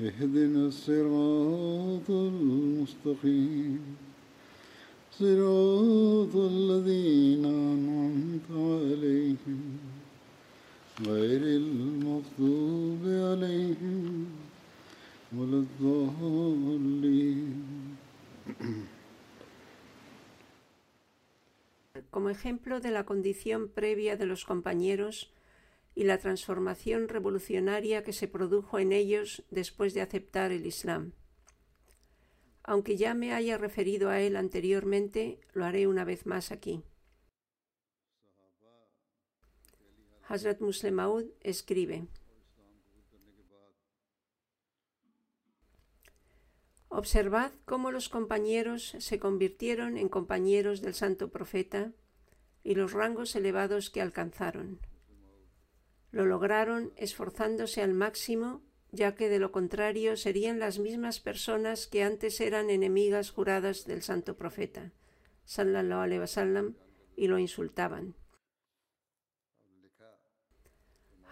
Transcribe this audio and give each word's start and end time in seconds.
اهدنا 0.00 0.66
الصراط 0.66 2.10
المستقيم 2.10 3.80
صراط 5.12 6.34
الذين 6.36 7.44
أنعمت 7.44 8.48
عليهم 8.50 9.60
غير 11.06 11.42
المغضوب 11.60 13.02
عليهم 13.04 14.26
ولا 15.36 15.58
الضالين 15.66 17.50
como 22.10 22.28
ejemplo 22.30 22.80
de 22.80 22.90
la 22.90 23.04
condición 23.04 23.68
previa 23.68 24.16
de 24.16 24.26
los 24.26 24.44
compañeros 24.44 25.30
y 25.95 26.03
la 26.03 26.17
transformación 26.17 27.07
revolucionaria 27.07 28.03
que 28.03 28.11
se 28.11 28.27
produjo 28.27 28.77
en 28.79 28.91
ellos 28.91 29.43
después 29.49 29.93
de 29.93 30.01
aceptar 30.01 30.51
el 30.51 30.65
Islam. 30.65 31.13
Aunque 32.63 32.97
ya 32.97 33.13
me 33.13 33.33
haya 33.33 33.57
referido 33.57 34.09
a 34.09 34.19
él 34.19 34.35
anteriormente, 34.35 35.39
lo 35.53 35.63
haré 35.63 35.87
una 35.87 36.03
vez 36.03 36.25
más 36.25 36.51
aquí. 36.51 36.83
Hazrat 40.27 40.59
Muslim 40.59 40.95
Maud 40.95 41.25
escribe: 41.41 42.07
Observad 46.89 47.51
cómo 47.65 47.91
los 47.91 48.09
compañeros 48.09 48.95
se 48.99 49.19
convirtieron 49.19 49.97
en 49.97 50.09
compañeros 50.09 50.81
del 50.81 50.93
santo 50.93 51.29
profeta 51.29 51.93
y 52.63 52.75
los 52.75 52.93
rangos 52.93 53.35
elevados 53.35 53.89
que 53.89 54.01
alcanzaron. 54.01 54.79
Lo 56.15 56.25
lograron 56.25 56.93
esforzándose 56.95 57.81
al 57.81 57.93
máximo, 57.93 58.61
ya 58.93 59.15
que 59.15 59.27
de 59.27 59.37
lo 59.37 59.51
contrario 59.51 60.15
serían 60.15 60.59
las 60.59 60.79
mismas 60.79 61.19
personas 61.19 61.87
que 61.87 62.03
antes 62.03 62.39
eran 62.39 62.69
enemigas 62.69 63.31
juradas 63.31 63.83
del 63.83 64.01
santo 64.01 64.37
profeta, 64.37 64.93
sallallahu 65.43 66.03
alaihi 66.03 66.21
wasallam, 66.21 66.77
y 67.17 67.27
lo 67.27 67.37
insultaban. 67.37 68.15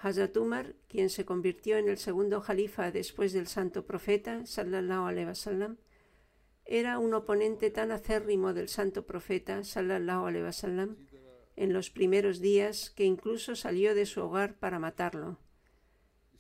Hazrat 0.01 0.35
Umar, 0.35 0.75
quien 0.89 1.09
se 1.09 1.23
convirtió 1.23 1.77
en 1.77 1.87
el 1.87 1.97
segundo 1.97 2.41
jalifa 2.41 2.91
después 2.91 3.31
del 3.31 3.47
santo 3.47 3.85
profeta, 3.85 4.45
sallallahu 4.45 5.05
alaihi 5.05 5.27
wasallam, 5.27 5.77
era 6.65 6.99
un 6.99 7.13
oponente 7.13 7.69
tan 7.69 7.93
acérrimo 7.93 8.53
del 8.53 8.67
santo 8.67 9.05
profeta, 9.05 9.63
sallallahu 9.63 10.25
alaihi 10.25 10.43
wasallam, 10.43 10.97
en 11.55 11.73
los 11.73 11.89
primeros 11.89 12.39
días 12.39 12.89
que 12.91 13.05
incluso 13.05 13.55
salió 13.55 13.95
de 13.95 14.05
su 14.05 14.21
hogar 14.21 14.57
para 14.57 14.79
matarlo. 14.79 15.39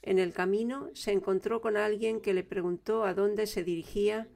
En 0.01 0.19
el 0.19 0.33
camino 0.33 0.89
se 0.93 1.11
encontró 1.11 1.61
con 1.61 1.77
alguien 1.77 2.19
que 2.19 2.33
le 2.33 2.43
preguntó 2.43 3.03
a 3.05 3.13
dónde 3.13 3.47
se 3.47 3.63
dirigía, 3.63 4.27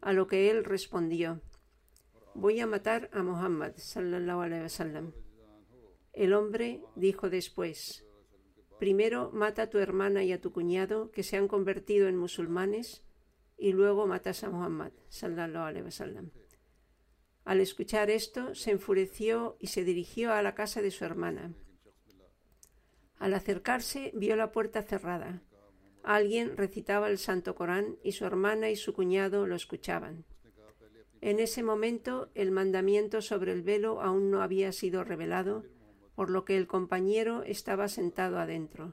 a 0.00 0.12
lo 0.12 0.26
que 0.26 0.50
él 0.50 0.64
respondió: 0.64 1.40
Voy 2.34 2.60
a 2.60 2.66
matar 2.66 3.10
a 3.12 3.22
Muhammad. 3.22 3.72
El 6.12 6.32
hombre 6.32 6.82
dijo 6.94 7.30
después: 7.30 8.04
Primero 8.78 9.30
mata 9.32 9.62
a 9.62 9.70
tu 9.70 9.78
hermana 9.78 10.22
y 10.22 10.32
a 10.32 10.40
tu 10.40 10.52
cuñado 10.52 11.10
que 11.10 11.24
se 11.24 11.36
han 11.36 11.48
convertido 11.48 12.06
en 12.06 12.16
musulmanes 12.16 13.02
y 13.56 13.72
luego 13.72 14.06
matas 14.06 14.44
a 14.44 14.50
Muhammad, 14.50 14.92
sallallahu. 15.08 16.30
Al 17.48 17.62
escuchar 17.62 18.10
esto, 18.10 18.54
se 18.54 18.72
enfureció 18.72 19.56
y 19.58 19.68
se 19.68 19.82
dirigió 19.82 20.34
a 20.34 20.42
la 20.42 20.54
casa 20.54 20.82
de 20.82 20.90
su 20.90 21.06
hermana. 21.06 21.54
Al 23.16 23.32
acercarse, 23.32 24.12
vio 24.14 24.36
la 24.36 24.52
puerta 24.52 24.82
cerrada. 24.82 25.40
Alguien 26.02 26.58
recitaba 26.58 27.08
el 27.08 27.16
Santo 27.16 27.54
Corán 27.54 27.96
y 28.02 28.12
su 28.12 28.26
hermana 28.26 28.68
y 28.68 28.76
su 28.76 28.92
cuñado 28.92 29.46
lo 29.46 29.56
escuchaban. 29.56 30.26
En 31.22 31.40
ese 31.40 31.62
momento, 31.62 32.30
el 32.34 32.50
mandamiento 32.50 33.22
sobre 33.22 33.52
el 33.52 33.62
velo 33.62 34.02
aún 34.02 34.30
no 34.30 34.42
había 34.42 34.70
sido 34.72 35.02
revelado, 35.02 35.64
por 36.14 36.28
lo 36.28 36.44
que 36.44 36.58
el 36.58 36.66
compañero 36.66 37.44
estaba 37.44 37.88
sentado 37.88 38.38
adentro. 38.38 38.92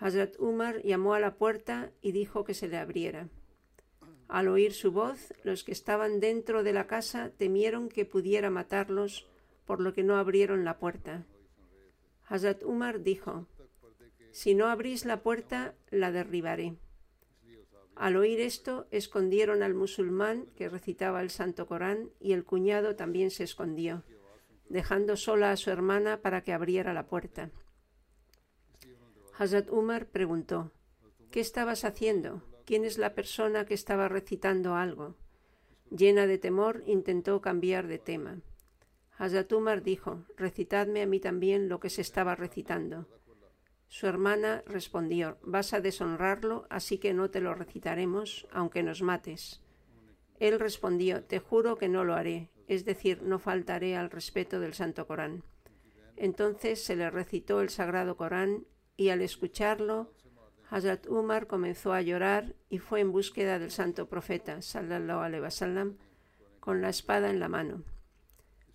Hazrat 0.00 0.34
Umar 0.40 0.82
llamó 0.82 1.14
a 1.14 1.20
la 1.20 1.36
puerta 1.36 1.92
y 2.02 2.10
dijo 2.10 2.42
que 2.42 2.54
se 2.54 2.66
le 2.66 2.76
abriera. 2.76 3.28
Al 4.28 4.48
oír 4.48 4.72
su 4.72 4.90
voz, 4.90 5.32
los 5.44 5.62
que 5.62 5.72
estaban 5.72 6.18
dentro 6.20 6.62
de 6.62 6.72
la 6.72 6.86
casa 6.86 7.30
temieron 7.36 7.88
que 7.88 8.04
pudiera 8.04 8.50
matarlos, 8.50 9.28
por 9.64 9.80
lo 9.80 9.94
que 9.94 10.02
no 10.02 10.16
abrieron 10.16 10.64
la 10.64 10.78
puerta. 10.78 11.24
Hazrat 12.28 12.62
Umar 12.64 13.02
dijo, 13.02 13.46
Si 14.32 14.54
no 14.54 14.66
abrís 14.66 15.04
la 15.04 15.22
puerta, 15.22 15.74
la 15.90 16.10
derribaré. 16.10 16.76
Al 17.94 18.16
oír 18.16 18.40
esto, 18.40 18.86
escondieron 18.90 19.62
al 19.62 19.74
musulmán 19.74 20.46
que 20.56 20.68
recitaba 20.68 21.22
el 21.22 21.30
Santo 21.30 21.66
Corán 21.66 22.10
y 22.20 22.32
el 22.32 22.44
cuñado 22.44 22.94
también 22.94 23.30
se 23.30 23.44
escondió, 23.44 24.02
dejando 24.68 25.16
sola 25.16 25.52
a 25.52 25.56
su 25.56 25.70
hermana 25.70 26.20
para 26.20 26.42
que 26.42 26.52
abriera 26.52 26.92
la 26.92 27.06
puerta. 27.06 27.50
Hazrat 29.38 29.70
Umar 29.70 30.08
preguntó, 30.08 30.72
¿Qué 31.30 31.40
estabas 31.40 31.84
haciendo? 31.84 32.42
¿Quién 32.66 32.84
es 32.84 32.98
la 32.98 33.14
persona 33.14 33.64
que 33.64 33.74
estaba 33.74 34.08
recitando 34.08 34.74
algo? 34.74 35.14
Llena 35.88 36.26
de 36.26 36.36
temor, 36.36 36.82
intentó 36.86 37.40
cambiar 37.40 37.86
de 37.86 38.00
tema. 38.00 38.40
Hazrat 39.16 39.52
Umar 39.52 39.84
dijo, 39.84 40.24
recitadme 40.36 41.00
a 41.00 41.06
mí 41.06 41.20
también 41.20 41.68
lo 41.68 41.78
que 41.78 41.90
se 41.90 42.00
estaba 42.00 42.34
recitando. 42.34 43.06
Su 43.86 44.08
hermana 44.08 44.64
respondió, 44.66 45.38
vas 45.42 45.74
a 45.74 45.80
deshonrarlo, 45.80 46.66
así 46.68 46.98
que 46.98 47.14
no 47.14 47.30
te 47.30 47.40
lo 47.40 47.54
recitaremos, 47.54 48.48
aunque 48.50 48.82
nos 48.82 49.00
mates. 49.00 49.62
Él 50.40 50.58
respondió, 50.58 51.22
te 51.22 51.38
juro 51.38 51.78
que 51.78 51.88
no 51.88 52.02
lo 52.02 52.14
haré, 52.14 52.50
es 52.66 52.84
decir, 52.84 53.22
no 53.22 53.38
faltaré 53.38 53.96
al 53.96 54.10
respeto 54.10 54.58
del 54.58 54.74
Santo 54.74 55.06
Corán. 55.06 55.44
Entonces 56.16 56.82
se 56.82 56.96
le 56.96 57.10
recitó 57.10 57.60
el 57.60 57.68
Sagrado 57.68 58.16
Corán 58.16 58.66
y 58.96 59.10
al 59.10 59.22
escucharlo, 59.22 60.15
Hazrat 60.68 61.06
Umar 61.06 61.46
comenzó 61.46 61.92
a 61.92 62.02
llorar 62.02 62.56
y 62.68 62.78
fue 62.78 63.00
en 63.00 63.12
búsqueda 63.12 63.58
del 63.58 63.70
santo 63.70 64.08
profeta, 64.08 64.62
sallallahu 64.62 65.20
alaihi 65.20 65.42
wasallam, 65.42 65.96
con 66.60 66.82
la 66.82 66.88
espada 66.88 67.30
en 67.30 67.38
la 67.38 67.48
mano. 67.48 67.84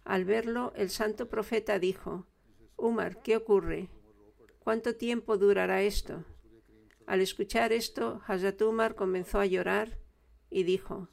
Al 0.06 0.26
verlo, 0.26 0.72
el 0.76 0.90
santo 0.90 1.28
profeta 1.28 1.80
dijo: 1.80 2.26
Umar, 2.78 3.22
¿qué 3.22 3.36
ocurre? 3.36 3.90
¿Cuánto 4.60 4.96
tiempo 4.96 5.38
durará 5.38 5.82
esto? 5.82 6.24
Al 7.06 7.20
escuchar 7.20 7.74
esto, 7.74 8.22
Hazrat 8.26 8.62
Umar 8.62 8.96
comenzó 8.96 9.40
a 9.40 9.46
llorar 9.46 9.98
y 10.50 10.64
dijo: 10.64 11.10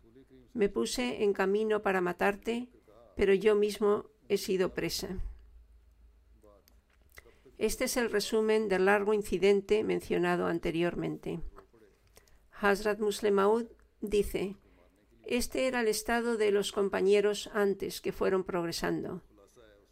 Me 0.55 0.69
puse 0.69 1.25
en 1.25 1.33
camino 1.33 1.83
para 1.83 2.01
matarte, 2.01 2.69
pero 3.17 3.35
yo 3.35 3.57
mismo 3.57 4.07
he 4.29 4.39
sido 4.39 4.75
presa. 4.75 5.19
Este 7.59 7.85
es 7.85 7.97
el 7.97 8.11
resumen 8.11 8.69
del 8.69 8.85
largo 8.85 9.13
incidente 9.13 9.83
mencionado 9.83 10.47
anteriormente. 10.47 11.41
Hazrat 12.53 13.01
Muslim 13.01 13.35
Maud 13.35 13.67
dice, 14.01 14.57
este 15.27 15.67
era 15.67 15.81
el 15.81 15.89
estado 15.89 16.37
de 16.37 16.53
los 16.53 16.71
compañeros 16.71 17.51
antes 17.53 18.01
que 18.01 18.13
fueron 18.13 18.45
progresando. 18.45 19.23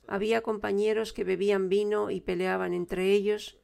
Había 0.07 0.43
compañeros 0.43 1.13
que 1.13 1.25
bebían 1.25 1.69
vino 1.69 2.11
y 2.13 2.21
peleaban 2.21 2.73
entre 2.73 3.13
ellos 3.13 3.59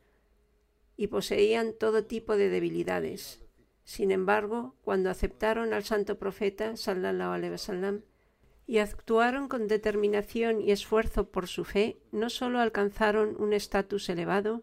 y 0.97 1.07
poseían 1.07 1.73
todo 1.73 2.05
tipo 2.05 2.37
de 2.37 2.49
debilidades. 2.49 3.41
Sin 3.85 4.11
embargo, 4.11 4.77
cuando 4.83 5.11
aceptaron 5.11 5.73
al 5.73 5.85
santo 5.85 6.19
profeta, 6.19 6.77
sallallahu 6.77 7.33
alaihi 7.33 7.53
wasallam, 7.53 8.03
y 8.67 8.79
actuaron 8.79 9.49
con 9.49 9.69
determinación 9.69 10.61
y 10.61 10.71
esfuerzo 10.71 11.29
por 11.29 11.49
su 11.49 11.65
fe, 11.65 11.99
no 12.13 12.31
solo 12.31 12.61
alcanzaron 12.61 13.37
un 13.39 13.53
estatus 13.53 14.09
elevado, 14.09 14.63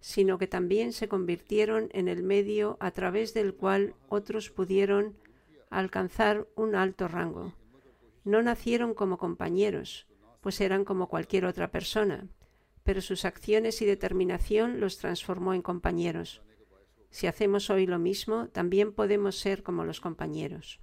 sino 0.00 0.38
que 0.38 0.46
también 0.46 0.92
se 0.92 1.08
convirtieron 1.08 1.88
en 1.92 2.08
el 2.08 2.22
medio 2.22 2.76
a 2.80 2.90
través 2.90 3.34
del 3.34 3.54
cual 3.54 3.94
otros 4.08 4.50
pudieron 4.50 5.16
alcanzar 5.70 6.46
un 6.54 6.74
alto 6.74 7.08
rango. 7.08 7.54
No 8.24 8.42
nacieron 8.42 8.94
como 8.94 9.18
compañeros, 9.18 10.06
pues 10.40 10.60
eran 10.60 10.84
como 10.84 11.08
cualquier 11.08 11.44
otra 11.44 11.70
persona, 11.70 12.28
pero 12.84 13.00
sus 13.00 13.24
acciones 13.24 13.80
y 13.80 13.86
determinación 13.86 14.80
los 14.80 14.98
transformó 14.98 15.54
en 15.54 15.62
compañeros. 15.62 16.42
Si 17.10 17.26
hacemos 17.26 17.70
hoy 17.70 17.86
lo 17.86 17.98
mismo, 17.98 18.48
también 18.48 18.92
podemos 18.92 19.38
ser 19.38 19.62
como 19.62 19.84
los 19.84 20.00
compañeros. 20.00 20.80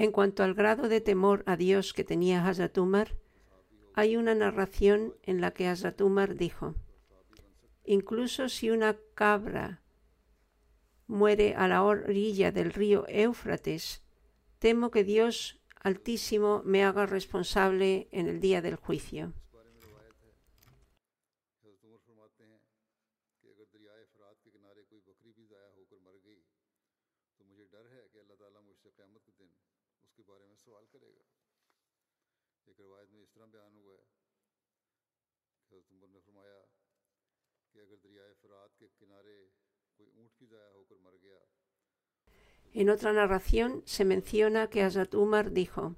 En 0.00 0.12
cuanto 0.12 0.42
al 0.42 0.54
grado 0.54 0.88
de 0.88 1.02
temor 1.02 1.42
a 1.44 1.58
Dios 1.58 1.92
que 1.92 2.04
tenía 2.04 2.46
Hazrat 2.46 2.78
Umar, 2.78 3.18
hay 3.92 4.16
una 4.16 4.34
narración 4.34 5.14
en 5.24 5.42
la 5.42 5.50
que 5.50 5.68
Hazrat 5.68 6.00
Umar 6.00 6.36
dijo, 6.36 6.74
incluso 7.84 8.48
si 8.48 8.70
una 8.70 8.96
cabra 9.14 9.82
muere 11.06 11.54
a 11.54 11.68
la 11.68 11.82
orilla 11.82 12.50
del 12.50 12.72
río 12.72 13.04
Éufrates, 13.08 14.02
temo 14.58 14.90
que 14.90 15.04
Dios 15.04 15.60
Altísimo 15.82 16.62
me 16.64 16.82
haga 16.82 17.04
responsable 17.04 18.08
en 18.10 18.26
el 18.26 18.40
día 18.40 18.62
del 18.62 18.76
juicio. 18.76 19.34
En 42.72 42.88
otra 42.88 43.12
narración 43.12 43.82
se 43.84 44.04
menciona 44.04 44.68
que 44.68 44.82
Hazrat 44.82 45.14
Umar 45.14 45.50
dijo: 45.50 45.96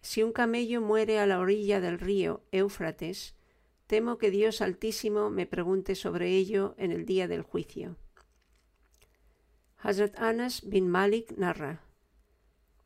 Si 0.00 0.22
un 0.22 0.32
camello 0.32 0.80
muere 0.80 1.18
a 1.18 1.26
la 1.26 1.38
orilla 1.38 1.80
del 1.80 1.98
río 1.98 2.42
Éufrates, 2.50 3.34
temo 3.86 4.16
que 4.16 4.30
Dios 4.30 4.62
Altísimo 4.62 5.28
me 5.28 5.46
pregunte 5.46 5.94
sobre 5.94 6.30
ello 6.30 6.74
en 6.78 6.92
el 6.92 7.04
día 7.04 7.28
del 7.28 7.42
juicio. 7.42 7.96
Hazrat 9.76 10.18
Anas 10.18 10.62
bin 10.66 10.88
Malik 10.88 11.32
narra: 11.36 11.82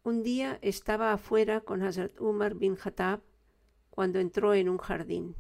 Un 0.03 0.25
día 0.25 0.59
estaba 0.61 1.13
afuera 1.13 1.61
con 1.61 1.83
Hazrat 1.83 2.21
Umar 2.21 2.57
bin 2.57 2.75
Khattab 2.75 3.21
cuando 3.91 4.19
entró 4.19 4.53
en 4.53 4.69
un 4.69 4.79
jardín. 4.79 5.37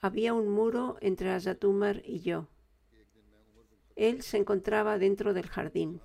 Había 0.00 0.34
un 0.34 0.48
muro 0.48 0.96
entre 1.00 1.30
Hazrat 1.30 1.62
Umar 1.62 2.02
y 2.04 2.20
yo. 2.20 2.48
Él 3.94 4.22
se 4.22 4.38
encontraba 4.38 4.98
dentro 4.98 5.32
del 5.32 5.46
jardín. 5.46 6.00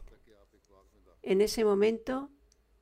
En 1.23 1.41
ese 1.41 1.63
momento 1.63 2.29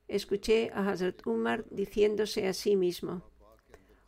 escuché 0.08 0.72
a 0.74 0.90
Hazrat 0.90 1.26
Umar 1.28 1.66
diciéndose 1.70 2.48
a 2.48 2.54
sí 2.54 2.76
mismo, 2.76 3.24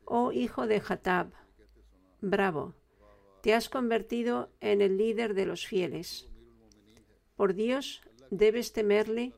Oh 0.06 0.32
hijo 0.32 0.68
de 0.68 0.82
Hatab, 0.88 1.32
bravo, 2.22 2.74
te 3.42 3.54
has 3.54 3.70
convertido 3.70 4.52
en 4.60 4.82
el 4.82 4.98
líder 4.98 5.34
de 5.34 5.46
los 5.46 5.66
fieles. 5.66 6.30
Por 7.36 7.54
Dios, 7.54 8.02
debes 8.30 8.72
temerle, 8.72 9.34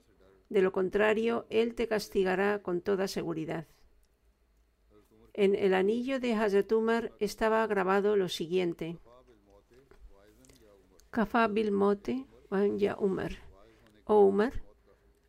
de 0.50 0.62
lo 0.62 0.72
contrario, 0.72 1.46
Él 1.50 1.74
te 1.74 1.88
castigará 1.88 2.62
con 2.62 2.81
toda 2.81 3.07
seguridad. 3.07 3.68
En 5.34 5.56
el 5.56 5.74
anillo 5.74 6.19
de 6.19 6.34
Hazrat 6.34 6.72
Umar 6.72 7.12
estaba 7.19 7.66
grabado 7.66 8.16
lo 8.16 8.30
siguiente. 8.30 9.00
Kafa 11.10 11.48
bil 11.48 11.72
mote 11.72 12.28
Umar. 13.00 13.31
Oh 14.06 14.25
Umar, 14.25 14.62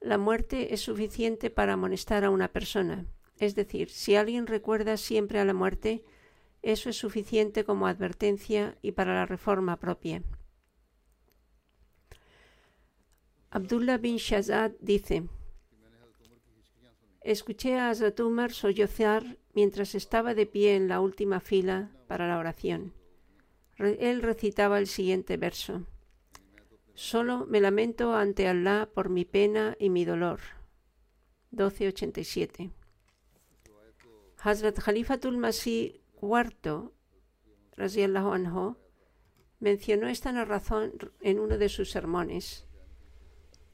la 0.05 0.19
muerte 0.19 0.75
es 0.75 0.83
suficiente 0.83 1.49
para 1.51 1.73
amonestar 1.73 2.25
a 2.25 2.31
una 2.31 2.49
persona. 2.49 3.07
Es 3.39 3.55
decir, 3.55 3.89
si 3.89 4.15
alguien 4.17 4.47
recuerda 4.47 4.97
siempre 4.97 5.41
a 5.41 5.45
la 5.45 5.55
muerte, 5.55 6.05
eso 6.63 6.91
es 6.91 6.97
suficiente 6.97 7.65
como 7.65 7.87
advertencia 7.87 8.77
y 8.83 8.93
para 8.93 9.15
la 9.15 9.27
reforma 9.27 9.79
propia. 9.79 10.23
Abdullah 13.51 13.99
bin 13.99 14.17
Shazad 14.17 14.73
dice, 14.81 15.25
escuché 17.23 17.77
a 17.79 17.89
Hazrat 17.89 18.21
Umar 18.21 18.53
sollozar 18.53 19.39
mientras 19.55 19.95
estaba 19.95 20.35
de 20.35 20.47
pie 20.47 20.77
en 20.77 20.89
la 20.89 21.01
última 21.01 21.41
fila 21.41 21.91
para 22.09 22.29
la 22.29 22.39
oración. 22.39 22.93
Él 23.79 24.23
recitaba 24.23 24.79
el 24.79 24.87
siguiente 24.87 25.37
verso. 25.37 25.87
Solo 26.95 27.45
me 27.47 27.61
lamento 27.61 28.15
ante 28.15 28.47
Allah 28.47 28.89
por 28.95 29.09
mi 29.09 29.25
pena 29.25 29.77
y 29.81 29.91
mi 29.91 30.05
dolor. 30.05 30.41
1287. 31.51 32.71
Hazrat 34.39 34.79
Khalifatul 34.79 35.37
Masih 35.37 36.01
IV, 36.23 36.93
anhu, 37.77 38.77
mencionó 39.59 40.09
esta 40.09 40.31
narración 40.31 40.93
en 41.21 41.41
uno 41.41 41.59
de 41.59 41.69
sus 41.69 41.91
sermones. 41.91 42.67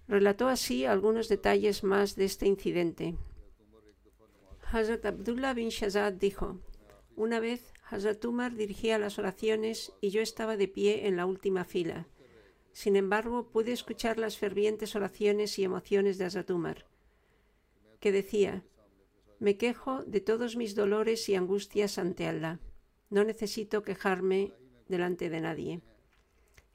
Relató 0.09 0.49
así 0.49 0.87
algunos 0.87 1.29
detalles 1.29 1.85
más 1.85 2.17
de 2.17 2.25
este 2.25 2.47
incidente. 2.47 3.17
Hazrat 4.73 5.05
Abdullah 5.05 5.53
bin 5.53 5.69
Shazad 5.69 6.15
dijo, 6.15 6.59
una 7.17 7.39
vez 7.39 7.75
Hazrat 7.91 8.25
Umar 8.25 8.55
dirigía 8.55 8.99
las 8.99 9.19
oraciones 9.19 9.93
y 10.01 10.11
yo 10.11 10.23
estaba 10.23 10.57
de 10.57 10.69
pie 10.69 11.07
en 11.07 11.17
la 11.17 11.27
última 11.27 11.65
fila. 11.65 12.07
Sin 12.73 12.97
embargo, 12.97 13.51
pude 13.51 13.73
escuchar 13.73 14.19
las 14.19 14.37
fervientes 14.39 14.95
oraciones 14.95 15.59
y 15.59 15.65
emociones 15.65 16.19
de 16.19 16.25
Azatumar, 16.25 16.87
que 17.99 18.13
decía, 18.13 18.65
me 19.39 19.57
quejo 19.57 20.05
de 20.05 20.21
todos 20.21 20.57
mis 20.57 20.75
dolores 20.75 21.29
y 21.29 21.35
angustias 21.35 21.99
ante 21.99 22.27
Allah. 22.27 22.61
No 23.09 23.25
necesito 23.25 23.83
quejarme 23.83 24.53
delante 24.89 25.31
de 25.31 25.41
nadie. 25.41 25.81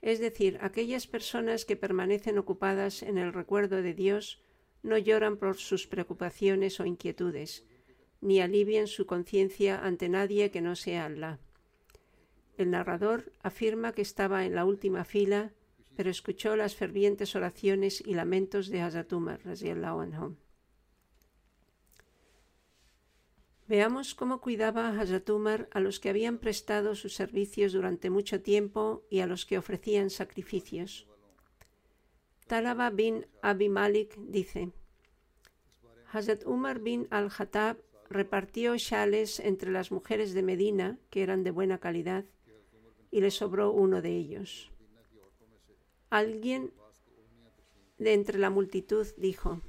Es 0.02 0.20
decir, 0.20 0.58
aquellas 0.62 1.08
personas 1.08 1.66
que 1.66 1.76
permanecen 1.76 2.38
ocupadas 2.38 3.04
en 3.04 3.18
el 3.18 3.34
recuerdo 3.34 3.82
de 3.82 3.94
Dios 3.94 4.42
no 4.84 4.98
lloran 4.98 5.38
por 5.38 5.58
sus 5.58 5.88
preocupaciones 5.88 6.80
o 6.80 6.86
inquietudes, 6.86 7.64
ni 8.22 8.40
alivian 8.40 8.88
su 8.88 9.06
conciencia 9.06 9.84
ante 9.84 10.10
nadie 10.10 10.52
que 10.52 10.62
no 10.62 10.76
sea 10.76 11.06
Allah. 11.06 11.40
El 12.58 12.72
narrador 12.72 13.32
afirma 13.42 13.94
que 13.94 14.02
estaba 14.02 14.46
en 14.46 14.56
la 14.56 14.66
última 14.66 15.06
fila 15.06 15.54
pero 15.96 16.10
escuchó 16.10 16.56
las 16.56 16.76
fervientes 16.76 17.36
oraciones 17.36 18.02
y 18.02 18.14
lamentos 18.14 18.70
de 18.70 18.82
Hazrat 18.82 19.12
Umar. 19.14 19.40
Veamos 23.68 24.14
cómo 24.14 24.42
cuidaba 24.42 24.90
Hazrat 24.90 25.28
Umar 25.30 25.68
a 25.72 25.80
los 25.80 26.00
que 26.00 26.10
habían 26.10 26.38
prestado 26.38 26.94
sus 26.94 27.16
servicios 27.16 27.74
durante 27.74 28.12
mucho 28.12 28.42
tiempo 28.42 29.04
y 29.10 29.22
a 29.22 29.28
los 29.28 29.46
que 29.46 29.58
ofrecían 29.58 30.12
sacrificios. 30.12 31.08
Talaba 32.46 32.92
bin 32.92 33.26
Abi 33.42 33.70
Malik 33.70 34.16
dice: 34.18 34.72
Hazrat 36.12 36.46
Umar 36.46 36.80
bin 36.80 37.08
al-Khattab 37.10 37.78
repartió 38.08 38.78
shales 38.78 39.40
entre 39.40 39.72
las 39.72 39.92
mujeres 39.92 40.36
de 40.36 40.44
Medina, 40.44 41.00
que 41.10 41.24
eran 41.24 41.44
de 41.44 41.50
buena 41.50 41.80
calidad, 41.80 42.26
y 43.10 43.22
le 43.22 43.32
sobró 43.32 43.72
uno 43.72 44.04
de 44.04 44.16
ellos. 44.16 44.72
Alguien 46.16 46.72
de 47.98 48.14
entre 48.14 48.40
la 48.40 48.50
multitud 48.50 49.06
dijo, 49.18 49.60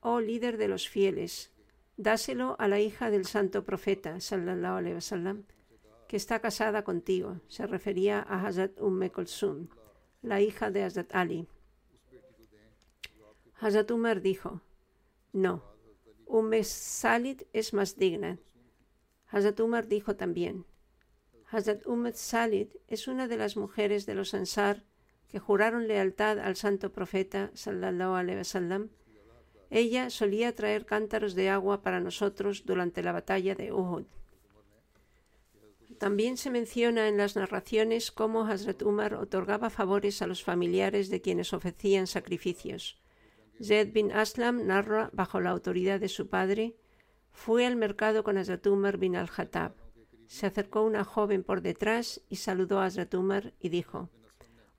Oh 0.00 0.18
líder 0.18 0.56
de 0.56 0.66
los 0.66 0.88
fieles, 0.88 1.52
dáselo 1.96 2.56
a 2.58 2.66
la 2.66 2.80
hija 2.80 3.08
del 3.08 3.24
santo 3.24 3.62
profeta, 3.62 4.18
sallallahu 4.18 4.78
alaihi 4.78 4.96
wasallam, 4.96 5.44
que 6.08 6.16
está 6.16 6.40
casada 6.40 6.82
contigo. 6.82 7.40
Se 7.46 7.68
refería 7.68 8.18
a 8.18 8.44
Hazrat 8.44 8.80
Umm 8.80 9.08
Kulsum, 9.10 9.68
la 10.22 10.40
hija 10.40 10.72
de 10.72 10.82
Hazrat 10.82 11.14
Ali. 11.14 11.46
Hazrat 13.60 13.92
Umar 13.92 14.22
dijo, 14.22 14.60
No, 15.32 15.62
Umm 16.26 16.64
Salid 16.64 17.42
es 17.52 17.72
más 17.72 17.94
digna. 17.94 18.40
Hazrat 19.28 19.60
Umar 19.60 19.86
dijo 19.86 20.16
también, 20.16 20.66
Hazrat 21.48 21.86
Umm 21.86 22.10
Salid 22.12 22.70
es 22.88 23.06
una 23.06 23.28
de 23.28 23.36
las 23.36 23.56
mujeres 23.56 24.04
de 24.04 24.16
los 24.16 24.34
Ansar 24.34 24.82
que 25.34 25.40
juraron 25.40 25.88
lealtad 25.88 26.38
al 26.38 26.54
santo 26.54 26.92
profeta 26.92 27.50
sallallahu 27.54 28.14
alaihi 28.14 28.38
wasallam, 28.38 28.90
ella 29.68 30.08
solía 30.08 30.54
traer 30.54 30.86
cántaros 30.86 31.34
de 31.34 31.50
agua 31.50 31.82
para 31.82 31.98
nosotros 31.98 32.64
durante 32.64 33.02
la 33.02 33.10
batalla 33.10 33.56
de 33.56 33.72
Uhud. 33.72 34.04
También 35.98 36.36
se 36.36 36.52
menciona 36.52 37.08
en 37.08 37.16
las 37.16 37.34
narraciones 37.34 38.12
cómo 38.12 38.46
Hazrat 38.46 38.80
Umar 38.82 39.14
otorgaba 39.14 39.70
favores 39.70 40.22
a 40.22 40.28
los 40.28 40.44
familiares 40.44 41.10
de 41.10 41.20
quienes 41.20 41.52
ofrecían 41.52 42.06
sacrificios. 42.06 43.02
Zaid 43.60 43.92
bin 43.92 44.12
Aslam 44.12 44.68
narra, 44.68 45.10
bajo 45.12 45.40
la 45.40 45.50
autoridad 45.50 45.98
de 45.98 46.08
su 46.08 46.28
padre, 46.28 46.76
fue 47.32 47.66
al 47.66 47.74
mercado 47.74 48.22
con 48.22 48.38
Hazrat 48.38 48.64
Umar 48.68 48.98
bin 48.98 49.16
al-Hattab. 49.16 49.72
Se 50.28 50.46
acercó 50.46 50.82
una 50.82 51.02
joven 51.02 51.42
por 51.42 51.60
detrás 51.60 52.20
y 52.28 52.36
saludó 52.36 52.78
a 52.78 52.84
Hazrat 52.84 53.12
Umar 53.14 53.52
y 53.58 53.70
dijo, 53.70 54.10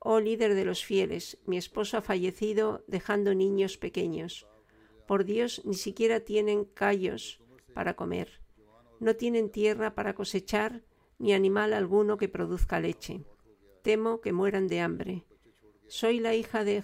Oh 0.07 0.19
líder 0.19 0.53
de 0.53 0.65
los 0.65 0.85
fieles, 0.85 1.39
mi 1.47 1.57
esposo 1.57 1.97
ha 1.97 2.01
fallecido 2.01 2.83
dejando 2.85 3.33
niños 3.33 3.79
pequeños. 3.79 4.45
Por 5.07 5.25
Dios, 5.25 5.63
ni 5.65 5.73
siquiera 5.73 6.19
tienen 6.19 6.65
callos 6.65 7.41
para 7.73 7.95
comer. 7.95 8.39
No 8.99 9.15
tienen 9.15 9.49
tierra 9.49 9.95
para 9.95 10.13
cosechar 10.13 10.83
ni 11.17 11.33
animal 11.33 11.73
alguno 11.73 12.17
que 12.17 12.29
produzca 12.29 12.79
leche. 12.79 13.23
Temo 13.81 14.21
que 14.21 14.31
mueran 14.31 14.67
de 14.67 14.79
hambre. 14.79 15.23
Soy 15.87 16.19
la 16.19 16.35
hija 16.35 16.63
de 16.63 16.83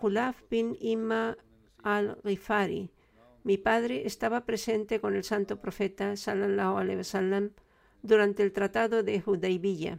Hulaf 0.00 0.36
bin 0.48 0.78
Imma 0.80 1.36
al-Ghifari. 1.82 2.88
Mi 3.44 3.58
padre 3.58 4.06
estaba 4.06 4.46
presente 4.46 4.98
con 4.98 5.14
el 5.14 5.24
santo 5.24 5.60
profeta 5.60 6.16
sallallahu 6.16 6.78
alaihi 6.78 6.96
wasallam 6.96 7.50
durante 8.00 8.42
el 8.42 8.52
tratado 8.52 9.02
de 9.02 9.22
Hudaybiyah. 9.26 9.98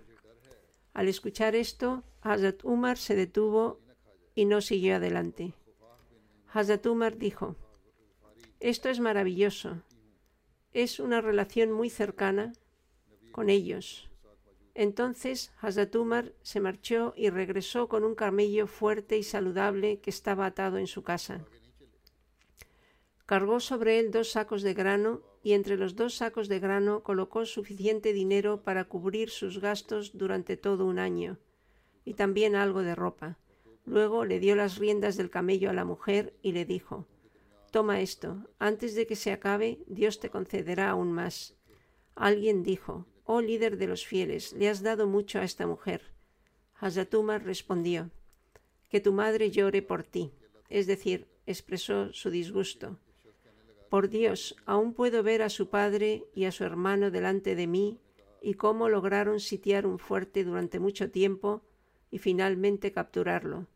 Al 0.93 1.07
escuchar 1.07 1.55
esto, 1.55 2.03
Hazrat 2.21 2.63
Umar 2.63 2.97
se 2.97 3.15
detuvo 3.15 3.79
y 4.35 4.45
no 4.45 4.61
siguió 4.61 4.95
adelante. 4.95 5.53
Hazrat 6.51 6.85
Umar 6.85 7.17
dijo, 7.17 7.55
esto 8.59 8.89
es 8.89 8.99
maravilloso. 8.99 9.81
Es 10.71 10.99
una 10.99 11.19
relación 11.19 11.71
muy 11.71 11.89
cercana 11.89 12.53
con 13.31 13.49
ellos. 13.49 14.09
Entonces 14.75 15.51
Hazrat 15.59 15.95
Umar 15.95 16.33
se 16.41 16.59
marchó 16.59 17.13
y 17.15 17.29
regresó 17.29 17.87
con 17.87 18.03
un 18.03 18.15
camello 18.15 18.67
fuerte 18.67 19.17
y 19.17 19.23
saludable 19.23 19.99
que 19.99 20.09
estaba 20.09 20.45
atado 20.45 20.77
en 20.77 20.87
su 20.87 21.03
casa. 21.03 21.45
Cargó 23.25 23.59
sobre 23.59 23.99
él 23.99 24.11
dos 24.11 24.31
sacos 24.31 24.61
de 24.61 24.73
grano 24.73 25.21
y 25.43 25.53
entre 25.53 25.77
los 25.77 25.95
dos 25.95 26.15
sacos 26.15 26.47
de 26.47 26.59
grano 26.59 27.03
colocó 27.03 27.45
suficiente 27.45 28.13
dinero 28.13 28.63
para 28.63 28.85
cubrir 28.85 29.29
sus 29.29 29.59
gastos 29.59 30.17
durante 30.17 30.55
todo 30.55 30.85
un 30.85 30.97
año 30.97 31.37
y 32.05 32.13
también 32.13 32.55
algo 32.55 32.81
de 32.81 32.95
ropa. 32.95 33.37
Luego 33.85 34.23
le 34.23 34.39
dio 34.39 34.55
las 34.55 34.77
riendas 34.77 35.17
del 35.17 35.29
camello 35.29 35.69
a 35.69 35.73
la 35.73 35.83
mujer 35.83 36.33
y 36.41 36.53
le 36.53 36.65
dijo 36.65 37.07
Toma 37.71 38.01
esto, 38.01 38.47
antes 38.59 38.95
de 38.95 39.05
que 39.05 39.15
se 39.15 39.31
acabe, 39.31 39.79
Dios 39.87 40.19
te 40.19 40.29
concederá 40.29 40.91
aún 40.91 41.11
más. 41.11 41.55
Alguien 42.15 42.63
dijo 42.63 43.05
Oh 43.25 43.41
líder 43.41 43.77
de 43.77 43.87
los 43.87 44.05
fieles, 44.05 44.53
le 44.53 44.69
has 44.69 44.81
dado 44.81 45.07
mucho 45.07 45.39
a 45.39 45.43
esta 45.43 45.67
mujer. 45.67 46.13
Hazatumar 46.75 47.43
respondió 47.43 48.11
Que 48.89 49.01
tu 49.01 49.11
madre 49.11 49.51
llore 49.51 49.81
por 49.81 50.03
ti, 50.03 50.31
es 50.69 50.87
decir, 50.87 51.27
expresó 51.45 52.13
su 52.13 52.29
disgusto. 52.29 52.99
Por 53.93 54.09
Dios, 54.09 54.55
aún 54.65 54.95
puedo 54.95 55.21
ver 55.21 55.43
a 55.43 55.49
su 55.49 55.69
padre 55.69 56.25
y 56.33 56.45
a 56.45 56.51
su 56.51 56.63
hermano 56.63 57.11
delante 57.11 57.53
de 57.53 57.67
mí 57.67 57.99
y 58.41 58.55
cómo 58.55 58.89
lograron 58.89 59.39
sitiar 59.39 59.85
un 59.85 59.99
fuerte 59.99 60.43
durante 60.43 60.79
mucho 60.79 61.11
tiempo 61.11 61.61
y 62.09 62.17
finalmente 62.17 62.91
capturarlo. 62.91 63.67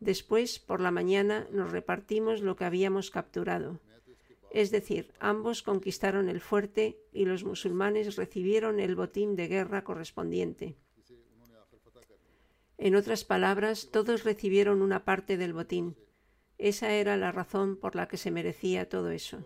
Después, 0.00 0.58
por 0.58 0.80
la 0.80 0.90
mañana, 0.90 1.46
nos 1.52 1.72
repartimos 1.72 2.40
lo 2.40 2.56
que 2.56 2.64
habíamos 2.64 3.10
capturado. 3.10 3.80
Es 4.50 4.70
decir, 4.70 5.12
ambos 5.20 5.62
conquistaron 5.62 6.30
el 6.30 6.40
fuerte 6.40 6.96
y 7.12 7.26
los 7.26 7.44
musulmanes 7.44 8.16
recibieron 8.16 8.80
el 8.80 8.96
botín 8.96 9.36
de 9.36 9.48
guerra 9.48 9.84
correspondiente. 9.84 10.74
En 12.78 12.96
otras 12.96 13.24
palabras, 13.26 13.90
todos 13.92 14.24
recibieron 14.24 14.80
una 14.80 15.04
parte 15.04 15.36
del 15.36 15.52
botín. 15.52 15.96
Esa 16.60 16.92
era 16.92 17.16
la 17.16 17.32
razón 17.32 17.76
por 17.76 17.96
la 17.96 18.06
que 18.06 18.18
se 18.18 18.30
merecía 18.30 18.86
todo 18.86 19.10
eso. 19.10 19.42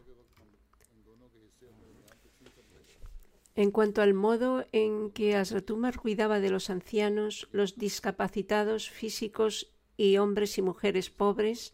En 3.55 3.71
cuanto 3.71 4.03
al 4.03 4.15
modo 4.15 4.67
en 4.73 5.13
que 5.13 5.37
Asratumar 5.37 5.97
cuidaba 5.97 6.41
de 6.41 6.51
los 6.51 6.71
ancianos, 6.71 7.49
los 7.53 7.79
discapacitados 7.79 8.91
físicos 8.91 9.73
y 9.97 10.17
hombres 10.17 10.59
y 10.59 10.63
mujeres 10.63 11.09
pobres, 11.09 11.73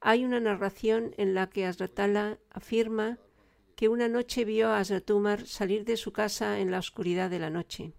hay 0.00 0.22
una 0.22 0.38
narración 0.38 1.14
en 1.16 1.32
la 1.32 1.48
que 1.48 1.64
Asratala 1.64 2.38
afirma 2.50 3.16
que 3.76 3.88
una 3.88 4.08
noche 4.08 4.44
vio 4.44 4.68
a 4.68 4.80
Asratumar 4.80 5.46
salir 5.46 5.86
de 5.86 5.96
su 5.96 6.12
casa 6.12 6.60
en 6.60 6.70
la 6.70 6.78
oscuridad 6.78 7.30
de 7.30 7.38
la 7.38 7.48
noche. 7.48 7.94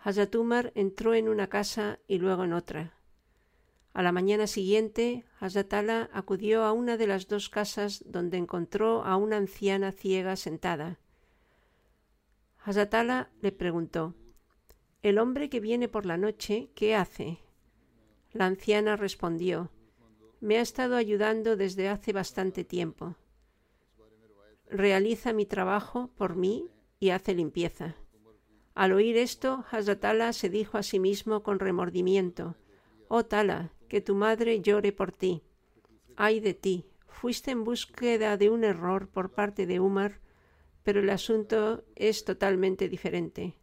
Asratumar 0.00 0.70
entró 0.74 1.14
en 1.14 1.30
una 1.30 1.46
casa 1.46 1.98
y 2.06 2.18
luego 2.18 2.44
en 2.44 2.52
otra. 2.52 2.95
A 3.96 4.02
la 4.02 4.12
mañana 4.12 4.46
siguiente, 4.46 5.24
Hazratala 5.40 6.10
acudió 6.12 6.64
a 6.64 6.72
una 6.72 6.98
de 6.98 7.06
las 7.06 7.28
dos 7.28 7.48
casas 7.48 8.04
donde 8.04 8.36
encontró 8.36 9.02
a 9.04 9.16
una 9.16 9.38
anciana 9.38 9.90
ciega 9.90 10.36
sentada. 10.36 10.98
Hazratala 12.62 13.30
le 13.40 13.52
preguntó 13.52 14.12
El 15.00 15.18
hombre 15.18 15.48
que 15.48 15.60
viene 15.60 15.88
por 15.88 16.04
la 16.04 16.18
noche, 16.18 16.68
¿qué 16.74 16.94
hace? 16.94 17.38
La 18.32 18.44
anciana 18.44 18.96
respondió 18.96 19.70
me 20.42 20.58
ha 20.58 20.60
estado 20.60 20.96
ayudando 20.96 21.56
desde 21.56 21.88
hace 21.88 22.12
bastante 22.12 22.64
tiempo. 22.64 23.16
Realiza 24.68 25.32
mi 25.32 25.46
trabajo 25.46 26.10
por 26.18 26.36
mí 26.36 26.68
y 27.00 27.08
hace 27.08 27.32
limpieza. 27.32 27.96
Al 28.74 28.92
oír 28.92 29.16
esto, 29.16 29.64
Hazratala 29.70 30.34
se 30.34 30.50
dijo 30.50 30.76
a 30.76 30.82
sí 30.82 31.00
mismo 31.00 31.42
con 31.42 31.60
remordimiento, 31.60 32.56
Oh 33.08 33.24
Tala, 33.24 33.72
que 33.88 34.00
tu 34.00 34.14
madre 34.14 34.60
llore 34.60 34.92
por 34.92 35.12
ti. 35.12 35.42
Ay 36.16 36.40
de 36.40 36.54
ti, 36.54 36.86
fuiste 37.08 37.50
en 37.50 37.64
búsqueda 37.64 38.36
de 38.36 38.50
un 38.50 38.64
error 38.64 39.08
por 39.08 39.32
parte 39.32 39.66
de 39.66 39.80
Umar, 39.80 40.20
pero 40.82 41.00
el 41.00 41.10
asunto 41.10 41.84
es 41.94 42.24
totalmente 42.24 42.88
diferente. 42.88 43.54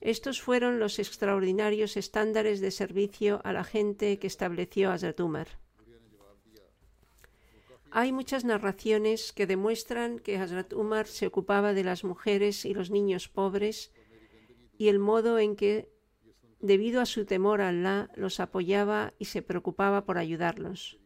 Estos 0.00 0.40
fueron 0.40 0.78
los 0.78 0.98
extraordinarios 0.98 1.96
estándares 1.96 2.60
de 2.60 2.70
servicio 2.70 3.40
a 3.44 3.52
la 3.52 3.64
gente 3.64 4.18
que 4.18 4.28
estableció 4.28 4.90
Hazrat 4.90 5.18
Umar. 5.20 5.48
Hay 7.90 8.12
muchas 8.12 8.44
narraciones 8.44 9.32
que 9.32 9.46
demuestran 9.46 10.18
que 10.18 10.36
Hazrat 10.36 10.72
Umar 10.72 11.06
se 11.06 11.26
ocupaba 11.26 11.72
de 11.72 11.84
las 11.84 12.04
mujeres 12.04 12.64
y 12.64 12.74
los 12.74 12.90
niños 12.90 13.28
pobres 13.28 13.92
y 14.76 14.88
el 14.88 14.98
modo 14.98 15.38
en 15.38 15.56
que, 15.56 15.90
debido 16.60 17.00
a 17.00 17.06
su 17.06 17.24
temor 17.24 17.60
a 17.60 17.68
Allah, 17.68 18.10
los 18.14 18.40
apoyaba 18.40 19.14
y 19.18 19.26
se 19.26 19.42
preocupaba 19.42 20.04
por 20.04 20.18
ayudarlos. 20.18 20.98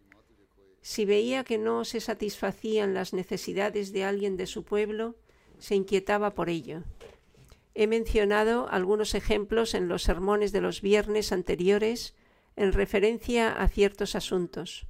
Si 0.80 1.04
veía 1.04 1.44
que 1.44 1.58
no 1.58 1.84
se 1.84 2.00
satisfacían 2.00 2.94
las 2.94 3.12
necesidades 3.12 3.92
de 3.92 4.04
alguien 4.04 4.36
de 4.36 4.46
su 4.46 4.64
pueblo, 4.64 5.16
se 5.58 5.76
inquietaba 5.76 6.34
por 6.34 6.48
ello. 6.48 6.82
He 7.74 7.86
mencionado 7.86 8.68
algunos 8.68 9.14
ejemplos 9.14 9.74
en 9.74 9.88
los 9.88 10.02
sermones 10.02 10.52
de 10.52 10.60
los 10.60 10.82
viernes 10.82 11.32
anteriores 11.32 12.14
en 12.56 12.72
referencia 12.72 13.52
a 13.52 13.68
ciertos 13.68 14.14
asuntos. 14.14 14.86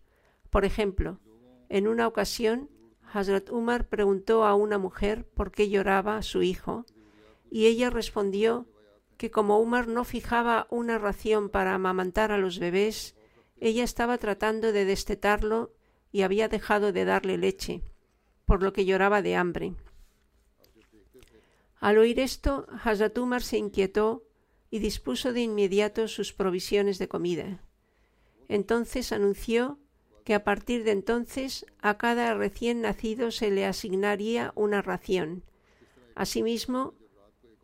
Por 0.51 0.65
ejemplo, 0.65 1.21
en 1.69 1.87
una 1.87 2.09
ocasión, 2.09 2.71
Hazrat 3.13 3.51
Umar 3.51 3.89
preguntó 3.89 4.45
a 4.45 4.55
una 4.55 4.79
mujer 4.79 5.27
por 5.27 5.53
qué 5.53 5.69
lloraba 5.69 6.23
su 6.23 6.43
hijo, 6.43 6.87
y 7.51 7.67
ella 7.67 7.91
respondió 7.91 8.67
que 9.23 9.31
como 9.31 9.61
Umar 9.61 9.87
no 9.87 10.03
fijaba 10.03 10.67
una 10.69 10.99
ración 10.99 11.49
para 11.49 11.75
amamantar 11.75 12.33
a 12.33 12.39
los 12.39 12.59
bebés, 12.59 13.15
ella 13.61 13.85
estaba 13.85 14.19
tratando 14.19 14.73
de 14.73 14.85
destetarlo 14.85 15.73
y 16.11 16.23
había 16.23 16.49
dejado 16.49 16.91
de 16.91 17.05
darle 17.05 17.39
leche, 17.39 17.83
por 18.47 18.65
lo 18.65 18.73
que 18.73 18.85
lloraba 18.85 19.23
de 19.23 19.37
hambre. 19.37 19.75
Al 21.79 21.99
oír 21.99 22.19
esto, 22.19 22.67
Hazrat 22.83 23.17
Umar 23.17 23.45
se 23.45 23.59
inquietó 23.59 24.25
y 24.73 24.81
dispuso 24.81 25.33
de 25.33 25.43
inmediato 25.43 26.09
sus 26.09 26.33
provisiones 26.33 26.99
de 26.99 27.07
comida. 27.07 27.63
Entonces 28.49 29.13
anunció 29.13 29.79
que 30.25 30.35
a 30.35 30.43
partir 30.43 30.83
de 30.83 30.91
entonces 30.91 31.65
a 31.79 31.97
cada 31.97 32.35
recién 32.35 32.81
nacido 32.81 33.31
se 33.31 33.53
le 33.53 33.67
asignaría 33.67 34.51
una 34.57 34.83
ración. 34.83 35.45
Asimismo, 36.17 36.95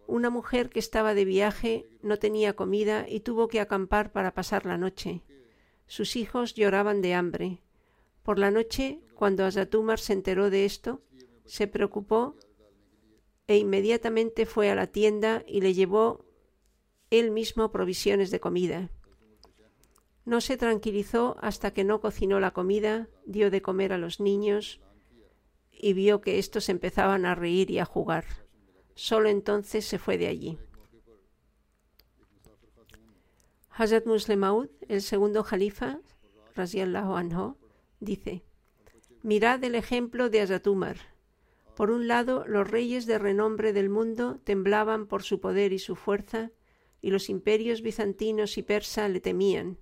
una 0.09 0.31
mujer 0.31 0.71
que 0.71 0.79
estaba 0.79 1.15
de 1.15 1.27
viaje 1.27 1.87
no 2.03 2.19
tenía 2.19 2.57
comida 2.57 3.07
y 3.09 3.21
tuvo 3.21 3.47
que 3.47 3.61
acampar 3.61 4.11
para 4.11 4.33
pasar 4.33 4.65
la 4.65 4.79
noche. 4.79 5.23
Sus 5.87 6.17
hijos 6.17 6.55
lloraban 6.55 7.03
de 7.03 7.15
hambre. 7.15 7.63
Por 8.23 8.39
la 8.39 8.51
noche, 8.51 9.01
cuando 9.15 9.45
Azatumar 9.45 10.01
se 10.01 10.15
enteró 10.15 10.49
de 10.49 10.65
esto, 10.65 11.03
se 11.45 11.67
preocupó 11.67 12.37
e 13.47 13.59
inmediatamente 13.59 14.47
fue 14.47 14.71
a 14.71 14.75
la 14.75 14.87
tienda 14.87 15.45
y 15.47 15.61
le 15.61 15.75
llevó 15.75 16.25
él 17.11 17.31
mismo 17.31 17.71
provisiones 17.71 18.31
de 18.31 18.41
comida. 18.41 18.91
No 20.25 20.41
se 20.41 20.57
tranquilizó 20.57 21.37
hasta 21.41 21.73
que 21.73 21.85
no 21.85 22.01
cocinó 22.01 22.41
la 22.41 22.53
comida, 22.53 23.09
dio 23.27 23.51
de 23.51 23.63
comer 23.63 23.93
a 23.93 23.99
los 23.99 24.21
niños 24.21 24.81
y 25.71 25.93
vio 25.93 26.23
que 26.23 26.39
éstos 26.39 26.71
empezaban 26.71 27.27
a 27.27 27.35
reír 27.35 27.71
y 27.71 27.79
a 27.79 27.85
jugar. 27.85 28.48
Solo 29.01 29.29
entonces 29.29 29.85
se 29.85 29.97
fue 29.97 30.19
de 30.19 30.27
allí. 30.27 30.59
Hazrat 33.71 34.07
Muslim 34.07 34.41
Maud, 34.41 34.71
el 34.89 35.03
segundo 35.03 35.45
jalifa, 35.45 36.01
anhu, 36.57 37.57
dice: 38.01 38.43
Mirad 39.23 39.63
el 39.63 39.77
ejemplo 39.77 40.31
de 40.31 40.41
Hazrat 40.41 40.67
Umar. 40.67 40.97
Por 41.77 41.93
un 41.93 42.09
lado, 42.09 42.45
los 42.49 42.69
reyes 42.69 43.07
de 43.07 43.19
renombre 43.19 43.73
del 43.73 43.89
mundo 43.89 44.41
temblaban 44.43 45.07
por 45.07 45.23
su 45.23 45.39
poder 45.39 45.73
y 45.73 45.79
su 45.79 45.95
fuerza, 45.95 46.51
y 47.01 47.13
los 47.13 47.29
imperios 47.29 47.83
bizantinos 47.83 48.59
y 48.59 48.65
persa 48.65 49.09
le 49.09 49.21
temían. 49.21 49.79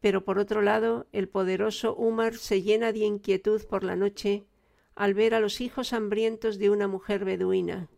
Pero 0.00 0.24
por 0.24 0.38
otro 0.38 0.62
lado, 0.62 1.06
el 1.12 1.28
poderoso 1.28 1.94
Umar 1.94 2.34
se 2.36 2.62
llena 2.62 2.92
de 2.92 3.00
inquietud 3.00 3.62
por 3.66 3.84
la 3.84 3.94
noche 3.94 4.46
al 4.94 5.12
ver 5.12 5.34
a 5.34 5.40
los 5.40 5.60
hijos 5.60 5.92
hambrientos 5.92 6.56
de 6.56 6.70
una 6.70 6.88
mujer 6.88 7.26
beduina. 7.26 7.90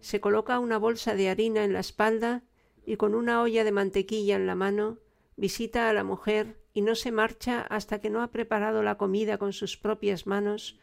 Se 0.00 0.20
coloca 0.20 0.58
una 0.58 0.78
bolsa 0.78 1.14
de 1.14 1.28
harina 1.28 1.64
en 1.64 1.72
la 1.72 1.80
espalda 1.80 2.42
y 2.86 2.96
con 2.96 3.14
una 3.14 3.42
olla 3.42 3.64
de 3.64 3.72
mantequilla 3.72 4.36
en 4.36 4.46
la 4.46 4.54
mano 4.54 4.98
visita 5.36 5.88
a 5.88 5.92
la 5.92 6.04
mujer 6.04 6.58
y 6.72 6.82
no 6.82 6.94
se 6.94 7.12
marcha 7.12 7.62
hasta 7.62 8.00
que 8.00 8.10
no 8.10 8.22
ha 8.22 8.30
preparado 8.30 8.82
la 8.82 8.96
comida 8.96 9.38
con 9.38 9.52
sus 9.52 9.76
propias 9.76 10.26
manos 10.26 10.78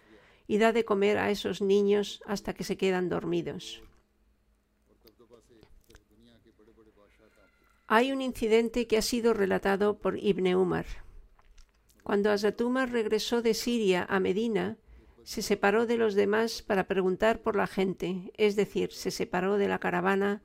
y 0.47 0.57
da 0.57 0.71
de 0.71 0.85
comer 0.85 1.17
a 1.17 1.31
esos 1.31 1.61
niños 1.61 2.21
hasta 2.25 2.53
que 2.53 2.63
se 2.63 2.77
quedan 2.77 3.09
dormidos. 3.09 3.81
Hay 7.87 8.11
un 8.11 8.21
incidente 8.21 8.87
que 8.87 8.97
ha 8.97 9.01
sido 9.01 9.33
relatado 9.33 9.99
por 9.99 10.17
Ibn 10.17 10.55
Umar. 10.55 10.85
Cuando 12.03 12.31
Umar 12.61 12.91
regresó 12.91 13.41
de 13.41 13.53
Siria 13.53 14.05
a 14.09 14.19
Medina, 14.19 14.77
se 15.25 15.41
separó 15.41 15.87
de 15.87 15.97
los 15.97 16.13
demás 16.13 16.61
para 16.61 16.87
preguntar 16.87 17.41
por 17.41 17.55
la 17.55 17.65
gente, 17.65 18.31
es 18.37 18.55
decir, 18.55 18.91
se 18.91 19.09
separó 19.09 19.57
de 19.57 19.67
la 19.67 19.79
caravana 19.79 20.43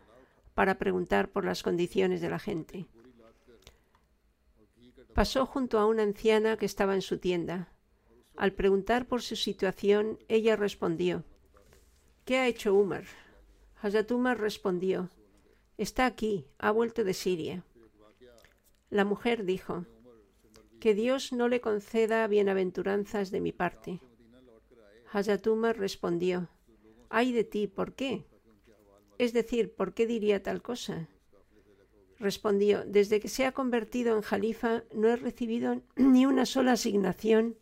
para 0.55 0.79
preguntar 0.79 1.31
por 1.31 1.45
las 1.45 1.63
condiciones 1.63 2.23
de 2.23 2.31
la 2.31 2.39
gente. 2.39 2.87
Pasó 5.15 5.45
junto 5.45 5.79
a 5.79 5.87
una 5.87 6.03
anciana 6.03 6.57
que 6.57 6.65
estaba 6.65 6.95
en 6.95 7.03
su 7.03 7.19
tienda. 7.19 7.69
Al 8.37 8.55
preguntar 8.55 9.07
por 9.07 9.21
su 9.21 9.37
situación, 9.37 10.19
ella 10.29 10.57
respondió, 10.57 11.25
¿Qué 12.25 12.39
ha 12.39 12.49
hecho 12.49 12.75
Umar? 12.75 13.05
Hazrat 13.83 14.11
Umar 14.13 14.41
respondió, 14.41 15.11
Está 15.77 16.07
aquí, 16.07 16.47
ha 16.59 16.71
vuelto 16.71 17.05
de 17.05 17.13
Siria. 17.13 17.65
La 18.89 19.05
mujer 19.05 19.45
dijo, 19.45 19.85
Que 20.81 20.95
Dios 20.95 21.35
no 21.35 21.49
le 21.49 21.61
conceda 21.61 22.27
bienaventuranzas 22.29 23.31
de 23.31 23.41
mi 23.41 23.53
parte. 23.53 24.01
Hazrat 25.13 25.47
Umar 25.49 25.77
respondió, 25.77 26.49
Ay 27.09 27.33
de 27.33 27.43
ti, 27.43 27.67
¿por 27.67 27.95
qué? 27.95 28.25
Es 29.19 29.33
decir, 29.33 29.75
¿por 29.75 29.93
qué 29.93 30.07
diría 30.07 30.43
tal 30.43 30.63
cosa? 30.63 31.09
Respondió, 32.19 32.85
desde 32.85 33.19
que 33.19 33.29
se 33.29 33.45
ha 33.45 33.53
convertido 33.53 34.15
en 34.15 34.23
jalifa 34.23 34.85
no 34.95 35.09
he 35.09 35.17
recibido 35.17 35.83
ni 35.97 36.27
una 36.27 36.47
sola 36.47 36.73
asignación, 36.73 37.57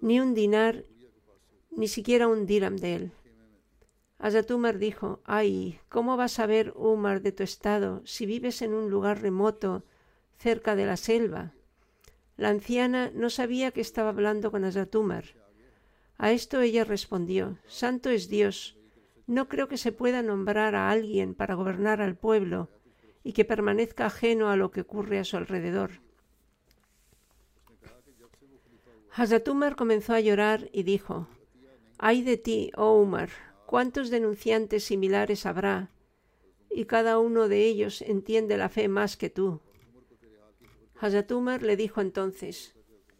ni 0.00 0.20
un 0.20 0.34
dinar, 0.34 0.84
ni 1.70 1.88
siquiera 1.88 2.28
un 2.28 2.46
dirham 2.46 2.76
de 2.76 2.94
él. 2.94 3.12
Umar 4.50 4.78
dijo, 4.78 5.20
ay, 5.24 5.80
¿cómo 5.88 6.16
vas 6.16 6.38
a 6.38 6.46
ver, 6.46 6.72
Umar, 6.76 7.20
de 7.20 7.32
tu 7.32 7.42
estado 7.42 8.02
si 8.04 8.26
vives 8.26 8.62
en 8.62 8.74
un 8.74 8.90
lugar 8.90 9.20
remoto, 9.20 9.84
cerca 10.38 10.76
de 10.76 10.86
la 10.86 10.96
selva? 10.96 11.52
La 12.36 12.50
anciana 12.50 13.10
no 13.14 13.28
sabía 13.28 13.72
que 13.72 13.80
estaba 13.80 14.10
hablando 14.10 14.50
con 14.50 14.64
Umar. 14.94 15.24
A 16.18 16.32
esto 16.32 16.60
ella 16.60 16.84
respondió, 16.84 17.58
Santo 17.66 18.10
es 18.10 18.28
Dios, 18.28 18.78
no 19.26 19.48
creo 19.48 19.68
que 19.68 19.76
se 19.76 19.92
pueda 19.92 20.22
nombrar 20.22 20.74
a 20.74 20.90
alguien 20.90 21.34
para 21.34 21.54
gobernar 21.54 22.00
al 22.00 22.16
pueblo 22.16 22.70
y 23.24 23.32
que 23.32 23.44
permanezca 23.44 24.06
ajeno 24.06 24.50
a 24.50 24.56
lo 24.56 24.70
que 24.70 24.82
ocurre 24.82 25.18
a 25.18 25.24
su 25.24 25.36
alrededor. 25.36 26.00
Hazrat 29.10 29.48
Umar 29.48 29.76
comenzó 29.76 30.14
a 30.14 30.20
llorar 30.20 30.70
y 30.72 30.84
dijo, 30.84 31.26
Ay 31.98 32.22
de 32.22 32.36
ti, 32.36 32.70
oh 32.76 33.00
Umar, 33.00 33.30
cuántos 33.64 34.10
denunciantes 34.10 34.84
similares 34.84 35.44
habrá, 35.44 35.90
y 36.70 36.84
cada 36.84 37.18
uno 37.18 37.48
de 37.48 37.64
ellos 37.64 38.02
entiende 38.02 38.56
la 38.58 38.68
fe 38.68 38.88
más 38.88 39.16
que 39.16 39.30
tú. 39.30 39.60
Hazrat 41.00 41.32
Umar 41.32 41.62
le 41.62 41.76
dijo 41.76 42.00
entonces, 42.00 42.75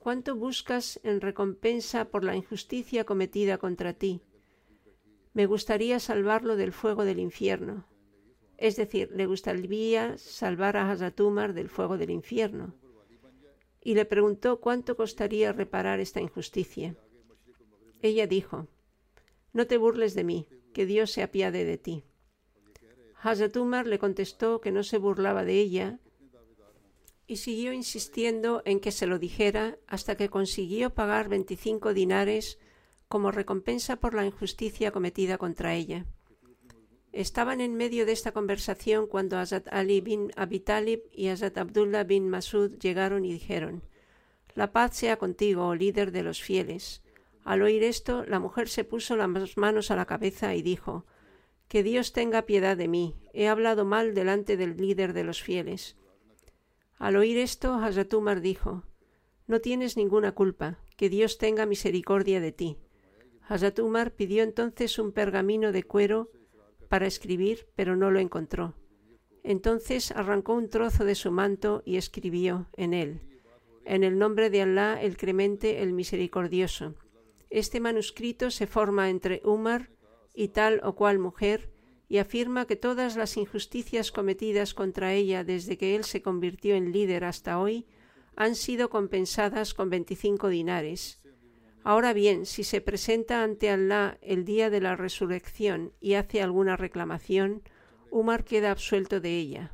¿cuánto 0.06 0.36
buscas 0.36 1.00
en 1.02 1.20
recompensa 1.20 2.04
por 2.12 2.22
la 2.22 2.36
injusticia 2.36 3.02
cometida 3.02 3.58
contra 3.58 3.92
ti? 3.92 4.22
me 5.32 5.46
gustaría 5.46 5.98
salvarlo 5.98 6.54
del 6.54 6.70
fuego 6.70 7.04
del 7.04 7.18
infierno. 7.18 7.88
Es 8.56 8.76
decir, 8.76 9.10
le 9.10 9.26
gustaría 9.26 10.16
salvar 10.16 10.76
a 10.76 10.88
Hazatumar 10.92 11.54
del 11.54 11.68
fuego 11.68 11.98
del 11.98 12.10
infierno. 12.10 12.76
Y 13.82 13.96
le 13.96 14.04
preguntó 14.04 14.60
cuánto 14.60 14.96
costaría 14.96 15.52
reparar 15.52 15.98
esta 15.98 16.20
injusticia. 16.20 16.94
Ella 18.00 18.28
dijo, 18.28 18.68
No 19.52 19.66
te 19.66 19.76
burles 19.76 20.14
de 20.14 20.22
mí, 20.22 20.46
que 20.72 20.86
Dios 20.86 21.10
se 21.10 21.24
apiade 21.24 21.64
de 21.64 21.78
ti. 21.78 22.04
Hazatumar 23.20 23.88
le 23.88 23.98
contestó 23.98 24.60
que 24.60 24.70
no 24.70 24.84
se 24.84 24.98
burlaba 24.98 25.44
de 25.44 25.58
ella 25.58 25.98
y 27.26 27.36
siguió 27.36 27.72
insistiendo 27.72 28.62
en 28.64 28.80
que 28.80 28.92
se 28.92 29.06
lo 29.06 29.18
dijera 29.18 29.78
hasta 29.86 30.16
que 30.16 30.28
consiguió 30.28 30.90
pagar 30.94 31.28
veinticinco 31.28 31.92
dinares 31.92 32.58
como 33.08 33.30
recompensa 33.30 33.96
por 33.96 34.14
la 34.14 34.24
injusticia 34.24 34.90
cometida 34.90 35.38
contra 35.38 35.74
ella. 35.74 36.06
Estaban 37.12 37.60
en 37.60 37.74
medio 37.74 38.04
de 38.04 38.12
esta 38.12 38.32
conversación 38.32 39.06
cuando 39.06 39.38
Azad 39.38 39.64
Ali 39.70 40.00
bin 40.00 40.32
Abi 40.36 40.60
Talib 40.60 41.02
y 41.12 41.28
Azad 41.28 41.56
Abdullah 41.56 42.04
bin 42.04 42.28
Masud 42.28 42.78
llegaron 42.78 43.24
y 43.24 43.32
dijeron: 43.32 43.82
La 44.54 44.72
paz 44.72 44.96
sea 44.96 45.16
contigo, 45.16 45.66
oh 45.66 45.74
líder 45.74 46.12
de 46.12 46.22
los 46.22 46.42
fieles. 46.42 47.02
Al 47.42 47.62
oír 47.62 47.84
esto, 47.84 48.24
la 48.26 48.38
mujer 48.38 48.68
se 48.68 48.84
puso 48.84 49.16
las 49.16 49.56
manos 49.56 49.90
a 49.90 49.96
la 49.96 50.04
cabeza 50.04 50.54
y 50.54 50.62
dijo: 50.62 51.06
Que 51.68 51.82
Dios 51.82 52.12
tenga 52.12 52.42
piedad 52.42 52.76
de 52.76 52.88
mí. 52.88 53.14
He 53.32 53.48
hablado 53.48 53.84
mal 53.84 54.14
delante 54.14 54.56
del 54.56 54.76
líder 54.76 55.12
de 55.12 55.24
los 55.24 55.42
fieles. 55.42 55.96
Al 56.98 57.16
oír 57.16 57.38
esto, 57.38 57.74
Hazrat 57.74 58.12
Umar 58.14 58.40
dijo: 58.40 58.84
No 59.46 59.60
tienes 59.60 59.96
ninguna 59.96 60.32
culpa. 60.32 60.78
Que 60.96 61.10
Dios 61.10 61.36
tenga 61.36 61.66
misericordia 61.66 62.40
de 62.40 62.52
ti. 62.52 62.78
Hazrat 63.42 63.78
Umar 63.80 64.12
pidió 64.12 64.42
entonces 64.42 64.98
un 64.98 65.12
pergamino 65.12 65.70
de 65.70 65.82
cuero 65.82 66.30
para 66.88 67.06
escribir, 67.06 67.68
pero 67.76 67.96
no 67.96 68.10
lo 68.10 68.18
encontró. 68.18 68.74
Entonces 69.42 70.10
arrancó 70.10 70.54
un 70.54 70.70
trozo 70.70 71.04
de 71.04 71.14
su 71.14 71.30
manto 71.30 71.82
y 71.84 71.98
escribió 71.98 72.66
en 72.72 72.94
él, 72.94 73.20
en 73.84 74.02
el 74.02 74.18
nombre 74.18 74.50
de 74.50 74.62
Alá 74.62 75.00
el 75.00 75.16
Clemente, 75.16 75.82
el 75.82 75.92
Misericordioso. 75.92 76.94
Este 77.50 77.78
manuscrito 77.78 78.50
se 78.50 78.66
forma 78.66 79.10
entre 79.10 79.42
Umar 79.44 79.90
y 80.34 80.48
tal 80.48 80.80
o 80.82 80.94
cual 80.96 81.18
mujer 81.18 81.70
y 82.08 82.18
afirma 82.18 82.66
que 82.66 82.76
todas 82.76 83.16
las 83.16 83.36
injusticias 83.36 84.12
cometidas 84.12 84.74
contra 84.74 85.12
ella 85.12 85.44
desde 85.44 85.76
que 85.76 85.96
él 85.96 86.04
se 86.04 86.22
convirtió 86.22 86.74
en 86.74 86.92
líder 86.92 87.24
hasta 87.24 87.58
hoy 87.58 87.86
han 88.36 88.54
sido 88.54 88.90
compensadas 88.90 89.74
con 89.74 89.90
veinticinco 89.90 90.48
dinares 90.48 91.20
Ahora 91.86 92.12
bien, 92.12 92.46
si 92.46 92.64
se 92.64 92.80
presenta 92.80 93.44
ante 93.44 93.70
Allah 93.70 94.18
el 94.20 94.44
día 94.44 94.70
de 94.70 94.80
la 94.80 94.96
resurrección 94.96 95.92
y 96.00 96.14
hace 96.14 96.42
alguna 96.42 96.76
reclamación, 96.76 97.62
Umar 98.10 98.42
queda 98.42 98.72
absuelto 98.72 99.20
de 99.20 99.38
ella. 99.38 99.70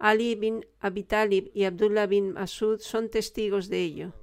Ali 0.00 0.34
bin 0.34 0.66
Abi 0.80 1.04
Talib 1.04 1.52
y 1.54 1.62
Abdullah 1.62 2.08
bin 2.08 2.32
Masud 2.32 2.80
son 2.80 3.08
testigos 3.08 3.68
de 3.68 3.84
ello. 3.84 4.14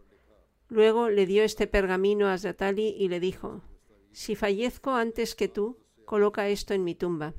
Luego 0.67 1.09
le 1.09 1.25
dio 1.25 1.43
este 1.43 1.67
pergamino 1.67 2.27
a 2.27 2.37
Zatali 2.37 2.93
y 2.99 3.07
le 3.07 3.21
dijo: 3.21 3.61
Si 4.11 4.35
fallezco 4.35 4.91
antes 4.91 5.35
que 5.35 5.47
tú, 5.47 5.77
coloca 6.05 6.47
esto 6.47 6.73
en 6.73 6.83
mi 6.83 6.95
tumba. 6.95 7.33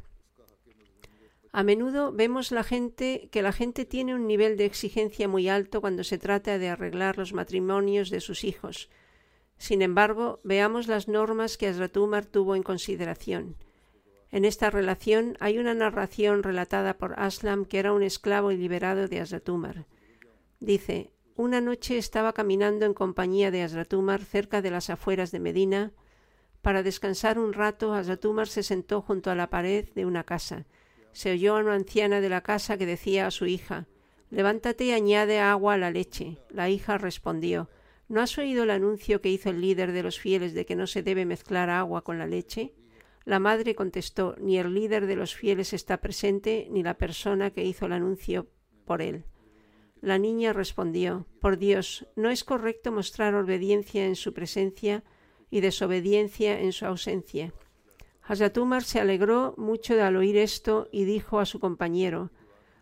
A 1.53 1.63
menudo 1.63 2.13
vemos 2.13 2.53
la 2.53 2.65
gente 2.65 3.29
que 3.33 3.41
la 3.41 3.53
gente 3.53 3.85
tiene 3.85 4.15
un 4.15 4.27
nivel 4.27 4.57
de 4.57 4.67
exigencia 4.67 5.27
muy 5.27 5.49
alto 5.49 5.81
cuando 5.81 6.05
se 6.05 6.19
trata 6.19 6.59
de 6.59 6.69
arreglar 6.69 7.17
los 7.17 7.33
matrimonios 7.33 8.11
de 8.11 8.21
sus 8.21 8.45
hijos 8.45 8.91
sin 9.59 9.83
embargo, 9.83 10.41
veamos 10.45 10.87
las 10.87 11.09
normas 11.09 11.57
que 11.57 11.67
Asratumar 11.67 12.27
tuvo 12.27 12.57
en 12.57 12.63
consideración. 12.63 13.57
En 14.31 14.45
esta 14.45 14.71
relación 14.71 15.37
hay 15.41 15.59
una 15.59 15.73
narración 15.73 16.43
relatada 16.43 16.99
por 16.99 17.19
Aslam, 17.19 17.65
que 17.65 17.79
era 17.79 17.93
un 17.93 18.03
esclavo 18.03 18.53
y 18.53 18.57
liberado 18.57 19.09
de 19.09 19.21
Asratumar. 19.21 19.87
Dice, 20.61 21.13
una 21.37 21.61
noche 21.61 21.97
estaba 21.97 22.33
caminando 22.33 22.85
en 22.85 22.95
compañía 22.95 23.51
de 23.51 23.63
Asratumar 23.63 24.23
cerca 24.25 24.61
de 24.61 24.71
las 24.71 24.91
afueras 24.91 25.31
de 25.31 25.41
Medina. 25.41 25.93
Para 26.67 26.83
descansar 26.83 27.39
un 27.39 27.53
rato, 27.53 27.95
Asratumar 27.95 28.49
se 28.49 28.65
sentó 28.65 29.01
junto 29.01 29.31
a 29.31 29.37
la 29.37 29.51
pared 29.51 29.89
de 29.95 30.05
una 30.05 30.25
casa. 30.25 30.67
Se 31.13 31.31
oyó 31.31 31.57
a 31.57 31.61
una 31.61 31.75
anciana 31.75 32.21
de 32.21 32.29
la 32.29 32.41
casa 32.41 32.77
que 32.77 32.87
decía 32.87 33.29
a 33.29 33.31
su 33.31 33.47
hija, 33.47 33.87
Levántate 34.31 34.87
y 34.87 34.91
añade 34.91 35.39
agua 35.39 35.75
a 35.75 35.79
la 35.79 35.93
leche. 35.93 36.39
La 36.51 36.69
hija 36.69 36.99
respondió, 36.99 37.71
¿No 38.09 38.21
has 38.21 38.37
oído 38.37 38.65
el 38.65 38.71
anuncio 38.71 39.21
que 39.21 39.31
hizo 39.31 39.51
el 39.51 39.61
líder 39.61 39.93
de 39.93 40.03
los 40.03 40.19
fieles 40.19 40.55
de 40.55 40.67
que 40.67 40.75
no 40.75 40.89
se 40.89 41.05
debe 41.05 41.25
mezclar 41.25 41.71
agua 41.71 42.03
con 42.03 42.19
la 42.19 42.27
leche? 42.27 42.75
La 43.25 43.39
madre 43.39 43.77
contestó, 43.77 44.35
ni 44.41 44.59
el 44.59 44.75
líder 44.75 45.07
de 45.07 45.15
los 45.15 45.37
fieles 45.37 45.73
está 45.73 46.01
presente, 46.01 46.67
ni 46.73 46.83
la 46.83 46.99
persona 46.99 47.53
que 47.53 47.65
hizo 47.65 47.87
el 47.87 47.93
anuncio 47.93 48.49
por 48.85 49.03
él. 49.03 49.25
La 50.01 50.19
niña 50.19 50.53
respondió, 50.53 51.29
Por 51.41 51.59
Dios, 51.59 52.09
no 52.17 52.29
es 52.29 52.43
correcto 52.43 52.91
mostrar 52.91 53.37
obediencia 53.37 54.05
en 54.05 54.17
su 54.17 54.35
presencia 54.35 55.05
y 55.51 55.61
desobediencia 55.61 56.61
en 56.61 56.73
su 56.73 56.87
ausencia. 56.87 57.53
Hazrat 58.23 58.59
Umar 58.59 58.83
se 58.83 59.01
alegró 59.01 59.55
mucho 59.57 60.03
al 60.03 60.17
oír 60.17 60.37
esto 60.37 60.89
y 60.91 61.05
dijo 61.05 61.39
a 61.39 61.47
su 61.47 61.61
compañero, 61.61 62.31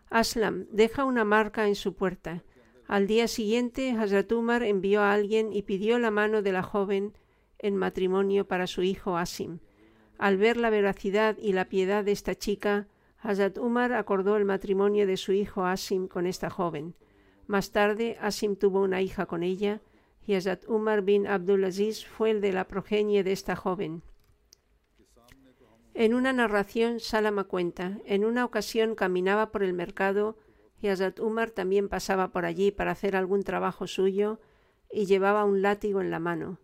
Aslam, 0.09 0.65
deja 0.71 1.05
una 1.05 1.23
marca 1.23 1.67
en 1.67 1.75
su 1.75 1.93
puerta. 1.93 2.43
Al 2.87 3.07
día 3.07 3.27
siguiente, 3.27 3.91
Hazrat 3.91 4.31
Umar 4.31 4.63
envió 4.63 5.01
a 5.01 5.13
alguien 5.13 5.53
y 5.53 5.63
pidió 5.63 5.99
la 5.99 6.11
mano 6.11 6.41
de 6.41 6.51
la 6.51 6.63
joven 6.63 7.13
en 7.59 7.75
matrimonio 7.75 8.47
para 8.47 8.67
su 8.67 8.81
hijo 8.83 9.17
Asim. 9.17 9.59
Al 10.17 10.37
ver 10.37 10.57
la 10.57 10.69
veracidad 10.69 11.37
y 11.37 11.53
la 11.53 11.65
piedad 11.65 12.03
de 12.03 12.11
esta 12.11 12.35
chica, 12.35 12.87
Hazrat 13.19 13.57
Umar 13.57 13.93
acordó 13.93 14.37
el 14.37 14.45
matrimonio 14.45 15.07
de 15.07 15.17
su 15.17 15.31
hijo 15.31 15.65
Asim 15.65 16.07
con 16.07 16.27
esta 16.27 16.49
joven. 16.49 16.95
Más 17.47 17.71
tarde, 17.71 18.17
Asim 18.21 18.55
tuvo 18.55 18.81
una 18.81 19.01
hija 19.01 19.25
con 19.25 19.43
ella, 19.43 19.81
y 20.27 20.37
Umar 20.67 21.03
bin 21.03 21.27
Abdulaziz 21.27 22.05
fue 22.05 22.31
el 22.31 22.41
de 22.41 22.51
la 22.51 22.67
progenie 22.67 23.23
de 23.23 23.31
esta 23.31 23.55
joven. 23.55 24.01
En 25.93 26.13
una 26.13 26.33
narración, 26.33 26.99
Salama 26.99 27.45
cuenta, 27.45 27.99
en 28.05 28.25
una 28.25 28.43
ocasión 28.43 28.95
caminaba 28.95 29.51
por 29.51 29.63
el 29.63 29.73
mercado 29.73 30.37
y 30.81 30.87
Hazrat 30.87 31.19
Umar 31.19 31.51
también 31.51 31.87
pasaba 31.87 32.31
por 32.31 32.45
allí 32.45 32.71
para 32.71 32.91
hacer 32.91 33.15
algún 33.15 33.43
trabajo 33.43 33.87
suyo 33.87 34.39
y 34.91 35.05
llevaba 35.05 35.45
un 35.45 35.61
látigo 35.61 36.01
en 36.01 36.11
la 36.11 36.19
mano. 36.19 36.59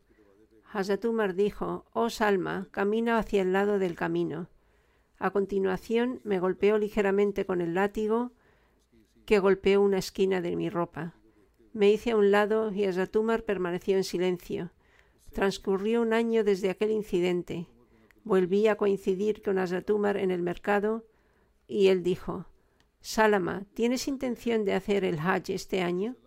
Hazrat 0.73 1.05
Umar 1.05 1.35
dijo, 1.35 1.85
Oh 1.93 2.09
Salma, 2.09 2.67
camina 2.71 3.17
hacia 3.17 3.41
el 3.41 3.53
lado 3.53 3.79
del 3.79 3.95
camino. 3.95 4.49
A 5.17 5.29
continuación 5.29 6.19
me 6.23 6.39
golpeó 6.39 6.77
ligeramente 6.77 7.45
con 7.45 7.61
el 7.61 7.75
látigo 7.75 8.31
que 9.25 9.39
golpeó 9.39 9.81
una 9.81 9.99
esquina 9.99 10.41
de 10.41 10.55
mi 10.55 10.69
ropa. 10.69 11.13
Me 11.73 11.89
hice 11.89 12.11
a 12.11 12.17
un 12.17 12.31
lado 12.31 12.71
y 12.71 12.83
Hazrat 12.83 13.15
Umar 13.15 13.43
permaneció 13.43 13.95
en 13.95 14.03
silencio. 14.03 14.71
Transcurrió 15.31 16.01
un 16.01 16.11
año 16.11 16.43
desde 16.43 16.69
aquel 16.69 16.91
incidente. 16.91 17.67
Volví 18.23 18.67
a 18.67 18.75
coincidir 18.75 19.41
con 19.41 19.57
Azatumar 19.57 20.17
en 20.17 20.31
el 20.31 20.41
mercado 20.41 21.05
y 21.67 21.87
él 21.87 22.03
dijo, 22.03 22.45
Salama, 22.99 23.65
¿tienes 23.73 24.09
intención 24.09 24.65
de 24.65 24.73
hacer 24.73 25.05
el 25.05 25.17
Hajj 25.17 25.51
este 25.51 25.81
año? 25.81 26.17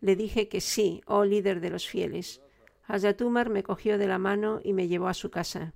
Le 0.00 0.14
dije 0.14 0.48
que 0.48 0.60
sí, 0.60 1.00
oh 1.06 1.24
líder 1.24 1.60
de 1.60 1.70
los 1.70 1.88
fieles. 1.88 2.42
Azatumar 2.84 3.48
me 3.48 3.62
cogió 3.62 3.96
de 3.96 4.06
la 4.06 4.18
mano 4.18 4.60
y 4.62 4.74
me 4.74 4.88
llevó 4.88 5.08
a 5.08 5.14
su 5.14 5.30
casa. 5.30 5.72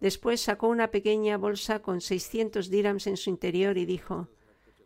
Después 0.00 0.40
sacó 0.40 0.68
una 0.68 0.90
pequeña 0.90 1.38
bolsa 1.38 1.80
con 1.80 2.00
600 2.00 2.68
dirhams 2.68 3.06
en 3.06 3.16
su 3.16 3.30
interior 3.30 3.78
y 3.78 3.86
dijo, 3.86 4.28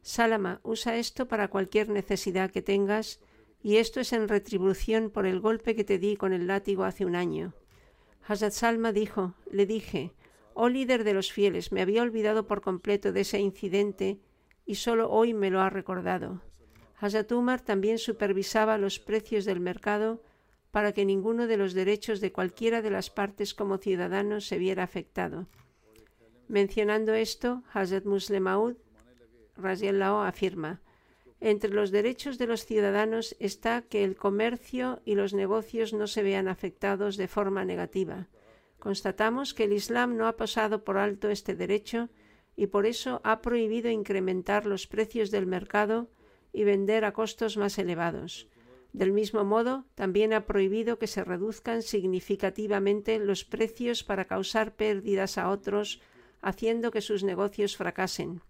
Salama, 0.03 0.61
usa 0.63 0.97
esto 0.97 1.27
para 1.27 1.49
cualquier 1.49 1.89
necesidad 1.89 2.51
que 2.51 2.63
tengas 2.63 3.21
y 3.69 3.77
esto 3.77 4.01
es 4.01 4.15
en 4.15 4.29
retribución 4.29 5.11
por 5.11 5.27
el 5.27 5.41
golpe 5.41 5.77
que 5.77 5.85
te 5.85 5.99
di 5.99 6.17
con 6.17 6.33
el 6.33 6.47
látigo 6.47 6.85
hace 6.85 7.05
un 7.05 7.15
año. 7.15 7.53
Hazrat 8.27 8.55
Salma 8.55 8.93
dijo, 8.93 9.35
le 9.51 9.67
dije, 9.67 10.15
oh 10.55 10.71
líder 10.71 11.05
de 11.05 11.13
los 11.13 11.31
fieles, 11.31 11.71
me 11.71 11.83
había 11.83 12.01
olvidado 12.01 12.47
por 12.47 12.63
completo 12.63 13.13
de 13.13 13.21
ese 13.21 13.41
incidente 13.41 14.21
y 14.65 14.77
solo 14.77 15.11
hoy 15.11 15.35
me 15.35 15.51
lo 15.51 15.61
ha 15.61 15.69
recordado. 15.69 16.41
Hazrat 16.99 17.31
Umar 17.31 17.61
también 17.61 17.99
supervisaba 17.99 18.79
los 18.79 18.99
precios 18.99 19.45
del 19.45 19.61
mercado 19.61 20.23
para 20.71 20.93
que 20.93 21.05
ninguno 21.05 21.47
de 21.47 21.59
los 21.59 21.75
derechos 21.75 22.23
de 22.23 22.33
cualquiera 22.33 22.81
de 22.81 22.89
las 22.89 23.11
partes 23.11 23.53
como 23.53 23.77
ciudadanos 23.77 24.47
se 24.47 24.57
viera 24.57 24.83
afectado. 24.83 25.47
Mencionando 26.49 27.13
esto, 27.13 27.63
Hazrat 27.75 28.07
Muslim 28.07 28.45
Maud 28.45 28.77
afirma, 29.63 30.81
entre 31.41 31.71
los 31.71 31.91
derechos 31.91 32.37
de 32.39 32.47
los 32.47 32.67
ciudadanos 32.67 33.37
está 33.39 33.83
que 33.83 34.03
el 34.03 34.17
comercio 34.17 35.01
y 35.05 35.15
los 35.15 35.35
negocios 35.35 35.93
no 35.93 36.07
se 36.07 36.23
vean 36.23 36.49
afectados 36.49 37.17
de 37.17 37.29
forma 37.29 37.65
negativa. 37.65 38.29
Constatamos 38.79 39.55
que 39.55 39.65
el 39.65 39.73
Islam 39.73 40.17
no 40.17 40.27
ha 40.27 40.37
pasado 40.37 40.85
por 40.85 40.99
alto 40.99 41.31
este 41.31 41.55
derecho 41.55 42.09
y 42.57 42.67
por 42.67 42.87
eso 42.87 43.21
ha 43.23 43.41
prohibido 43.41 43.89
incrementar 43.89 44.67
los 44.67 44.87
precios 44.89 45.31
del 45.31 45.47
mercado 45.47 46.09
y 46.53 46.65
vender 46.65 47.05
a 47.05 47.13
costos 47.13 47.57
más 47.57 47.79
elevados. 47.79 48.49
Del 48.93 49.13
mismo 49.13 49.45
modo, 49.45 49.85
también 49.95 50.33
ha 50.33 50.47
prohibido 50.47 50.99
que 50.99 51.07
se 51.07 51.23
reduzcan 51.23 51.83
significativamente 51.83 53.19
los 53.19 53.45
precios 53.45 54.03
para 54.03 54.25
causar 54.25 54.75
pérdidas 54.75 55.39
a 55.39 55.51
otros, 55.51 56.01
haciendo 56.41 56.91
que 56.91 57.01
sus 57.01 57.23
negocios 57.23 57.77
fracasen 57.77 58.41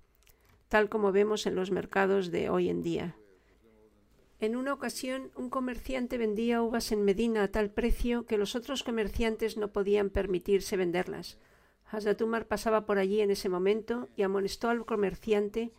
tal 0.68 0.88
como 0.88 1.12
vemos 1.12 1.46
en 1.46 1.54
los 1.54 1.70
mercados 1.70 2.30
de 2.30 2.50
hoy 2.50 2.68
en 2.68 2.82
día. 2.82 3.16
En 4.40 4.54
una 4.54 4.72
ocasión, 4.72 5.32
un 5.34 5.50
comerciante 5.50 6.16
vendía 6.16 6.62
uvas 6.62 6.92
en 6.92 7.04
Medina 7.04 7.42
a 7.42 7.48
tal 7.48 7.70
precio 7.70 8.24
que 8.24 8.38
los 8.38 8.54
otros 8.54 8.84
comerciantes 8.84 9.56
no 9.56 9.72
podían 9.72 10.10
permitirse 10.10 10.76
venderlas. 10.76 11.38
Hazatumar 11.90 12.46
pasaba 12.46 12.86
por 12.86 12.98
allí 12.98 13.20
en 13.20 13.30
ese 13.30 13.48
momento 13.48 14.08
y 14.14 14.22
amonestó 14.22 14.68
al 14.68 14.84
comerciante 14.84 15.72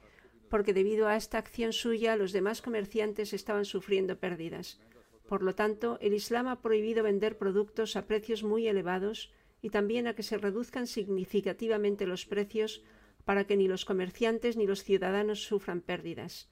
porque 0.49 0.73
debido 0.73 1.08
a 1.08 1.15
esta 1.15 1.38
acción 1.38 1.71
suya 1.71 2.17
los 2.17 2.34
demás 2.34 2.62
comerciantes 2.62 3.34
estaban 3.34 3.65
sufriendo 3.65 4.19
pérdidas. 4.19 4.80
Por 5.28 5.43
lo 5.43 5.54
tanto, 5.54 5.99
el 6.02 6.13
Islam 6.13 6.47
ha 6.47 6.62
prohibido 6.62 7.04
vender 7.04 7.38
productos 7.38 7.95
a 7.95 8.08
precios 8.08 8.43
muy 8.43 8.67
elevados 8.67 9.32
y 9.62 9.69
también 9.69 10.08
a 10.08 10.15
que 10.15 10.23
se 10.23 10.38
reduzcan 10.38 10.88
significativamente 10.88 12.08
los 12.08 12.25
precios 12.25 12.84
para 13.30 13.44
que 13.44 13.56
ni 13.56 13.68
los 13.68 13.86
comerciantes 13.86 14.58
ni 14.58 14.65
los 14.65 14.84
ciudadanos 14.84 15.44
sufran 15.44 15.82
pérdidas. 15.82 16.50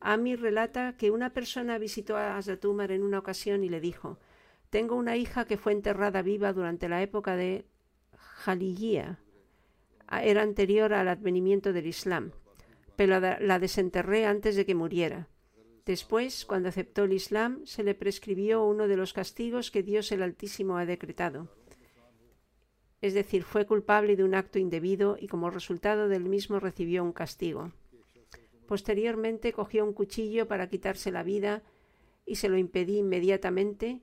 Amir 0.00 0.40
relata 0.40 0.96
que 0.96 1.10
una 1.10 1.34
persona 1.34 1.76
visitó 1.76 2.16
a 2.16 2.38
Azatumar 2.38 2.92
en 2.92 3.02
una 3.02 3.18
ocasión 3.18 3.62
y 3.62 3.68
le 3.68 3.78
dijo 3.78 4.18
Tengo 4.70 4.96
una 4.96 5.18
hija 5.18 5.44
que 5.44 5.58
fue 5.58 5.72
enterrada 5.72 6.22
viva 6.22 6.54
durante 6.54 6.88
la 6.88 7.02
época 7.02 7.36
de 7.36 7.66
Jaliyya. 8.16 9.18
Era 10.22 10.40
anterior 10.40 10.94
al 10.94 11.08
advenimiento 11.08 11.74
del 11.74 11.88
Islam, 11.88 12.32
pero 12.96 13.20
la 13.20 13.58
desenterré 13.58 14.24
antes 14.24 14.56
de 14.56 14.64
que 14.64 14.74
muriera. 14.74 15.28
Después, 15.84 16.46
cuando 16.46 16.70
aceptó 16.70 17.04
el 17.04 17.12
Islam, 17.12 17.66
se 17.66 17.82
le 17.82 17.94
prescribió 17.94 18.64
uno 18.64 18.88
de 18.88 18.96
los 18.96 19.12
castigos 19.12 19.70
que 19.70 19.82
Dios 19.82 20.10
el 20.10 20.22
Altísimo 20.22 20.78
ha 20.78 20.86
decretado 20.86 21.50
es 23.04 23.12
decir, 23.12 23.42
fue 23.42 23.66
culpable 23.66 24.16
de 24.16 24.24
un 24.24 24.34
acto 24.34 24.58
indebido 24.58 25.18
y 25.20 25.26
como 25.26 25.50
resultado 25.50 26.08
del 26.08 26.24
mismo 26.24 26.58
recibió 26.58 27.04
un 27.04 27.12
castigo. 27.12 27.70
Posteriormente 28.66 29.52
cogió 29.52 29.84
un 29.84 29.92
cuchillo 29.92 30.48
para 30.48 30.70
quitarse 30.70 31.12
la 31.12 31.22
vida 31.22 31.62
y 32.24 32.36
se 32.36 32.48
lo 32.48 32.56
impedí 32.56 32.96
inmediatamente, 32.96 34.00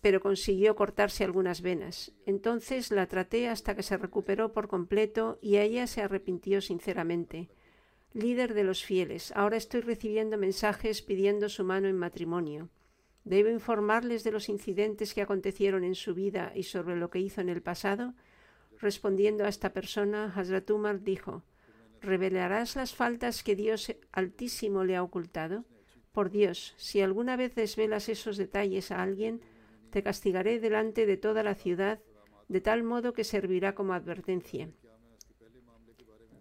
pero 0.00 0.20
consiguió 0.20 0.76
cortarse 0.76 1.24
algunas 1.24 1.62
venas. 1.62 2.12
Entonces 2.26 2.92
la 2.92 3.08
traté 3.08 3.48
hasta 3.48 3.74
que 3.74 3.82
se 3.82 3.96
recuperó 3.96 4.52
por 4.52 4.68
completo 4.68 5.40
y 5.42 5.56
ella 5.56 5.88
se 5.88 6.00
arrepintió 6.00 6.60
sinceramente. 6.60 7.48
Líder 8.12 8.54
de 8.54 8.62
los 8.62 8.84
fieles, 8.84 9.32
ahora 9.34 9.56
estoy 9.56 9.80
recibiendo 9.80 10.38
mensajes 10.38 11.02
pidiendo 11.02 11.48
su 11.48 11.64
mano 11.64 11.88
en 11.88 11.98
matrimonio. 11.98 12.68
¿Debo 13.24 13.50
informarles 13.50 14.24
de 14.24 14.32
los 14.32 14.48
incidentes 14.48 15.14
que 15.14 15.22
acontecieron 15.22 15.84
en 15.84 15.94
su 15.94 16.14
vida 16.14 16.52
y 16.54 16.62
sobre 16.62 16.96
lo 16.96 17.10
que 17.10 17.20
hizo 17.20 17.40
en 17.40 17.48
el 17.48 17.62
pasado? 17.62 18.14
Respondiendo 18.78 19.44
a 19.44 19.48
esta 19.48 19.72
persona, 19.72 20.32
Hazrat 20.34 20.70
Umar 20.70 21.02
dijo, 21.02 21.44
¿Revelarás 22.00 22.76
las 22.76 22.94
faltas 22.94 23.42
que 23.42 23.56
Dios 23.56 23.94
Altísimo 24.12 24.84
le 24.84 24.96
ha 24.96 25.02
ocultado? 25.02 25.66
Por 26.12 26.30
Dios, 26.30 26.74
si 26.78 27.02
alguna 27.02 27.36
vez 27.36 27.54
desvelas 27.54 28.08
esos 28.08 28.36
detalles 28.36 28.90
a 28.90 29.02
alguien, 29.02 29.42
te 29.90 30.02
castigaré 30.02 30.58
delante 30.58 31.04
de 31.04 31.16
toda 31.16 31.42
la 31.42 31.54
ciudad, 31.54 32.00
de 32.48 32.60
tal 32.60 32.82
modo 32.82 33.12
que 33.12 33.24
servirá 33.24 33.74
como 33.74 33.92
advertencia. 33.92 34.70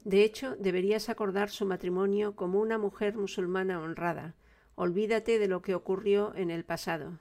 De 0.06 0.24
hecho, 0.24 0.56
deberías 0.56 1.10
acordar 1.10 1.50
su 1.50 1.66
matrimonio 1.66 2.36
como 2.36 2.62
una 2.62 2.78
mujer 2.78 3.18
musulmana 3.18 3.82
honrada. 3.82 4.36
Olvídate 4.82 5.40
de 5.40 5.50
lo 5.50 5.62
que 5.62 5.76
ocurrió 5.76 6.34
en 6.36 6.50
el 6.50 6.64
pasado. 6.64 7.20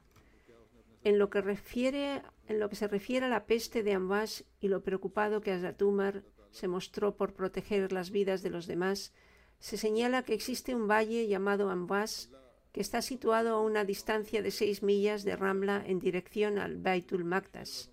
En 1.02 1.18
lo 1.18 1.28
que, 1.28 1.40
se 1.40 2.86
refiere 2.86 3.26
a 3.26 3.28
la 3.28 3.46
peste 3.46 3.82
de 3.82 3.94
Amwas 3.94 4.44
y 4.60 4.68
lo 4.68 4.84
preocupado 4.84 5.40
que 5.40 5.50
Azatumar 5.50 6.22
se 6.52 6.68
mostró 6.68 7.16
por 7.16 7.34
proteger 7.34 7.90
las 7.90 8.12
vidas 8.12 8.44
de 8.44 8.50
los 8.50 8.68
demás, 8.68 9.12
se 9.58 9.76
señala 9.76 10.22
que 10.22 10.34
existe 10.34 10.72
un 10.72 10.86
valle 10.86 11.26
llamado 11.26 11.68
Amwas 11.68 12.30
que 12.70 12.80
está 12.80 13.02
situado 13.02 13.56
a 13.56 13.60
una 13.60 13.84
distancia 13.84 14.40
de 14.40 14.52
seis 14.52 14.84
millas 14.84 15.24
de 15.24 15.34
Ramla 15.34 15.82
en 15.84 15.98
dirección 15.98 16.60
al 16.60 16.76
Baitul 16.76 17.24
Maqdas. 17.24 17.90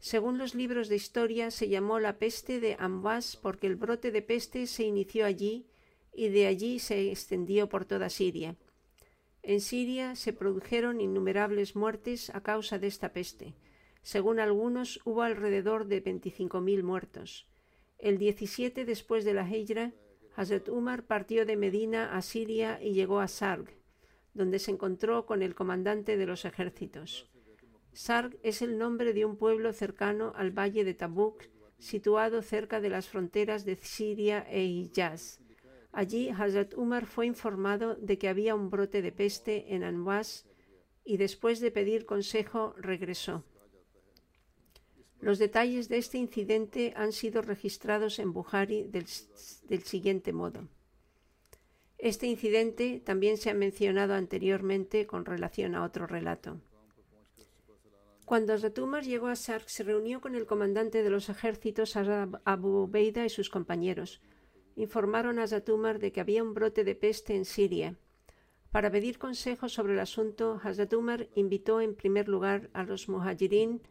Según 0.00 0.38
los 0.38 0.56
libros 0.56 0.88
de 0.88 0.96
historia, 0.96 1.52
se 1.52 1.68
llamó 1.68 2.00
la 2.00 2.18
peste 2.18 2.58
de 2.58 2.74
Amwas 2.80 3.36
porque 3.36 3.68
el 3.68 3.76
brote 3.76 4.10
de 4.10 4.22
peste 4.22 4.66
se 4.66 4.82
inició 4.82 5.24
allí 5.24 5.68
y 6.12 6.30
de 6.30 6.48
allí 6.48 6.80
se 6.80 7.12
extendió 7.12 7.68
por 7.68 7.84
toda 7.84 8.10
Siria. 8.10 8.56
En 9.42 9.60
Siria 9.60 10.14
se 10.16 10.32
produjeron 10.32 11.00
innumerables 11.00 11.76
muertes 11.76 12.30
a 12.30 12.42
causa 12.42 12.78
de 12.78 12.86
esta 12.86 13.12
peste. 13.12 13.54
Según 14.02 14.40
algunos, 14.40 15.00
hubo 15.04 15.22
alrededor 15.22 15.86
de 15.86 16.02
25.000 16.02 16.82
muertos. 16.82 17.48
El 17.98 18.18
17 18.18 18.84
después 18.84 19.24
de 19.24 19.34
la 19.34 19.48
Hijra, 19.48 19.92
Hazrat 20.36 20.68
Umar 20.68 21.04
partió 21.04 21.44
de 21.44 21.56
Medina 21.56 22.16
a 22.16 22.22
Siria 22.22 22.78
y 22.80 22.92
llegó 22.92 23.20
a 23.20 23.28
Sarg, 23.28 23.74
donde 24.34 24.60
se 24.60 24.70
encontró 24.70 25.26
con 25.26 25.42
el 25.42 25.54
comandante 25.54 26.16
de 26.16 26.26
los 26.26 26.44
ejércitos. 26.44 27.28
Sarg 27.92 28.38
es 28.44 28.62
el 28.62 28.78
nombre 28.78 29.12
de 29.12 29.24
un 29.24 29.36
pueblo 29.36 29.72
cercano 29.72 30.32
al 30.36 30.56
valle 30.56 30.84
de 30.84 30.94
Tabuk, 30.94 31.42
situado 31.78 32.42
cerca 32.42 32.80
de 32.80 32.90
las 32.90 33.08
fronteras 33.08 33.64
de 33.64 33.76
Siria 33.76 34.46
e 34.48 34.62
Hijaz. 34.64 35.40
Allí 35.92 36.28
Hazrat 36.28 36.74
Umar 36.74 37.06
fue 37.06 37.26
informado 37.26 37.94
de 37.96 38.18
que 38.18 38.28
había 38.28 38.54
un 38.54 38.70
brote 38.70 39.02
de 39.02 39.12
peste 39.12 39.74
en 39.74 39.82
Anwas 39.82 40.46
y 41.04 41.16
después 41.16 41.60
de 41.60 41.70
pedir 41.70 42.04
consejo 42.04 42.74
regresó. 42.76 43.44
Los 45.20 45.38
detalles 45.38 45.88
de 45.88 45.98
este 45.98 46.18
incidente 46.18 46.92
han 46.96 47.12
sido 47.12 47.42
registrados 47.42 48.18
en 48.18 48.32
Buhari 48.32 48.84
del, 48.84 49.06
siguiente 49.84 50.32
modo. 50.32 50.68
Este 51.96 52.28
incidente 52.28 53.02
también 53.04 53.36
se 53.36 53.50
ha 53.50 53.54
mencionado 53.54 54.14
anteriormente 54.14 55.06
con 55.06 55.24
relación 55.24 55.74
a 55.74 55.82
otro 55.82 56.06
relato. 56.06 56.60
Cuando 58.24 58.56
Zatumar 58.58 59.02
llegó 59.02 59.26
a 59.26 59.34
Sark, 59.34 59.68
se 59.68 59.82
reunió 59.82 60.20
con 60.20 60.36
el 60.36 60.46
comandante 60.46 61.02
de 61.02 61.10
los 61.10 61.28
ejércitos 61.30 61.96
Abu 61.96 62.86
Beida 62.86 63.24
y 63.24 63.30
sus 63.30 63.50
compañeros. 63.50 64.20
Informaron 64.78 65.40
a 65.40 65.46
Zatumar 65.48 65.98
de 65.98 66.12
que 66.12 66.20
había 66.20 66.44
un 66.46 66.54
brote 66.54 66.84
de 66.84 66.94
peste 66.94 67.34
en 67.34 67.44
Siria. 67.44 67.96
Para 68.70 68.92
pedir 68.92 69.18
consejo 69.18 69.68
sobre 69.68 69.94
el 69.94 69.98
asunto, 69.98 70.60
Hazatumar 70.62 71.28
invitó 71.34 71.80
en 71.80 71.96
primer 71.96 72.28
lugar 72.28 72.70
a 72.74 72.84
los 72.84 73.08
muhajirin 73.08 73.82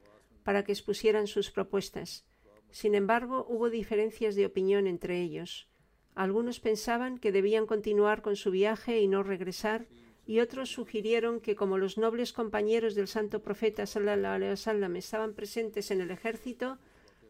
para 0.45 0.63
que 0.63 0.71
expusieran 0.71 1.27
sus 1.27 1.51
propuestas. 1.51 2.25
Sin 2.71 2.95
embargo, 2.95 3.45
hubo 3.49 3.69
diferencias 3.69 4.35
de 4.35 4.45
opinión 4.45 4.87
entre 4.87 5.21
ellos. 5.21 5.67
Algunos 6.15 6.61
pensaban 6.61 7.17
que 7.17 7.33
debían 7.33 7.65
continuar 7.65 8.21
con 8.21 8.37
su 8.37 8.49
viaje 8.49 9.01
y 9.01 9.09
no 9.09 9.23
regresar, 9.23 9.87
y 10.25 10.39
otros 10.39 10.69
sugirieron 10.69 11.41
que 11.41 11.57
como 11.57 11.77
los 11.77 11.97
nobles 11.97 12.31
compañeros 12.31 12.95
del 12.95 13.09
santo 13.09 13.41
profeta 13.41 13.85
sallallahu 13.85 14.95
estaban 14.95 15.33
presentes 15.33 15.91
en 15.91 15.99
el 15.99 16.11
ejército, 16.11 16.79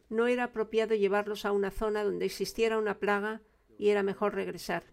no 0.10 0.28
era 0.28 0.46
apropiado 0.46 0.96
llevarlos 0.96 1.46
a 1.46 1.52
una 1.52 1.72
zona 1.72 2.04
donde 2.04 2.26
existiera 2.26 2.78
una 2.78 3.00
plaga 3.00 3.42
y 3.78 3.90
era 3.90 4.04
mejor 4.04 4.36
regresar. 4.36 4.84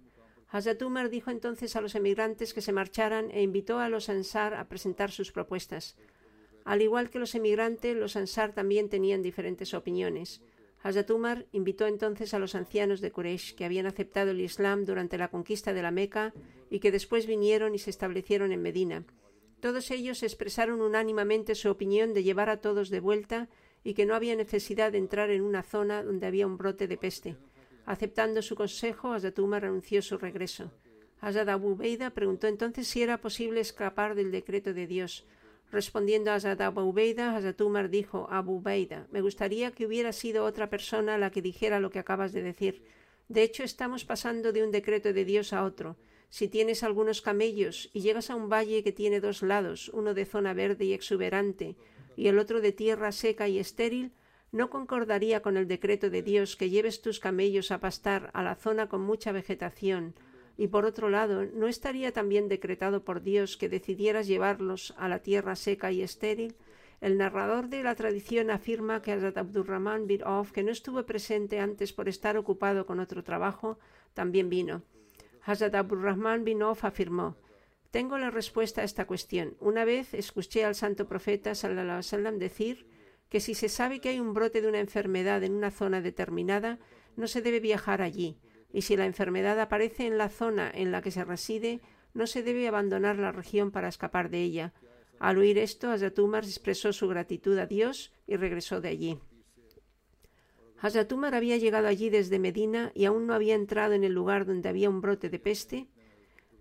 Hazrat 0.49 0.83
Umar 0.83 1.11
dijo 1.11 1.31
entonces 1.31 1.75
a 1.77 1.81
los 1.81 1.95
emigrantes 1.95 2.55
que 2.55 2.61
se 2.61 2.73
marcharan 2.73 3.31
e 3.31 3.43
invitó 3.43 3.79
a 3.79 3.89
los 3.89 4.09
Ansar 4.09 4.55
a 4.55 4.69
presentar 4.69 5.11
sus 5.11 5.33
propuestas. 5.33 5.97
Al 6.65 6.81
igual 6.81 7.11
que 7.11 7.19
los 7.19 7.35
emigrantes, 7.35 7.97
los 7.97 8.17
Ansar 8.17 8.53
también 8.53 8.89
tenían 8.89 9.23
diferentes 9.23 9.75
opiniones. 9.75 10.43
Hazrat 10.83 11.11
Umar 11.11 11.47
invitó 11.53 11.87
entonces 11.87 12.35
a 12.35 12.39
los 12.39 12.55
ancianos 12.55 13.01
de 13.01 13.11
Quraysh 13.11 13.55
que 13.55 13.65
habían 13.65 13.87
aceptado 13.87 14.31
el 14.31 14.41
Islam 14.41 14.85
durante 14.85 15.19
la 15.19 15.29
conquista 15.29 15.73
de 15.73 15.83
la 15.83 15.91
Meca 15.91 16.35
y 16.71 16.79
que 16.79 16.93
después 16.93 17.27
vinieron 17.27 17.75
y 17.75 17.79
se 17.79 17.91
establecieron 17.91 18.53
en 18.53 18.63
Medina. 18.63 19.05
Todos 19.61 19.91
ellos 19.91 20.23
expresaron 20.23 20.83
unánimemente 20.83 21.55
su 21.55 21.71
opinión 21.71 22.13
de 22.13 22.23
llevar 22.23 22.51
a 22.51 22.61
todos 22.61 22.91
de 22.91 23.01
vuelta 23.01 23.49
y 23.85 23.93
que 23.93 24.07
no 24.07 24.15
había 24.15 24.35
necesidad 24.35 24.91
de 24.91 24.99
entrar 24.99 25.31
en 25.31 25.43
una 25.43 25.63
zona 25.63 26.03
donde 26.03 26.27
había 26.27 26.47
un 26.47 26.57
brote 26.57 26.89
de 26.89 26.97
peste. 26.97 27.37
Aceptando 27.85 28.41
su 28.41 28.57
consejo, 28.57 29.13
Hazrat 29.13 29.39
Umar 29.39 29.67
anunció 29.67 30.01
su 30.01 30.17
regreso. 30.17 30.73
Hazrat 31.21 31.49
Abu 31.51 31.77
Beida 31.77 32.11
preguntó 32.11 32.47
entonces 32.47 32.89
si 32.89 33.03
era 33.03 33.19
posible 33.19 33.61
escapar 33.61 34.15
del 34.15 34.33
decreto 34.33 34.73
de 34.73 34.87
Dios. 34.87 35.27
Respondiendo 35.71 36.31
a 36.31 36.37
Hazrat 36.37 36.63
Abu 36.63 36.93
Beida, 36.93 37.37
Hazrat 37.37 37.61
Umar 37.61 37.91
dijo, 37.91 38.27
Abu 38.31 38.63
Beida, 38.63 39.07
me 39.11 39.21
gustaría 39.21 39.71
que 39.71 39.87
hubiera 39.87 40.13
sido 40.13 40.45
otra 40.45 40.71
persona 40.71 41.19
la 41.19 41.31
que 41.31 41.43
dijera 41.43 41.79
lo 41.79 41.91
que 41.91 41.99
acabas 41.99 42.33
de 42.33 42.43
decir. 42.43 42.83
De 43.29 43.43
hecho, 43.43 43.65
estamos 43.65 44.05
pasando 44.05 44.53
de 44.53 44.63
un 44.63 44.71
decreto 44.71 45.13
de 45.13 45.25
Dios 45.25 45.53
a 45.53 45.65
otro. 45.65 45.97
Si 46.31 46.49
tienes 46.49 46.83
algunos 46.83 47.21
camellos 47.23 47.91
y 47.93 48.01
llegas 48.01 48.31
a 48.31 48.37
un 48.37 48.49
valle 48.49 48.83
que 48.83 48.93
tiene 48.93 49.21
dos 49.21 49.43
lados, 49.43 49.91
uno 49.91 50.15
de 50.15 50.25
zona 50.25 50.55
verde 50.55 50.87
y 50.87 50.93
exuberante 50.95 51.77
y 52.17 52.29
el 52.29 52.39
otro 52.39 52.61
de 52.61 52.73
tierra 52.73 53.13
seca 53.13 53.49
y 53.49 53.59
estéril, 53.59 54.13
no 54.53 54.71
concordaría 54.71 55.43
con 55.43 55.57
el 55.57 55.67
decreto 55.67 56.11
de 56.11 56.23
Dios 56.23 56.57
que 56.57 56.71
lleves 56.71 57.03
tus 57.03 57.19
camellos 57.19 57.71
a 57.71 57.81
pastar 57.81 58.31
a 58.35 58.43
la 58.43 58.55
zona 58.55 58.89
con 58.89 59.01
mucha 59.01 59.33
vegetación, 59.33 60.15
y 60.57 60.69
por 60.69 60.85
otro 60.85 61.11
lado, 61.11 61.45
¿no 61.45 61.67
estaría 61.67 62.13
también 62.13 62.49
decretado 62.49 63.05
por 63.05 63.23
Dios 63.23 63.57
que 63.57 63.69
decidieras 63.69 64.29
llevarlos 64.29 64.95
a 64.97 65.09
la 65.09 65.19
tierra 65.19 65.57
seca 65.57 65.91
y 65.91 66.03
estéril? 66.03 66.55
El 67.01 67.19
narrador 67.19 67.69
de 67.69 67.83
la 67.83 67.97
tradición 67.97 68.51
afirma 68.51 69.03
que 69.03 69.13
Hazrat 69.13 69.37
Abdurrahman 69.37 70.07
bin 70.07 70.23
Auf, 70.25 70.53
que 70.53 70.63
no 70.63 70.71
estuvo 70.71 71.05
presente 71.05 71.59
antes 71.59 71.93
por 71.93 72.09
estar 72.09 72.37
ocupado 72.37 72.87
con 72.87 73.01
otro 73.01 73.25
trabajo, 73.25 73.79
también 74.15 74.49
vino. 74.49 74.83
Hazrat 75.45 75.75
Abdurrahman 75.75 76.45
bin 76.45 76.63
Auf 76.63 76.85
afirmó, 76.85 77.37
tengo 77.95 78.19
la 78.19 78.33
respuesta 78.33 78.81
a 78.81 78.85
esta 78.85 79.07
cuestión. 79.07 79.57
Una 79.61 79.85
vez 79.85 80.15
escuché 80.15 80.65
al 80.65 80.75
santo 80.75 81.07
profeta 81.07 81.55
sallallahu 81.55 81.85
alaihi 81.85 82.07
wasallam 82.09 82.39
decir 82.41 82.89
que 83.29 83.39
si 83.39 83.55
se 83.55 83.69
sabe 83.69 84.01
que 84.01 84.09
hay 84.09 84.19
un 84.19 84.35
brote 84.35 84.61
de 84.61 84.67
una 84.67 84.81
enfermedad 84.81 85.45
en 85.45 85.55
una 85.55 85.71
zona 85.71 86.01
determinada, 86.01 86.81
no 87.15 87.29
se 87.29 87.41
debe 87.41 87.61
viajar 87.61 88.03
allí 88.03 88.41
y 88.73 88.83
si 88.83 88.97
la 88.97 89.07
enfermedad 89.07 89.61
aparece 89.61 90.07
en 90.07 90.19
la 90.19 90.29
zona 90.29 90.73
en 90.75 90.91
la 90.91 91.03
que 91.03 91.13
se 91.13 91.25
reside, 91.25 91.83
no 92.15 92.27
se 92.27 92.43
debe 92.43 92.67
abandonar 92.67 93.17
la 93.17 93.31
región 93.31 93.71
para 93.71 93.87
escapar 93.87 94.29
de 94.29 94.43
ella. 94.43 94.75
Al 95.21 95.39
oír 95.39 95.57
esto, 95.59 95.89
Hazrat 95.89 96.19
expresó 96.19 96.93
su 96.93 97.07
gratitud 97.07 97.57
a 97.59 97.67
Dios 97.67 98.13
y 98.27 98.35
regresó 98.35 98.81
de 98.81 98.89
allí. 98.89 99.21
Hazrat 100.81 101.13
había 101.13 101.59
llegado 101.59 101.87
allí 101.87 102.11
desde 102.11 102.41
Medina 102.41 102.91
y 102.93 103.05
aún 103.05 103.29
no 103.29 103.35
había 103.35 103.55
entrado 103.55 103.95
en 103.95 104.03
el 104.03 104.13
lugar 104.13 104.47
donde 104.47 104.69
había 104.69 104.91
un 104.91 105.01
brote 105.01 105.31
de 105.31 105.39
peste, 105.39 105.87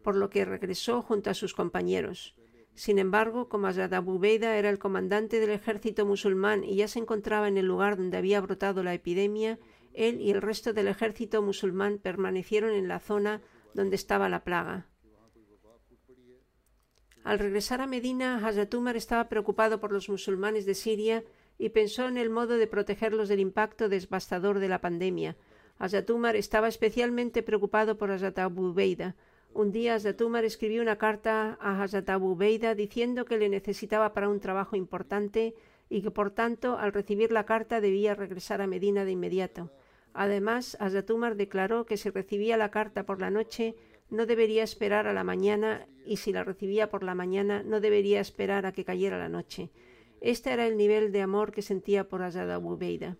por 0.03 0.15
lo 0.15 0.29
que 0.29 0.45
regresó 0.45 1.01
junto 1.01 1.29
a 1.29 1.33
sus 1.33 1.55
compañeros. 1.55 2.35
Sin 2.75 2.99
embargo, 2.99 3.49
como 3.49 3.67
Hazrat 3.67 3.93
Abu 3.93 4.19
Beida 4.19 4.57
era 4.57 4.69
el 4.69 4.79
comandante 4.79 5.39
del 5.39 5.51
ejército 5.51 6.05
musulmán 6.05 6.63
y 6.63 6.75
ya 6.75 6.87
se 6.87 6.99
encontraba 6.99 7.47
en 7.47 7.57
el 7.57 7.65
lugar 7.65 7.97
donde 7.97 8.17
había 8.17 8.41
brotado 8.41 8.83
la 8.83 8.93
epidemia, 8.93 9.59
él 9.93 10.21
y 10.21 10.31
el 10.31 10.41
resto 10.41 10.73
del 10.73 10.87
ejército 10.87 11.41
musulmán 11.41 11.99
permanecieron 11.99 12.71
en 12.71 12.87
la 12.87 12.99
zona 12.99 13.41
donde 13.73 13.95
estaba 13.95 14.29
la 14.29 14.43
plaga. 14.43 14.87
Al 17.23 17.39
regresar 17.39 17.79
a 17.79 17.87
Medina, 17.87 18.45
Hazrat 18.45 18.73
Umar 18.73 18.97
estaba 18.97 19.29
preocupado 19.29 19.79
por 19.79 19.93
los 19.93 20.09
musulmanes 20.09 20.65
de 20.65 20.75
Siria 20.75 21.23
y 21.57 21.69
pensó 21.69 22.07
en 22.07 22.17
el 22.17 22.29
modo 22.29 22.57
de 22.57 22.67
protegerlos 22.67 23.29
del 23.29 23.39
impacto 23.39 23.87
devastador 23.87 24.59
de 24.59 24.67
la 24.67 24.81
pandemia. 24.81 25.37
Hazrat 25.77 26.09
estaba 26.35 26.67
especialmente 26.67 27.41
preocupado 27.41 27.97
por 27.97 28.11
Hazrat 28.11 28.39
Abu 28.39 28.73
Beida. 28.73 29.15
Un 29.55 29.71
día 29.71 29.93
Hazrat 29.93 30.19
Umar 30.21 30.45
escribió 30.45 30.81
una 30.81 30.97
carta 30.97 31.59
a 31.61 31.83
Hazrat 31.83 32.09
Beida 32.35 32.73
diciendo 32.73 33.23
que 33.23 33.37
le 33.37 33.49
necesitaba 33.49 34.11
para 34.11 34.27
un 34.27 34.39
trabajo 34.39 34.75
importante 34.75 35.53
y 35.89 36.01
que 36.01 36.09
por 36.09 36.31
tanto 36.31 36.79
al 36.79 36.91
recibir 36.91 37.31
la 37.31 37.45
carta 37.45 37.79
debía 37.79 38.15
regresar 38.15 38.63
a 38.63 38.67
Medina 38.67 39.05
de 39.05 39.11
inmediato. 39.11 39.69
Además, 40.15 40.75
Azatumar 40.79 41.35
declaró 41.35 41.85
que 41.85 41.97
si 41.97 42.09
recibía 42.09 42.57
la 42.57 42.71
carta 42.71 43.05
por 43.05 43.21
la 43.21 43.29
noche 43.29 43.75
no 44.09 44.25
debería 44.25 44.63
esperar 44.63 45.05
a 45.05 45.13
la 45.13 45.23
mañana 45.23 45.87
y 46.03 46.17
si 46.17 46.33
la 46.33 46.43
recibía 46.43 46.89
por 46.89 47.03
la 47.03 47.13
mañana 47.13 47.61
no 47.61 47.79
debería 47.79 48.21
esperar 48.21 48.65
a 48.65 48.71
que 48.71 48.85
cayera 48.85 49.19
la 49.19 49.29
noche. 49.29 49.69
Este 50.19 50.51
era 50.51 50.65
el 50.65 50.77
nivel 50.77 51.11
de 51.11 51.21
amor 51.21 51.51
que 51.51 51.61
sentía 51.61 52.09
por 52.09 52.23
Azad 52.23 52.51
Abu 52.51 52.75
Beida. 52.75 53.17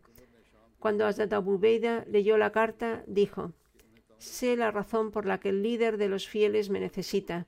Cuando 0.80 1.06
Azad 1.06 1.30
Beida 1.60 2.06
leyó 2.10 2.38
la 2.38 2.52
carta, 2.52 3.04
dijo: 3.06 3.52
Sé 4.24 4.56
la 4.56 4.72
razón 4.72 5.12
por 5.12 5.26
la 5.26 5.42
que 5.42 5.50
el 5.50 5.64
líder 5.64 5.98
de 5.98 6.08
los 6.08 6.30
fieles 6.30 6.70
me 6.70 6.80
necesita. 6.80 7.46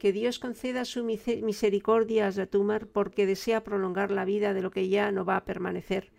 Que 0.00 0.12
Dios 0.12 0.40
conceda 0.40 0.84
su 0.84 1.04
misericordia 1.04 2.24
a 2.24 2.28
Azatumar 2.28 2.88
porque 2.88 3.26
desea 3.26 3.62
prolongar 3.62 4.10
la 4.10 4.24
vida 4.24 4.52
de 4.52 4.60
lo 4.60 4.72
que 4.72 4.88
ya 4.88 5.12
no 5.12 5.24
va 5.24 5.36
a 5.36 5.44
permanecer. 5.44 6.10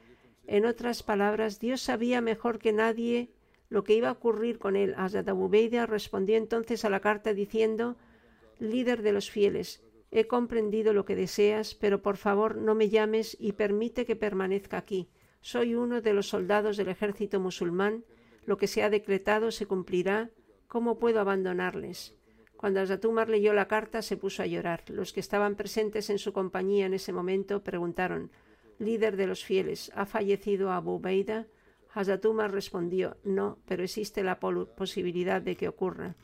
En 0.47 0.65
otras 0.65 1.04
palabras, 1.04 1.60
Dios 1.60 1.82
sabía 1.82 2.21
mejor 2.21 2.58
que 2.58 2.71
nadie 2.71 3.32
lo 3.67 3.84
que 3.84 3.93
iba 3.93 4.08
a 4.08 4.13
ocurrir 4.13 4.60
con 4.60 4.77
él. 4.77 4.93
Hazrat 4.95 5.27
Abu 5.27 5.49
Beida 5.49 5.86
respondió 5.88 6.38
entonces 6.38 6.86
a 6.86 6.89
la 6.89 7.01
carta 7.01 7.34
diciendo, 7.34 7.97
líder 8.60 9.01
de 9.01 9.12
los 9.12 9.30
fieles, 9.30 9.84
he 10.10 10.25
comprendido 10.25 10.93
lo 10.93 11.04
que 11.04 11.17
deseas, 11.17 11.75
pero 11.75 12.01
por 12.01 12.15
favor 12.15 12.56
no 12.56 12.75
me 12.75 12.88
llames 12.88 13.36
y 13.38 13.51
permite 13.51 14.06
que 14.06 14.15
permanezca 14.15 14.77
aquí. 14.77 15.10
Soy 15.41 15.75
uno 15.75 16.01
de 16.01 16.13
los 16.13 16.30
soldados 16.30 16.77
del 16.77 16.88
ejército 16.88 17.41
musulmán. 17.41 18.06
Lo 18.45 18.58
que 18.58 18.67
se 18.67 18.84
ha 18.84 18.89
decretado 18.89 19.51
se 19.51 19.65
cumplirá. 19.65 20.30
¿Cómo 20.67 20.99
puedo 20.99 21.19
abandonarles? 21.19 22.15
Cuando 22.58 22.82
Umar 23.10 23.30
leyó 23.30 23.54
la 23.54 23.67
carta 23.67 24.01
se 24.01 24.17
puso 24.17 24.43
a 24.43 24.45
llorar. 24.45 24.84
Los 24.88 25.13
que 25.13 25.19
estaban 25.19 25.56
presentes 25.56 26.10
en 26.10 26.19
su 26.19 26.32
compañía 26.32 26.86
en 26.86 26.93
ese 26.93 27.12
momento 27.12 27.63
preguntaron 27.63 28.32
líder 28.77 29.15
de 29.15 29.27
los 29.27 29.43
fieles, 29.43 29.91
¿ha 29.95 30.06
fallecido 30.06 30.71
Abu 30.71 30.99
Beida? 30.99 31.47
Hazatuma 31.93 32.47
respondió, 32.47 33.17
no, 33.23 33.60
pero 33.67 33.84
existe 33.84 34.23
la 34.23 34.39
posibilidad 34.39 35.41
de 35.41 35.56
que 35.56 35.67
ocurra. 35.67 36.15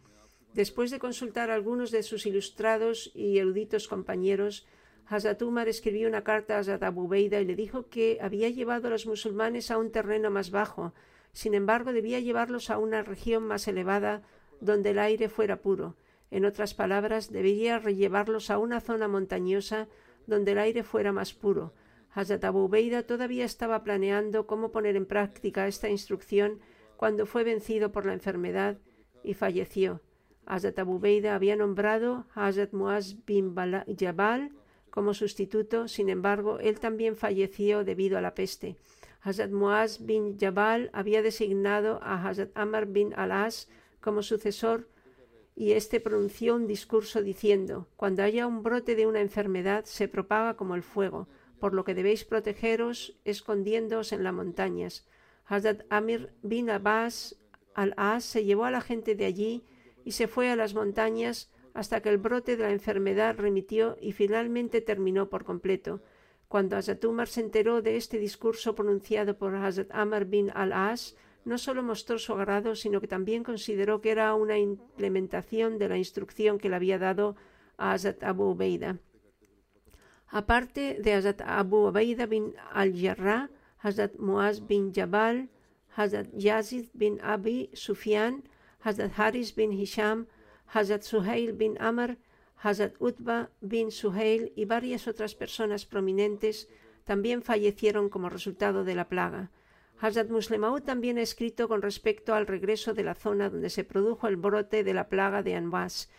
Después 0.54 0.92
de 0.92 1.00
consultar 1.00 1.52
a 1.52 1.56
algunos 1.56 1.92
de 1.92 2.04
sus 2.04 2.26
ilustrados 2.26 3.12
y 3.14 3.38
eruditos 3.38 3.88
compañeros, 3.88 4.66
Hazrat 5.08 5.42
Umar 5.42 5.68
escribió 5.68 6.08
una 6.08 6.24
carta 6.24 6.56
a 6.56 6.60
Hazrat 6.60 6.84
Abu 6.84 7.08
Beida 7.08 7.40
y 7.40 7.46
le 7.46 7.56
dijo 7.56 7.88
que 7.90 8.18
había 8.22 8.50
llevado 8.50 8.88
a 8.88 8.92
los 8.92 9.06
musulmanes 9.06 9.72
a 9.72 9.78
un 9.78 9.92
terreno 9.92 10.30
más 10.30 10.52
bajo, 10.52 10.94
sin 11.38 11.54
embargo 11.54 11.94
debía 11.94 12.20
llevarlos 12.20 12.72
a 12.72 12.80
una 12.80 13.04
región 13.04 13.44
más 13.44 13.68
elevada 13.68 14.24
donde 14.60 14.90
el 14.90 14.98
aire 14.98 15.30
fuera 15.30 15.62
puro. 15.62 15.96
En 16.32 16.46
otras 16.46 16.74
palabras, 16.74 17.32
debería 17.32 17.78
rellevarlos 17.78 18.50
a 18.50 18.58
una 18.58 18.82
zona 18.82 19.08
montañosa 19.08 19.88
donde 20.26 20.54
el 20.54 20.58
aire 20.58 20.82
fuera 20.82 21.12
más 21.12 21.36
puro. 21.36 21.76
Hazrat 22.12 22.44
Abu 22.44 22.72
todavía 23.06 23.46
estaba 23.46 23.84
planeando 23.84 24.48
cómo 24.48 24.72
poner 24.72 24.96
en 24.96 25.06
práctica 25.06 25.68
esta 25.68 25.90
instrucción 25.90 26.60
cuando 26.96 27.28
fue 27.28 27.44
vencido 27.44 27.92
por 27.92 28.08
la 28.08 28.14
enfermedad 28.14 28.80
y 29.24 29.36
falleció. 29.36 30.02
Hazrat 30.48 30.80
Abu 30.80 31.00
había 31.30 31.56
nombrado 31.56 32.26
a 32.34 32.48
Hazrat 32.48 32.74
Muaz 32.74 33.16
bin 33.28 33.54
Jabal 33.96 34.54
como 34.90 35.14
sustituto, 35.14 35.88
sin 35.88 36.10
embargo, 36.10 36.58
él 36.58 36.80
también 36.80 37.16
falleció 37.16 37.84
debido 37.84 38.18
a 38.18 38.22
la 38.22 38.34
peste. 38.34 38.76
Hazrat 39.28 39.52
Muaz 39.52 40.00
bin 40.00 40.40
Jabal 40.40 40.90
había 40.94 41.22
designado 41.22 42.00
a 42.02 42.16
Hazrat 42.26 42.50
Amr 42.56 42.86
bin 42.86 43.14
Alas 43.14 43.68
como 44.00 44.24
sucesor 44.24 44.88
y 45.54 45.74
éste 45.74 46.00
pronunció 46.00 46.56
un 46.56 46.66
discurso 46.66 47.22
diciendo, 47.22 47.90
Cuando 47.98 48.24
haya 48.24 48.48
un 48.48 48.64
brote 48.64 48.96
de 48.96 49.06
una 49.06 49.20
enfermedad, 49.20 49.84
se 49.84 50.08
propaga 50.08 50.56
como 50.56 50.76
el 50.76 50.82
fuego, 50.82 51.28
por 51.60 51.74
lo 51.74 51.84
que 51.84 51.94
debéis 51.94 52.24
protegeros 52.24 53.18
escondiéndoos 53.26 54.14
en 54.14 54.24
las 54.24 54.34
montañas. 54.34 55.06
Hazrat 55.46 55.82
Amir 55.90 56.32
bin 56.42 56.70
Abbas 56.70 57.36
al-As 57.74 58.24
se 58.24 58.46
llevó 58.46 58.64
a 58.64 58.72
la 58.72 58.80
gente 58.80 59.14
de 59.16 59.26
allí 59.26 59.66
y 60.06 60.14
se 60.14 60.30
fue 60.30 60.50
a 60.50 60.56
las 60.56 60.74
montañas 60.74 61.52
hasta 61.74 62.02
que 62.02 62.08
el 62.08 62.18
brote 62.18 62.56
de 62.56 62.64
la 62.64 62.72
enfermedad 62.72 63.36
remitió 63.38 63.98
y 64.00 64.14
finalmente 64.14 64.80
terminó 64.80 65.28
por 65.28 65.44
completo. 65.44 66.02
Cuando 66.48 66.78
Hazrat 66.78 67.04
Umar 67.04 67.28
se 67.28 67.42
enteró 67.42 67.82
de 67.82 67.98
este 67.98 68.18
discurso 68.20 68.74
pronunciado 68.74 69.38
por 69.38 69.54
Hazrat 69.56 69.90
Amr 69.92 70.26
bin 70.26 70.50
al-As, 70.54 71.16
no 71.44 71.58
solo 71.58 71.84
mostró 71.84 72.20
su 72.20 72.34
agrado, 72.34 72.76
sino 72.76 73.02
que 73.02 73.08
también 73.08 73.44
consideró 73.44 74.00
que 74.02 74.12
era 74.12 74.34
una 74.34 74.58
implementación 74.58 75.78
de 75.78 75.90
la 75.90 75.98
instrucción 75.98 76.58
que 76.58 76.70
le 76.70 76.76
había 76.76 77.00
dado 77.00 77.36
a 77.78 77.92
Hazrat 77.92 78.24
Abu 78.24 78.52
Ubaida. 78.52 79.00
Aparte 80.28 80.98
de 81.02 81.14
Hazrat 81.14 81.42
Abu 81.42 81.88
Ubaida 81.88 82.26
bin 82.26 82.54
al-Jarrah, 82.72 83.50
Hazrat 83.80 84.16
Muaz 84.18 84.66
bin 84.66 84.94
Jabal, 84.94 85.50
Hazrat 85.96 86.28
Yazid 86.34 86.88
bin 86.94 87.20
Abi 87.22 87.70
Sufyan, 87.74 88.44
Hazrat 88.84 89.12
Haris 89.18 89.54
bin 89.56 89.72
Hisham, 89.72 90.28
Hazrat 90.74 91.04
Suhail 91.04 91.54
bin 91.54 91.78
Amr, 91.80 92.18
Hazrat 92.62 92.96
Utba 93.00 93.50
bin 93.62 93.92
Suhail 93.92 94.52
y 94.56 94.66
varias 94.66 95.08
otras 95.08 95.36
personas 95.36 95.86
prominentes 95.86 96.70
también 97.04 97.42
fallecieron 97.42 98.10
como 98.10 98.30
resultado 98.30 98.84
de 98.84 98.96
la 98.96 99.08
plaga. 99.08 99.52
Hazrat 100.00 100.30
Muslemaud 100.30 100.82
también 100.82 101.18
ha 101.18 101.22
escrito 101.22 101.68
con 101.68 101.82
respecto 101.82 102.36
al 102.36 102.46
regreso 102.46 102.94
de 102.94 103.04
la 103.04 103.16
zona 103.16 103.50
donde 103.50 103.70
se 103.70 103.84
produjo 103.84 104.28
el 104.28 104.38
brote 104.38 104.84
de 104.84 104.94
la 104.94 105.08
plaga 105.08 105.42
de 105.42 105.56
Anwas. 105.56 106.10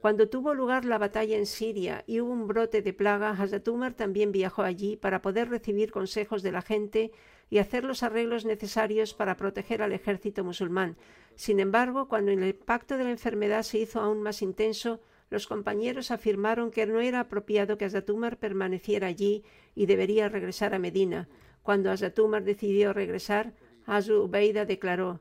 Cuando 0.00 0.28
tuvo 0.28 0.54
lugar 0.54 0.84
la 0.84 0.98
batalla 0.98 1.36
en 1.36 1.46
Siria 1.46 2.04
y 2.06 2.20
hubo 2.20 2.32
un 2.32 2.46
brote 2.46 2.80
de 2.82 2.92
plaga, 2.92 3.30
Hazrat 3.30 3.66
Umar 3.68 3.94
también 3.94 4.30
viajó 4.32 4.62
allí 4.62 4.96
para 4.96 5.20
poder 5.20 5.48
recibir 5.48 5.90
consejos 5.90 6.42
de 6.42 6.52
la 6.52 6.62
gente 6.62 7.12
y 7.50 7.58
hacer 7.58 7.84
los 7.84 8.02
arreglos 8.02 8.44
necesarios 8.44 9.14
para 9.14 9.36
proteger 9.36 9.82
al 9.82 9.92
ejército 9.92 10.44
musulmán. 10.44 10.96
Sin 11.34 11.60
embargo, 11.60 12.08
cuando 12.08 12.30
el 12.30 12.44
impacto 12.44 12.96
de 12.96 13.04
la 13.04 13.10
enfermedad 13.10 13.62
se 13.62 13.78
hizo 13.78 14.00
aún 14.00 14.22
más 14.22 14.42
intenso, 14.42 15.00
los 15.30 15.46
compañeros 15.46 16.10
afirmaron 16.10 16.70
que 16.70 16.86
no 16.86 17.00
era 17.00 17.20
apropiado 17.20 17.78
que 17.78 17.84
Azatumar 17.84 18.38
permaneciera 18.38 19.08
allí 19.08 19.44
y 19.74 19.86
debería 19.86 20.28
regresar 20.28 20.74
a 20.74 20.78
Medina. 20.78 21.28
Cuando 21.62 21.90
Azatumar 21.90 22.44
decidió 22.44 22.92
regresar, 22.92 23.54
Azu 23.86 24.22
Ubaida 24.24 24.64
declaró: 24.64 25.20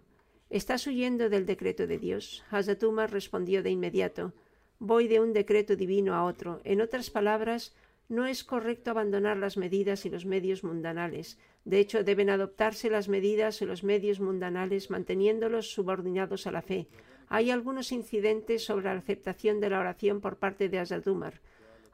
¿Estás 0.49 0.85
huyendo 0.85 1.29
del 1.29 1.45
decreto 1.45 1.87
de 1.87 1.97
Dios? 1.97 2.43
Azatumar 2.51 3.11
respondió 3.11 3.63
de 3.63 3.71
inmediato: 3.71 4.33
Voy 4.77 5.07
de 5.07 5.19
un 5.19 5.33
decreto 5.33 5.75
divino 5.75 6.13
a 6.13 6.23
otro. 6.23 6.61
En 6.63 6.81
otras 6.81 7.09
palabras, 7.09 7.73
no 8.07 8.27
es 8.27 8.43
correcto 8.43 8.91
abandonar 8.91 9.37
las 9.37 9.57
medidas 9.57 10.05
y 10.05 10.11
los 10.11 10.25
medios 10.25 10.63
mundanales. 10.63 11.39
De 11.63 11.79
hecho, 11.79 12.03
deben 12.03 12.29
adoptarse 12.29 12.91
las 12.91 13.09
medidas 13.09 13.63
y 13.63 13.65
los 13.65 13.83
medios 13.83 14.19
mundanales 14.19 14.91
manteniéndolos 14.91 15.71
subordinados 15.73 16.45
a 16.45 16.51
la 16.51 16.61
fe. 16.61 16.87
Hay 17.27 17.51
algunos 17.51 17.91
incidentes 17.91 18.65
sobre 18.65 18.85
la 18.85 18.91
aceptación 18.91 19.59
de 19.59 19.69
la 19.69 19.79
oración 19.79 20.21
por 20.21 20.37
parte 20.37 20.69
de 20.69 20.79
Hazrat 20.79 21.07
Umar. 21.07 21.41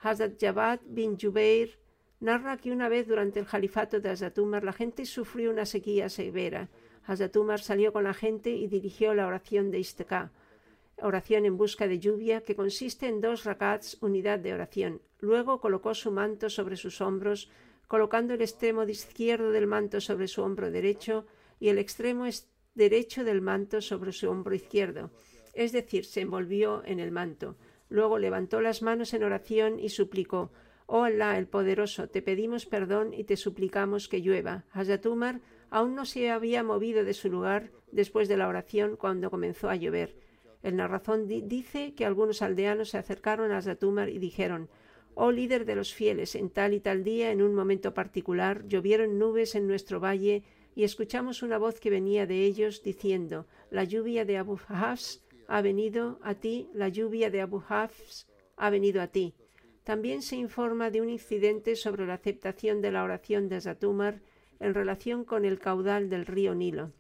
Hazrat 0.01 0.39
Jabad 0.39 0.79
bin 0.85 1.17
Jubeir 1.17 1.79
narra 2.19 2.57
que 2.57 2.71
una 2.71 2.89
vez 2.89 3.07
durante 3.07 3.39
el 3.39 3.45
califato 3.45 3.99
de 3.99 4.09
Hazrat 4.09 4.37
Umar 4.37 4.63
la 4.63 4.73
gente 4.73 5.05
sufrió 5.05 5.51
una 5.51 5.65
sequía 5.65 6.09
severa. 6.09 6.69
Hazrat 7.05 7.35
Umar 7.35 7.61
salió 7.61 7.93
con 7.93 8.03
la 8.03 8.13
gente 8.13 8.51
y 8.51 8.67
dirigió 8.67 9.13
la 9.13 9.27
oración 9.27 9.71
de 9.71 9.79
Isteká, 9.79 10.31
oración 11.01 11.45
en 11.45 11.57
busca 11.57 11.87
de 11.87 11.99
lluvia, 11.99 12.41
que 12.41 12.55
consiste 12.55 13.07
en 13.07 13.21
dos 13.21 13.43
rakats, 13.43 13.97
unidad 14.01 14.39
de 14.39 14.53
oración. 14.53 15.01
Luego 15.19 15.59
colocó 15.59 15.93
su 15.93 16.11
manto 16.11 16.49
sobre 16.49 16.77
sus 16.77 17.01
hombros, 17.01 17.49
colocando 17.87 18.33
el 18.33 18.41
extremo 18.41 18.83
izquierdo 18.83 19.51
del 19.51 19.67
manto 19.67 19.99
sobre 19.99 20.27
su 20.27 20.41
hombro 20.43 20.71
derecho 20.71 21.25
y 21.59 21.69
el 21.69 21.77
extremo 21.77 22.25
derecho 22.73 23.23
del 23.23 23.41
manto 23.41 23.81
sobre 23.81 24.11
su 24.11 24.29
hombro 24.29 24.55
izquierdo, 24.55 25.11
es 25.53 25.71
decir, 25.71 26.05
se 26.05 26.21
envolvió 26.21 26.83
en 26.85 26.99
el 26.99 27.11
manto. 27.11 27.57
Luego 27.89 28.19
levantó 28.19 28.61
las 28.61 28.81
manos 28.81 29.13
en 29.13 29.23
oración 29.23 29.79
y 29.79 29.89
suplicó 29.89 30.51
Oh 30.93 31.03
Allah, 31.03 31.37
el 31.37 31.47
poderoso, 31.47 32.09
te 32.09 32.21
pedimos 32.21 32.65
perdón 32.65 33.13
y 33.13 33.23
te 33.23 33.37
suplicamos 33.37 34.09
que 34.09 34.21
llueva. 34.21 34.65
Hazrat 34.71 35.05
Umar 35.05 35.39
aún 35.69 35.95
no 35.95 36.05
se 36.05 36.29
había 36.29 36.63
movido 36.63 37.05
de 37.05 37.13
su 37.13 37.29
lugar 37.29 37.71
después 37.91 38.27
de 38.27 38.35
la 38.35 38.47
oración 38.49 38.97
cuando 38.97 39.31
comenzó 39.31 39.69
a 39.69 39.77
llover. 39.77 40.17
El 40.63 40.75
narrazón 40.75 41.27
dice 41.27 41.93
que 41.95 42.05
algunos 42.05 42.41
aldeanos 42.41 42.89
se 42.89 42.97
acercaron 42.97 43.51
a 43.51 43.57
Hazrat 43.57 43.83
Umar 43.83 44.09
y 44.09 44.19
dijeron 44.19 44.69
Oh 45.13 45.31
líder 45.31 45.65
de 45.65 45.75
los 45.75 45.93
fieles, 45.93 46.35
en 46.35 46.49
tal 46.49 46.73
y 46.73 46.79
tal 46.79 47.03
día, 47.03 47.31
en 47.31 47.41
un 47.41 47.53
momento 47.53 47.93
particular, 47.93 48.67
llovieron 48.67 49.17
nubes 49.17 49.55
en 49.55 49.67
nuestro 49.67 49.99
valle 49.99 50.43
y 50.75 50.83
escuchamos 50.83 51.43
una 51.43 51.57
voz 51.57 51.79
que 51.79 51.89
venía 51.89 52.25
de 52.25 52.45
ellos 52.45 52.83
diciendo, 52.83 53.45
la 53.69 53.83
lluvia 53.83 54.25
de 54.25 54.37
Abu 54.37 54.59
Hafs 54.67 55.21
ha 55.47 55.61
venido 55.61 56.19
a 56.23 56.35
ti, 56.35 56.69
la 56.73 56.87
lluvia 56.87 57.29
de 57.29 57.41
Abu 57.41 57.61
Hafs 57.67 58.27
ha 58.55 58.69
venido 58.69 59.01
a 59.01 59.07
ti. 59.07 59.33
También 59.83 60.21
se 60.21 60.35
informa 60.35 60.91
de 60.91 61.01
un 61.01 61.09
incidente 61.09 61.75
sobre 61.75 62.05
la 62.05 62.13
aceptación 62.13 62.81
de 62.81 62.91
la 62.91 63.03
oración 63.03 63.49
de 63.49 63.59
Zatumar 63.59 64.21
en 64.59 64.73
relación 64.73 65.25
con 65.25 65.43
el 65.43 65.59
caudal 65.59 66.09
del 66.09 66.25
río 66.25 66.53
Nilo. 66.55 66.91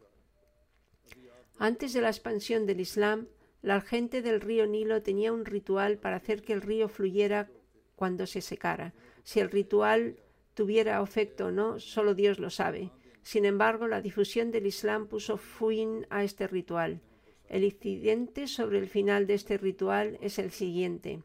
Antes 1.57 1.93
de 1.93 2.01
la 2.01 2.09
expansión 2.09 2.65
del 2.65 2.79
Islam, 2.79 3.27
la 3.61 3.81
gente 3.81 4.23
del 4.23 4.41
río 4.41 4.65
Nilo 4.65 5.03
tenía 5.03 5.31
un 5.31 5.45
ritual 5.45 5.99
para 5.99 6.17
hacer 6.17 6.41
que 6.41 6.53
el 6.53 6.61
río 6.61 6.89
fluyera 6.89 7.49
cuando 7.95 8.25
se 8.25 8.41
secara. 8.41 8.93
Si 9.23 9.39
el 9.39 9.51
ritual 9.51 10.17
tuviera 10.55 11.01
efecto 11.01 11.47
o 11.47 11.51
no, 11.51 11.79
solo 11.79 12.15
Dios 12.15 12.39
lo 12.39 12.49
sabe. 12.49 12.89
Sin 13.23 13.45
embargo, 13.45 13.87
la 13.87 14.01
difusión 14.01 14.51
del 14.51 14.65
Islam 14.65 15.07
puso 15.07 15.37
fin 15.37 16.07
a 16.09 16.23
este 16.23 16.47
ritual. 16.47 17.01
El 17.47 17.63
incidente 17.63 18.47
sobre 18.47 18.79
el 18.79 18.87
final 18.87 19.27
de 19.27 19.33
este 19.35 19.57
ritual 19.57 20.17
es 20.21 20.39
el 20.39 20.51
siguiente. 20.51 21.21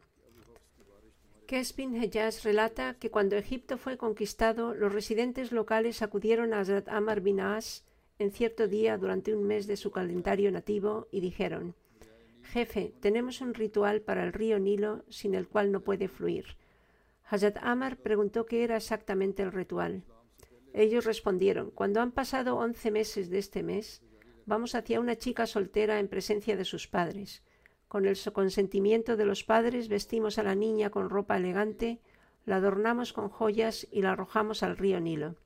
Kesbin 1.46 1.94
Hejaz 1.94 2.42
relata 2.42 2.94
que 2.94 3.11
cuando 3.11 3.37
Egipto 3.37 3.78
fue 3.78 3.96
conquistado, 3.96 4.74
los 4.74 4.92
residentes 4.92 5.52
locales 5.52 6.02
acudieron 6.02 6.52
a 6.52 6.61
Hazrat 6.61 6.88
Amar 6.88 7.20
bin 7.20 7.38
As 7.40 7.85
en 8.18 8.32
cierto 8.32 8.66
día 8.66 8.98
durante 8.98 9.32
un 9.32 9.44
mes 9.44 9.68
de 9.68 9.76
su 9.76 9.92
calendario 9.92 10.50
nativo 10.50 11.06
y 11.12 11.20
dijeron: 11.20 11.76
Jefe, 12.42 12.92
tenemos 13.00 13.40
un 13.40 13.54
ritual 13.54 14.00
para 14.00 14.24
el 14.24 14.32
río 14.32 14.59
Nilo 14.59 15.04
sin 15.09 15.37
el 15.37 15.46
cual 15.46 15.70
no 15.70 15.82
puede 15.82 16.09
fluir. 16.09 16.56
Hazrat 17.28 17.59
Amar 17.62 17.96
preguntó 17.98 18.46
qué 18.46 18.64
era 18.64 18.76
exactamente 18.76 19.42
el 19.44 19.52
ritual. 19.52 20.02
Ellos 20.76 21.06
respondieron, 21.06 21.70
cuando 21.70 22.03
han 22.03 22.12
pasado 22.12 22.59
once 22.59 22.90
meses 22.90 23.30
de 23.30 23.38
este 23.38 23.62
mes, 23.62 24.03
vamos 24.44 24.74
hacia 24.74 25.01
una 25.01 25.16
chica 25.16 25.46
soltera 25.46 25.98
en 25.98 26.07
presencia 26.07 26.55
de 26.55 26.66
sus 26.66 26.86
padres. 26.86 27.42
Con 27.88 28.05
el 28.05 28.18
consentimiento 28.30 29.16
de 29.16 29.24
los 29.24 29.42
padres 29.42 29.88
vestimos 29.88 30.38
a 30.38 30.42
la 30.42 30.55
niña 30.55 30.90
con 30.90 31.09
ropa 31.09 31.38
elegante, 31.38 32.03
la 32.44 32.57
adornamos 32.57 33.14
con 33.14 33.30
joyas 33.30 33.88
y 33.90 34.03
la 34.03 34.12
arrojamos 34.12 34.62
al 34.62 34.76
río 34.76 35.01
Nilo. 35.01 35.36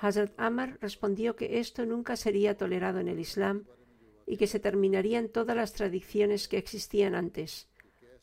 Hazrat 0.00 0.32
Amar 0.36 0.78
respondió 0.80 1.36
que 1.36 1.60
esto 1.60 1.86
nunca 1.86 2.16
sería 2.16 2.56
tolerado 2.56 2.98
en 2.98 3.06
el 3.06 3.20
Islam 3.20 3.66
y 4.26 4.36
que 4.36 4.48
se 4.48 4.58
terminarían 4.58 5.28
todas 5.28 5.56
las 5.56 5.74
tradiciones 5.74 6.48
que 6.48 6.58
existían 6.58 7.14
antes. 7.14 7.68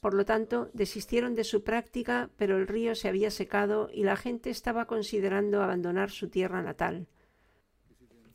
Por 0.02 0.16
lo 0.16 0.26
tanto, 0.26 0.70
desistieron 0.74 1.36
de 1.36 1.44
su 1.44 1.64
práctica, 1.64 2.32
pero 2.36 2.58
el 2.58 2.68
río 2.68 2.96
se 2.96 3.08
había 3.08 3.30
secado 3.30 3.90
y 3.94 4.04
la 4.04 4.18
gente 4.18 4.50
estaba 4.50 4.88
considerando 4.88 5.62
abandonar 5.62 6.10
su 6.10 6.28
tierra 6.28 6.64
natal. 6.64 7.08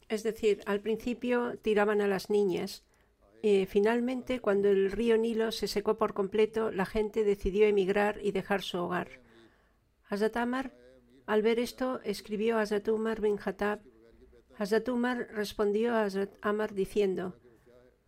Es 0.08 0.22
decir, 0.22 0.62
al 0.66 0.80
principio 0.80 1.58
tiraban 1.58 2.00
a 2.00 2.06
las 2.06 2.30
niñas. 2.30 2.84
y 3.42 3.66
finalmente, 3.66 4.40
cuando 4.40 4.68
el 4.68 4.90
río 4.90 5.18
Nilo 5.18 5.52
se 5.52 5.68
secó 5.68 5.98
por 5.98 6.14
completo, 6.14 6.70
la 6.70 6.86
gente 6.86 7.22
decidió 7.22 7.66
emigrar 7.66 8.18
y 8.22 8.32
dejar 8.32 8.62
su 8.62 8.78
hogar. 8.78 9.20
Hazrat 10.08 10.36
al 11.26 11.42
ver 11.42 11.58
esto, 11.58 12.00
escribió 12.04 12.58
a 12.58 12.62
Hazrat 12.62 12.88
Umar 12.88 13.20
bin 13.20 13.36
Khattab. 13.36 13.80
Hazrat 14.56 14.88
Umar 14.88 15.28
respondió 15.32 15.94
a 15.94 16.04
Hazrat 16.04 16.30
Amar 16.40 16.72
diciendo, 16.72 17.36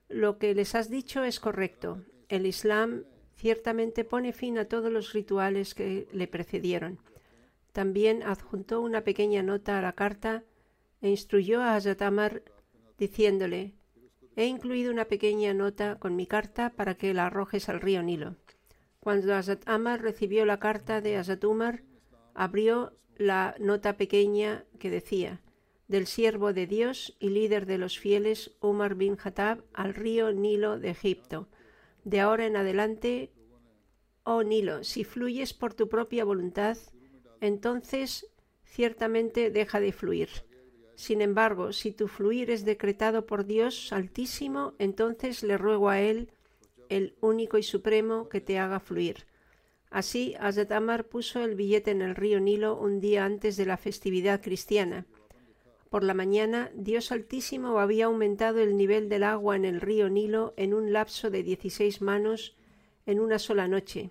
lo 0.08 0.38
que 0.38 0.54
les 0.54 0.74
has 0.74 0.88
dicho 0.88 1.24
es 1.24 1.40
correcto. 1.40 2.04
El 2.28 2.46
Islam 2.46 3.04
ciertamente 3.38 4.04
pone 4.04 4.32
fin 4.32 4.58
a 4.58 4.66
todos 4.66 4.92
los 4.92 5.12
rituales 5.12 5.74
que 5.74 6.08
le 6.12 6.26
precedieron. 6.26 6.98
También 7.72 8.24
adjuntó 8.24 8.80
una 8.80 9.04
pequeña 9.04 9.42
nota 9.42 9.78
a 9.78 9.82
la 9.82 9.92
carta 9.92 10.42
e 11.00 11.08
instruyó 11.08 11.62
a 11.62 11.76
Hazrat 11.76 12.02
Amar 12.02 12.42
diciéndole, 12.98 13.74
he 14.34 14.46
incluido 14.46 14.90
una 14.90 15.04
pequeña 15.04 15.54
nota 15.54 15.98
con 16.00 16.16
mi 16.16 16.26
carta 16.26 16.70
para 16.70 16.96
que 16.96 17.14
la 17.14 17.26
arrojes 17.26 17.68
al 17.68 17.80
río 17.80 18.02
Nilo. 18.02 18.34
Cuando 18.98 19.34
Hazrat 19.34 19.62
Amar 19.68 20.02
recibió 20.02 20.44
la 20.44 20.58
carta 20.58 21.00
de 21.00 21.16
Hazrat 21.16 21.44
Umar, 21.44 21.82
abrió 22.34 22.92
la 23.16 23.54
nota 23.60 23.96
pequeña 23.96 24.64
que 24.80 24.90
decía, 24.90 25.40
del 25.86 26.06
siervo 26.06 26.52
de 26.52 26.66
Dios 26.66 27.16
y 27.20 27.30
líder 27.30 27.66
de 27.66 27.78
los 27.78 27.98
fieles 27.98 28.56
Umar 28.60 28.96
bin 28.96 29.16
Khattab 29.16 29.62
al 29.72 29.94
río 29.94 30.32
Nilo 30.32 30.78
de 30.78 30.90
Egipto. 30.90 31.48
De 32.08 32.20
ahora 32.20 32.46
en 32.46 32.56
adelante, 32.56 33.30
oh 34.24 34.42
Nilo, 34.42 34.82
si 34.82 35.04
fluyes 35.04 35.52
por 35.52 35.74
tu 35.74 35.90
propia 35.90 36.24
voluntad, 36.24 36.78
entonces 37.42 38.26
ciertamente 38.64 39.50
deja 39.50 39.78
de 39.78 39.92
fluir. 39.92 40.30
Sin 40.94 41.20
embargo, 41.20 41.74
si 41.74 41.92
tu 41.92 42.08
fluir 42.08 42.50
es 42.50 42.64
decretado 42.64 43.26
por 43.26 43.44
Dios 43.44 43.92
Altísimo, 43.92 44.72
entonces 44.78 45.42
le 45.42 45.58
ruego 45.58 45.90
a 45.90 46.00
Él, 46.00 46.30
el 46.88 47.14
único 47.20 47.58
y 47.58 47.62
supremo, 47.62 48.30
que 48.30 48.40
te 48.40 48.58
haga 48.58 48.80
fluir. 48.80 49.26
Así, 49.90 50.34
Hazrat 50.40 50.72
Amar 50.72 51.08
puso 51.08 51.44
el 51.44 51.56
billete 51.56 51.90
en 51.90 52.00
el 52.00 52.14
río 52.14 52.40
Nilo 52.40 52.74
un 52.78 53.00
día 53.00 53.26
antes 53.26 53.58
de 53.58 53.66
la 53.66 53.76
festividad 53.76 54.40
cristiana 54.40 55.04
por 55.90 56.04
la 56.04 56.14
mañana, 56.14 56.70
Dios 56.74 57.12
Altísimo 57.12 57.78
había 57.78 58.06
aumentado 58.06 58.60
el 58.60 58.76
nivel 58.76 59.08
del 59.08 59.22
agua 59.22 59.56
en 59.56 59.64
el 59.64 59.80
río 59.80 60.08
Nilo 60.08 60.54
en 60.56 60.74
un 60.74 60.92
lapso 60.92 61.30
de 61.30 61.42
dieciséis 61.42 62.02
manos 62.02 62.56
en 63.06 63.20
una 63.20 63.38
sola 63.38 63.68
noche. 63.68 64.10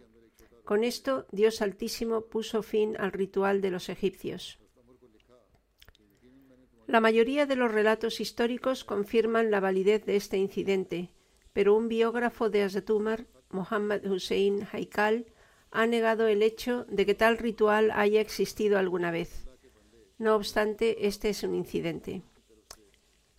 Con 0.64 0.84
esto, 0.84 1.28
Dios 1.32 1.62
Altísimo 1.62 2.22
puso 2.22 2.64
fin 2.64 2.98
al 2.98 3.12
ritual 3.12 3.62
de 3.62 3.72
los 3.72 3.90
egipcios. 3.90 4.60
La 6.88 7.00
mayoría 7.00 7.46
de 7.46 7.56
los 7.56 7.72
relatos 7.72 8.20
históricos 8.20 8.84
confirman 8.84 9.52
la 9.52 9.60
validez 9.60 10.06
de 10.06 10.16
este 10.16 10.38
incidente, 10.38 11.12
pero 11.54 11.76
un 11.76 11.88
biógrafo 11.88 12.50
de 12.50 12.64
Azatumar, 12.64 13.28
Mohammad 13.50 14.06
Hussein 14.06 14.68
Haikal, 14.72 15.26
ha 15.72 15.86
negado 15.86 16.28
el 16.28 16.42
hecho 16.42 16.86
de 16.90 17.06
que 17.06 17.14
tal 17.14 17.38
ritual 17.38 17.92
haya 17.92 18.22
existido 18.22 18.78
alguna 18.78 19.12
vez. 19.12 19.47
No 20.18 20.36
obstante, 20.36 21.08
este 21.08 21.30
es 21.30 21.44
un 21.44 21.54
incidente. 21.54 22.24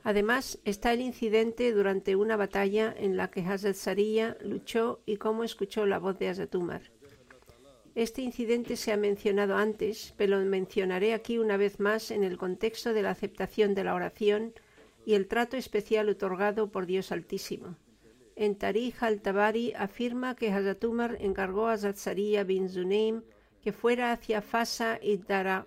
Además, 0.04 0.58
está 0.64 0.92
el 0.92 1.00
incidente 1.00 1.72
durante 1.72 2.14
una 2.14 2.36
batalla 2.36 2.94
en 2.96 3.16
la 3.16 3.30
que 3.30 3.40
Hazrat 3.40 3.74
Sariya 3.74 4.36
luchó 4.40 5.00
y 5.04 5.16
cómo 5.16 5.42
escuchó 5.42 5.86
la 5.86 5.98
voz 5.98 6.18
de 6.18 6.28
Hazrat 6.28 6.54
Umar. 6.54 6.82
Este 7.96 8.22
incidente 8.22 8.76
se 8.76 8.92
ha 8.92 8.96
mencionado 8.96 9.56
antes, 9.56 10.14
pero 10.16 10.38
lo 10.38 10.46
mencionaré 10.46 11.14
aquí 11.14 11.38
una 11.38 11.56
vez 11.56 11.80
más 11.80 12.12
en 12.12 12.22
el 12.22 12.38
contexto 12.38 12.92
de 12.92 13.02
la 13.02 13.10
aceptación 13.10 13.74
de 13.74 13.82
la 13.82 13.94
oración 13.94 14.54
y 15.04 15.14
el 15.14 15.26
trato 15.26 15.56
especial 15.56 16.08
otorgado 16.08 16.70
por 16.70 16.86
Dios 16.86 17.10
Altísimo. 17.10 17.76
En 18.36 18.54
Tarij 18.54 18.94
al-Tabari 19.00 19.72
afirma 19.72 20.36
que 20.36 20.52
Hazrat 20.52 20.84
Umar 20.84 21.16
encargó 21.18 21.66
a 21.66 21.76
Sariya 21.76 22.44
bin 22.44 22.68
Zunaim 22.68 23.22
que 23.60 23.72
fuera 23.72 24.12
hacia 24.12 24.42
Fasa 24.42 25.00
y 25.02 25.16
Dara 25.16 25.66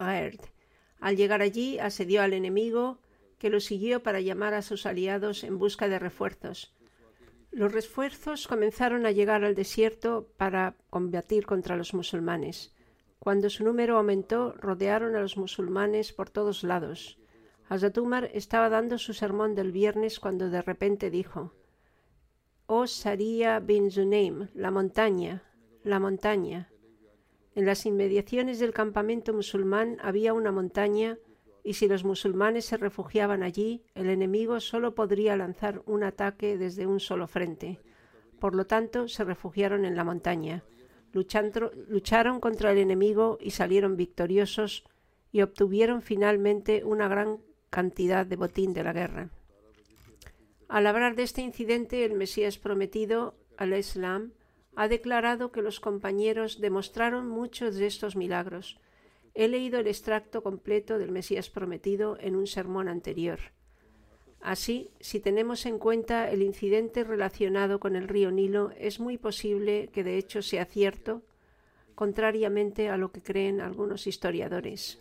al 0.00 1.16
llegar 1.16 1.42
allí, 1.42 1.78
asedió 1.78 2.22
al 2.22 2.32
enemigo, 2.32 2.98
que 3.38 3.50
lo 3.50 3.60
siguió 3.60 4.02
para 4.02 4.20
llamar 4.20 4.54
a 4.54 4.62
sus 4.62 4.86
aliados 4.86 5.44
en 5.44 5.58
busca 5.58 5.88
de 5.88 5.98
refuerzos. 5.98 6.74
Los 7.50 7.72
refuerzos 7.72 8.46
comenzaron 8.46 9.06
a 9.06 9.10
llegar 9.10 9.44
al 9.44 9.54
desierto 9.54 10.28
para 10.36 10.76
combatir 10.88 11.46
contra 11.46 11.76
los 11.76 11.94
musulmanes. 11.94 12.74
Cuando 13.18 13.50
su 13.50 13.64
número 13.64 13.96
aumentó, 13.96 14.52
rodearon 14.52 15.16
a 15.16 15.20
los 15.20 15.36
musulmanes 15.36 16.12
por 16.12 16.30
todos 16.30 16.64
lados. 16.64 17.18
Hazrat 17.68 17.98
estaba 18.32 18.68
dando 18.68 18.98
su 18.98 19.14
sermón 19.14 19.54
del 19.54 19.72
viernes 19.72 20.20
cuando 20.20 20.48
de 20.48 20.62
repente 20.62 21.10
dijo: 21.10 21.52
Oh 22.66 22.86
Saria 22.86 23.58
bin 23.58 23.90
Zunaim, 23.90 24.48
la 24.54 24.70
montaña, 24.70 25.42
la 25.82 25.98
montaña. 25.98 26.70
En 27.60 27.66
las 27.66 27.84
inmediaciones 27.84 28.58
del 28.58 28.72
campamento 28.72 29.34
musulmán 29.34 29.98
había 30.00 30.32
una 30.32 30.50
montaña 30.50 31.18
y 31.62 31.74
si 31.74 31.88
los 31.88 32.04
musulmanes 32.04 32.64
se 32.64 32.78
refugiaban 32.78 33.42
allí, 33.42 33.82
el 33.94 34.08
enemigo 34.08 34.60
solo 34.60 34.94
podría 34.94 35.36
lanzar 35.36 35.82
un 35.84 36.02
ataque 36.02 36.56
desde 36.56 36.86
un 36.86 37.00
solo 37.00 37.26
frente. 37.26 37.78
Por 38.38 38.54
lo 38.54 38.64
tanto, 38.64 39.08
se 39.08 39.24
refugiaron 39.24 39.84
en 39.84 39.94
la 39.94 40.04
montaña. 40.04 40.64
lucharon 41.12 42.40
contra 42.40 42.72
el 42.72 42.78
enemigo 42.78 43.36
y 43.38 43.50
salieron 43.50 43.94
victoriosos 43.94 44.84
y 45.30 45.42
obtuvieron 45.42 46.00
finalmente 46.00 46.82
una 46.82 47.08
gran 47.08 47.40
cantidad 47.68 48.24
de 48.24 48.36
botín 48.36 48.72
de 48.72 48.84
la 48.84 48.94
guerra. 48.94 49.28
Al 50.66 50.86
hablar 50.86 51.14
de 51.14 51.24
este 51.24 51.42
incidente, 51.42 52.06
el 52.06 52.14
Mesías 52.14 52.56
prometido, 52.56 53.34
al-Islam, 53.58 54.32
ha 54.80 54.88
declarado 54.88 55.52
que 55.52 55.60
los 55.60 55.78
compañeros 55.78 56.58
demostraron 56.58 57.28
muchos 57.28 57.76
de 57.76 57.86
estos 57.86 58.16
milagros. 58.16 58.80
He 59.34 59.46
leído 59.46 59.78
el 59.78 59.86
extracto 59.86 60.42
completo 60.42 60.98
del 60.98 61.10
Mesías 61.10 61.50
prometido 61.50 62.16
en 62.18 62.34
un 62.34 62.46
sermón 62.46 62.88
anterior. 62.88 63.40
Así, 64.40 64.90
si 64.98 65.20
tenemos 65.20 65.66
en 65.66 65.78
cuenta 65.78 66.30
el 66.30 66.40
incidente 66.40 67.04
relacionado 67.04 67.78
con 67.78 67.94
el 67.94 68.08
río 68.08 68.30
Nilo, 68.30 68.70
es 68.78 69.00
muy 69.00 69.18
posible 69.18 69.90
que 69.92 70.02
de 70.02 70.16
hecho 70.16 70.40
sea 70.40 70.64
cierto, 70.64 71.20
contrariamente 71.94 72.88
a 72.88 72.96
lo 72.96 73.12
que 73.12 73.20
creen 73.20 73.60
algunos 73.60 74.06
historiadores. 74.06 74.98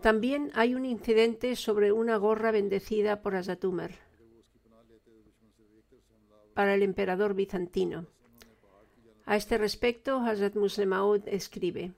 También 0.00 0.50
hay 0.54 0.74
un 0.74 0.84
incidente 0.84 1.54
sobre 1.54 1.92
una 1.92 2.16
gorra 2.16 2.50
bendecida 2.50 3.22
por 3.22 3.36
Azatumar 3.36 4.11
para 6.54 6.74
el 6.74 6.82
emperador 6.82 7.34
bizantino. 7.34 8.06
A 9.24 9.36
este 9.36 9.56
respecto, 9.56 10.18
Hazrat 10.18 10.56
Muslim 10.56 10.92
escribe: 11.26 11.92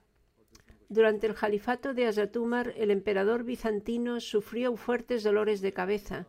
Durante 0.89 1.27
el 1.27 1.33
califato 1.33 1.93
de 1.93 2.05
Hazrat 2.05 2.35
Umar, 2.37 2.73
el 2.77 2.91
emperador 2.91 3.43
bizantino 3.43 4.19
sufrió 4.19 4.75
fuertes 4.75 5.23
dolores 5.23 5.61
de 5.61 5.73
cabeza 5.73 6.27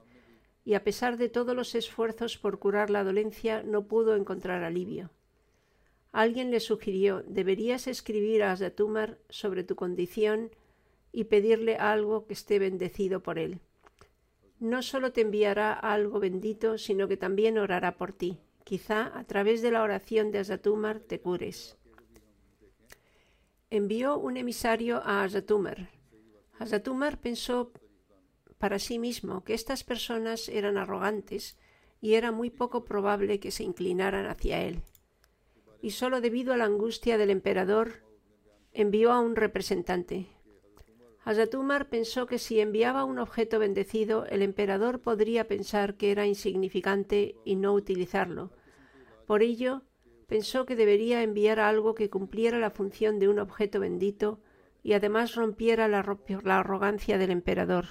y, 0.65 0.75
a 0.75 0.83
pesar 0.83 1.17
de 1.17 1.29
todos 1.29 1.55
los 1.55 1.75
esfuerzos 1.75 2.39
por 2.39 2.59
curar 2.59 2.91
la 2.91 3.05
dolencia, 3.05 3.63
no 3.63 3.87
pudo 3.87 4.17
encontrar 4.17 4.65
alivio. 4.65 5.11
Alguien 6.13 6.51
le 6.51 6.61
sugirió: 6.61 7.23
deberías 7.27 7.87
escribir 7.87 8.43
a 8.43 8.53
Hazrat 8.53 8.81
Umar 8.81 9.19
sobre 9.29 9.63
tu 9.65 9.77
condición 9.77 10.51
y 11.13 11.25
pedirle 11.25 11.77
algo 11.77 12.27
que 12.27 12.33
esté 12.33 12.59
bendecido 12.59 13.23
por 13.23 13.39
él 13.39 13.61
no 14.59 14.83
solo 14.83 15.13
te 15.13 15.21
enviará 15.21 15.73
algo 15.73 16.21
bendito, 16.21 16.79
sino 16.79 17.09
que 17.09 17.17
también 17.17 17.59
orará 17.59 17.97
por 17.97 18.13
ti. 18.13 18.39
Quizá 18.65 19.17
a 19.17 19.25
través 19.25 19.63
de 19.63 19.71
la 19.71 19.83
oración 19.83 20.33
de 20.33 20.39
Azatumar 20.39 21.01
te 21.01 21.21
cures. 21.21 21.77
Envió 23.71 24.19
un 24.19 24.37
emisario 24.37 25.03
a 25.05 25.23
Azatumar. 25.23 25.91
Azatumar 26.59 27.21
pensó 27.21 27.73
para 28.59 28.79
sí 28.79 28.99
mismo 28.99 29.45
que 29.45 29.55
estas 29.55 29.85
personas 29.85 30.49
eran 30.49 30.79
arrogantes 30.79 31.59
y 32.01 32.15
era 32.15 32.33
muy 32.33 32.51
poco 32.51 32.85
probable 32.85 33.41
que 33.41 33.51
se 33.51 33.63
inclinaran 33.63 34.27
hacia 34.27 34.63
él. 34.63 34.83
Y 35.83 35.91
solo 35.91 36.21
debido 36.21 36.53
a 36.53 36.57
la 36.57 36.65
angustia 36.65 37.19
del 37.19 37.31
emperador 37.31 38.05
envió 38.73 39.13
a 39.13 39.21
un 39.21 39.37
representante, 39.37 40.29
Azatumar 41.27 41.89
pensó 41.89 42.27
que 42.27 42.39
si 42.39 42.61
enviaba 42.61 43.05
un 43.05 43.19
objeto 43.19 43.59
bendecido, 43.59 44.27
el 44.27 44.43
emperador 44.43 45.01
podría 45.01 45.49
pensar 45.49 45.97
que 45.97 46.13
era 46.13 46.25
insignificante 46.25 47.35
y 47.45 47.57
no 47.57 47.75
utilizarlo. 47.75 48.53
Por 49.27 49.43
ello, 49.43 49.83
pensó 50.29 50.67
que 50.67 50.77
debería 50.77 51.25
enviar 51.25 51.59
algo 51.59 51.97
que 51.97 52.11
cumpliera 52.11 52.61
la 52.61 52.71
función 52.71 53.19
de 53.19 53.27
un 53.27 53.41
objeto 53.41 53.81
bendito 53.81 54.39
y 54.85 54.93
además 54.93 55.35
rompiera 55.35 55.89
la, 55.89 55.99
arrogancia 55.99 57.19
del 57.19 57.33
emperador. 57.33 57.87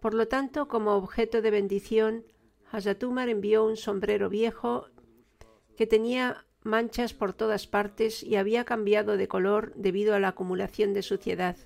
Por 0.00 0.14
lo 0.14 0.26
tanto, 0.26 0.66
como 0.66 0.94
objeto 0.94 1.42
de 1.42 1.50
bendición, 1.50 2.24
Hazatumar 2.72 3.28
envió 3.28 3.66
un 3.66 3.76
sombrero 3.76 4.30
viejo 4.30 4.86
que 5.76 5.86
tenía 5.86 6.46
manchas 6.62 7.12
por 7.12 7.34
todas 7.34 7.66
partes 7.66 8.22
y 8.22 8.36
había 8.36 8.64
cambiado 8.64 9.18
de 9.18 9.28
color 9.28 9.74
debido 9.74 10.14
a 10.14 10.20
la 10.20 10.28
acumulación 10.28 10.94
de 10.94 11.02
suciedad. 11.02 11.58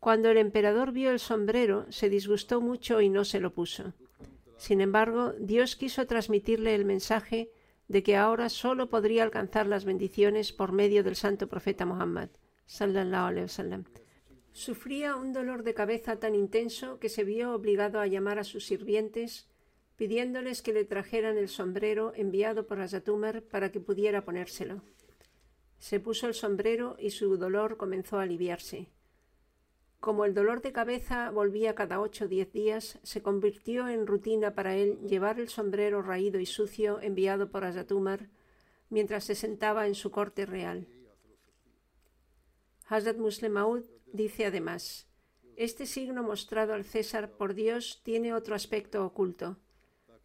Cuando 0.00 0.30
el 0.30 0.38
emperador 0.38 0.92
vio 0.92 1.10
el 1.10 1.18
sombrero, 1.18 1.86
se 1.90 2.08
disgustó 2.08 2.60
mucho 2.60 3.00
y 3.00 3.08
no 3.08 3.24
se 3.24 3.40
lo 3.40 3.52
puso. 3.52 3.94
Sin 4.56 4.80
embargo, 4.80 5.32
Dios 5.38 5.76
quiso 5.76 6.06
transmitirle 6.06 6.74
el 6.74 6.84
mensaje 6.84 7.50
de 7.88 8.02
que 8.02 8.16
ahora 8.16 8.48
solo 8.48 8.88
podría 8.90 9.22
alcanzar 9.22 9.66
las 9.66 9.84
bendiciones 9.84 10.52
por 10.52 10.72
medio 10.72 11.02
del 11.02 11.16
santo 11.16 11.48
profeta 11.48 11.86
Muhammad. 11.86 12.28
Sufría 14.52 15.16
un 15.16 15.32
dolor 15.32 15.62
de 15.62 15.74
cabeza 15.74 16.18
tan 16.18 16.34
intenso 16.34 16.98
que 16.98 17.08
se 17.08 17.24
vio 17.24 17.54
obligado 17.54 18.00
a 18.00 18.06
llamar 18.06 18.38
a 18.38 18.44
sus 18.44 18.66
sirvientes 18.66 19.48
pidiéndoles 19.96 20.62
que 20.62 20.72
le 20.72 20.84
trajeran 20.84 21.36
el 21.36 21.48
sombrero 21.48 22.12
enviado 22.14 22.66
por 22.66 22.80
Azatumar 22.80 23.42
para 23.42 23.72
que 23.72 23.80
pudiera 23.80 24.24
ponérselo. 24.24 24.80
Se 25.78 25.98
puso 25.98 26.28
el 26.28 26.34
sombrero 26.34 26.96
y 27.00 27.10
su 27.10 27.36
dolor 27.36 27.76
comenzó 27.76 28.18
a 28.18 28.22
aliviarse. 28.22 28.88
Como 30.00 30.24
el 30.24 30.32
dolor 30.32 30.62
de 30.62 30.72
cabeza 30.72 31.30
volvía 31.30 31.74
cada 31.74 32.00
ocho 32.00 32.26
o 32.26 32.28
diez 32.28 32.52
días, 32.52 33.00
se 33.02 33.20
convirtió 33.20 33.88
en 33.88 34.06
rutina 34.06 34.54
para 34.54 34.76
él 34.76 34.98
llevar 35.06 35.40
el 35.40 35.48
sombrero 35.48 36.02
raído 36.02 36.38
y 36.38 36.46
sucio 36.46 37.00
enviado 37.00 37.50
por 37.50 37.64
Azatumar 37.64 38.28
mientras 38.90 39.24
se 39.24 39.34
sentaba 39.34 39.86
en 39.86 39.94
su 39.94 40.10
corte 40.10 40.46
real. 40.46 40.86
Hazrat 42.86 43.18
Muslim 43.18 43.54
dice 44.12 44.46
además, 44.46 45.08
este 45.56 45.84
signo 45.84 46.22
mostrado 46.22 46.72
al 46.72 46.84
César 46.84 47.32
por 47.32 47.52
Dios 47.54 48.00
tiene 48.04 48.32
otro 48.32 48.54
aspecto 48.54 49.04
oculto. 49.04 49.56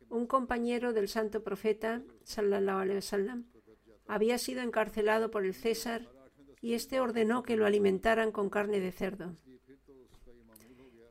Un 0.07 0.27
compañero 0.27 0.93
del 0.93 1.07
santo 1.07 1.43
profeta, 1.43 2.03
sallallahu 2.23 2.77
alaihi 2.77 2.97
wasallam, 2.97 3.45
había 4.07 4.37
sido 4.37 4.61
encarcelado 4.61 5.31
por 5.31 5.43
el 5.43 5.55
César 5.55 6.07
y 6.61 6.75
éste 6.75 6.99
ordenó 6.99 7.41
que 7.41 7.57
lo 7.57 7.65
alimentaran 7.65 8.31
con 8.31 8.49
carne 8.51 8.79
de 8.79 8.91
cerdo. 8.91 9.35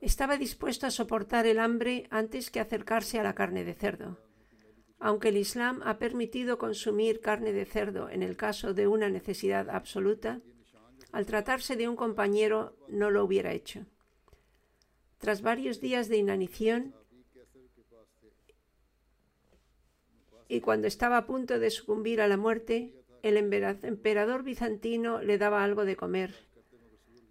Estaba 0.03 0.37
dispuesto 0.37 0.89
a 0.89 0.91
soportar 0.91 1.47
el 1.47 1.61
hambre 1.61 2.09
antes 2.11 2.51
que 2.51 2.59
acercarse 2.59 3.21
a 3.21 3.23
la 3.23 3.37
carne 3.37 3.63
de 3.63 3.73
cerdo. 3.73 4.19
Aunque 4.99 5.29
el 5.29 5.37
Islam 5.37 5.81
ha 5.85 5.99
permitido 5.99 6.59
consumir 6.59 7.21
carne 7.21 7.53
de 7.53 7.65
cerdo 7.65 8.11
en 8.11 8.25
el 8.25 8.37
caso 8.37 8.75
de 8.75 8.89
una 8.89 9.09
necesidad 9.09 9.71
absoluta, 9.71 10.41
al 11.13 11.25
tratarse 11.25 11.77
de 11.77 11.89
un 11.89 11.95
compañero 11.95 12.77
no 12.89 13.11
lo 13.11 13.25
hubiera 13.25 13.53
hecho. 13.53 13.87
Tras 15.19 15.41
varios 15.41 15.81
días 15.81 16.09
de 16.09 16.17
inanición 16.17 16.97
y 20.49 20.61
cuando 20.63 20.89
estaba 20.89 21.17
a 21.17 21.27
punto 21.27 21.61
de 21.61 21.71
sucumbir 21.71 22.21
a 22.21 22.27
la 22.27 22.37
muerte, 22.37 22.93
el 23.23 23.37
emperador 23.37 24.43
bizantino 24.43 25.23
le 25.23 25.39
daba 25.39 25.63
algo 25.63 25.85
de 25.85 25.95
comer. 25.95 26.35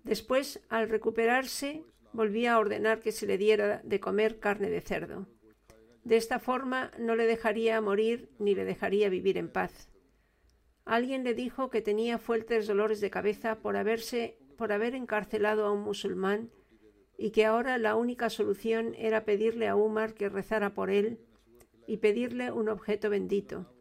Después, 0.06 0.62
al 0.70 0.88
recuperarse, 0.90 1.84
volvía 2.14 2.54
a 2.54 2.60
ordenar 2.60 3.00
que 3.00 3.12
se 3.12 3.26
le 3.26 3.38
diera 3.38 3.82
de 3.84 4.00
comer 4.00 4.40
carne 4.40 4.70
de 4.70 4.82
cerdo. 4.82 5.28
De 6.04 6.18
esta 6.18 6.40
forma 6.40 6.92
no 6.98 7.16
le 7.16 7.26
dejaría 7.26 7.80
morir 7.82 8.30
ni 8.40 8.56
le 8.56 8.66
dejaría 8.66 9.10
vivir 9.10 9.38
en 9.38 9.50
paz. 9.50 9.90
Alguien 10.86 11.24
le 11.24 11.34
dijo 11.34 11.70
que 11.70 11.82
tenía 11.82 12.18
fuertes 12.18 12.68
dolores 12.68 13.02
de 13.02 13.12
cabeza 13.12 13.60
por 13.60 13.78
haberse 13.78 14.38
por 14.58 14.72
haber 14.72 14.94
encarcelado 14.94 15.66
a 15.66 15.72
un 15.72 15.82
musulmán 15.82 16.52
y 17.18 17.32
que 17.32 17.46
ahora 17.46 17.78
la 17.78 17.96
única 17.96 18.30
solución 18.30 18.94
era 18.96 19.26
pedirle 19.26 19.68
a 19.68 19.76
Umar 19.76 20.14
que 20.14 20.30
rezara 20.30 20.74
por 20.74 20.90
él 20.90 21.20
y 21.88 21.98
pedirle 21.98 22.52
un 22.52 22.70
objeto 22.70 23.10
bendito. 23.10 23.74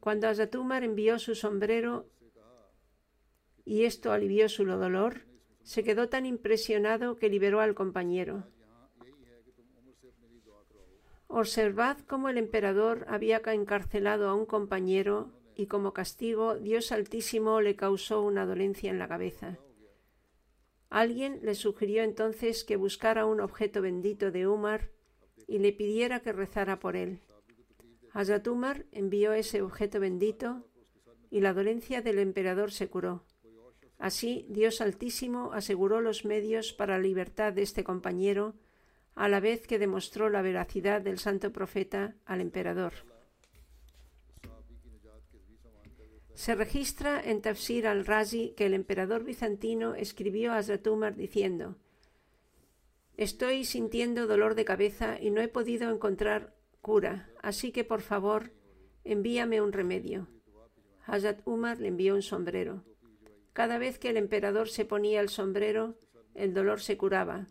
Cuando 0.00 0.28
Azatumar 0.28 0.84
envió 0.84 1.18
su 1.18 1.34
sombrero 1.34 2.08
y 3.64 3.84
esto 3.84 4.12
alivió 4.12 4.48
su 4.48 4.64
dolor, 4.64 5.26
se 5.64 5.82
quedó 5.82 6.08
tan 6.08 6.26
impresionado 6.26 7.16
que 7.16 7.28
liberó 7.28 7.60
al 7.60 7.74
compañero. 7.74 8.44
Observad 11.26 11.98
cómo 12.06 12.28
el 12.28 12.38
emperador 12.38 13.06
había 13.08 13.40
encarcelado 13.46 14.28
a 14.28 14.34
un 14.34 14.46
compañero 14.46 15.32
y 15.56 15.66
como 15.66 15.92
castigo 15.92 16.56
Dios 16.56 16.92
Altísimo 16.92 17.60
le 17.60 17.76
causó 17.76 18.22
una 18.22 18.46
dolencia 18.46 18.90
en 18.90 18.98
la 18.98 19.08
cabeza. 19.08 19.58
Alguien 20.90 21.40
le 21.42 21.54
sugirió 21.54 22.02
entonces 22.02 22.62
que 22.62 22.76
buscara 22.76 23.26
un 23.26 23.40
objeto 23.40 23.82
bendito 23.82 24.30
de 24.30 24.46
Umar 24.46 24.90
y 25.48 25.58
le 25.58 25.72
pidiera 25.72 26.20
que 26.20 26.32
rezara 26.32 26.78
por 26.78 26.94
él. 26.94 27.20
Hazrat 28.12 28.46
Umar 28.46 28.86
envió 28.92 29.32
ese 29.32 29.62
objeto 29.62 29.98
bendito 29.98 30.62
y 31.30 31.40
la 31.40 31.52
dolencia 31.52 32.00
del 32.00 32.20
emperador 32.20 32.70
se 32.70 32.88
curó. 32.88 33.24
Así, 34.04 34.44
Dios 34.50 34.82
Altísimo 34.82 35.54
aseguró 35.54 36.02
los 36.02 36.26
medios 36.26 36.74
para 36.74 36.98
la 36.98 37.02
libertad 37.02 37.54
de 37.54 37.62
este 37.62 37.84
compañero, 37.84 38.52
a 39.14 39.28
la 39.30 39.40
vez 39.40 39.66
que 39.66 39.78
demostró 39.78 40.28
la 40.28 40.42
veracidad 40.42 41.00
del 41.00 41.18
santo 41.18 41.52
profeta 41.52 42.14
al 42.26 42.42
emperador. 42.42 42.92
Se 46.34 46.54
registra 46.54 47.18
en 47.18 47.40
Tafsir 47.40 47.86
al-Razi 47.86 48.52
que 48.54 48.66
el 48.66 48.74
emperador 48.74 49.24
bizantino 49.24 49.94
escribió 49.94 50.52
a 50.52 50.58
Hazrat 50.58 50.86
Umar 50.86 51.16
diciendo: 51.16 51.78
Estoy 53.16 53.64
sintiendo 53.64 54.26
dolor 54.26 54.54
de 54.54 54.66
cabeza 54.66 55.18
y 55.18 55.30
no 55.30 55.40
he 55.40 55.48
podido 55.48 55.90
encontrar 55.90 56.54
cura, 56.82 57.30
así 57.40 57.72
que 57.72 57.84
por 57.84 58.02
favor 58.02 58.52
envíame 59.02 59.62
un 59.62 59.72
remedio. 59.72 60.28
Hazrat 61.06 61.40
Umar 61.46 61.80
le 61.80 61.88
envió 61.88 62.14
un 62.14 62.20
sombrero. 62.20 62.84
Cada 63.54 63.78
vez 63.78 63.98
que 63.98 64.10
el 64.10 64.18
emperador 64.18 64.68
se 64.68 64.84
ponía 64.84 65.22
el 65.22 65.30
sombrero, 65.30 65.94
el 66.34 66.52
dolor 66.52 66.82
se 66.82 66.98
curaba, 66.98 67.46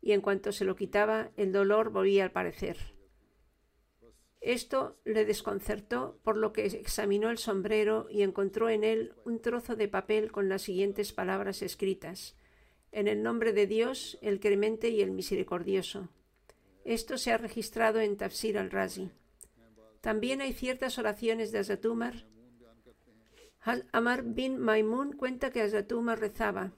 y 0.00 0.12
en 0.12 0.22
cuanto 0.22 0.52
se 0.52 0.64
lo 0.64 0.74
quitaba, 0.76 1.32
el 1.36 1.52
dolor 1.52 1.90
volvía 1.90 2.24
al 2.24 2.32
parecer. 2.32 2.78
Esto 4.40 4.98
le 5.04 5.24
desconcertó, 5.26 6.18
por 6.22 6.38
lo 6.38 6.54
que 6.54 6.64
examinó 6.64 7.30
el 7.30 7.38
sombrero 7.38 8.06
y 8.08 8.22
encontró 8.22 8.70
en 8.70 8.84
él 8.84 9.14
un 9.24 9.40
trozo 9.40 9.76
de 9.76 9.88
papel 9.88 10.32
con 10.32 10.48
las 10.48 10.62
siguientes 10.62 11.12
palabras 11.12 11.60
escritas 11.60 12.36
en 12.92 13.08
el 13.08 13.22
nombre 13.22 13.52
de 13.52 13.66
Dios, 13.66 14.18
el 14.22 14.40
clemente 14.40 14.88
y 14.88 15.02
el 15.02 15.10
misericordioso. 15.10 16.08
Esto 16.84 17.18
se 17.18 17.32
ha 17.32 17.36
registrado 17.36 18.00
en 18.00 18.16
Tafsir 18.16 18.56
al-Razi. 18.56 19.10
También 20.00 20.40
hay 20.40 20.52
ciertas 20.52 20.98
oraciones 20.98 21.52
de 21.52 21.58
Azatumar. 21.58 22.26
Amar 23.90 24.22
bin 24.22 24.60
Maimun 24.60 25.10
cuenta 25.12 25.50
que 25.50 25.60
Azatumar 25.60 26.20
rezaba: 26.20 26.72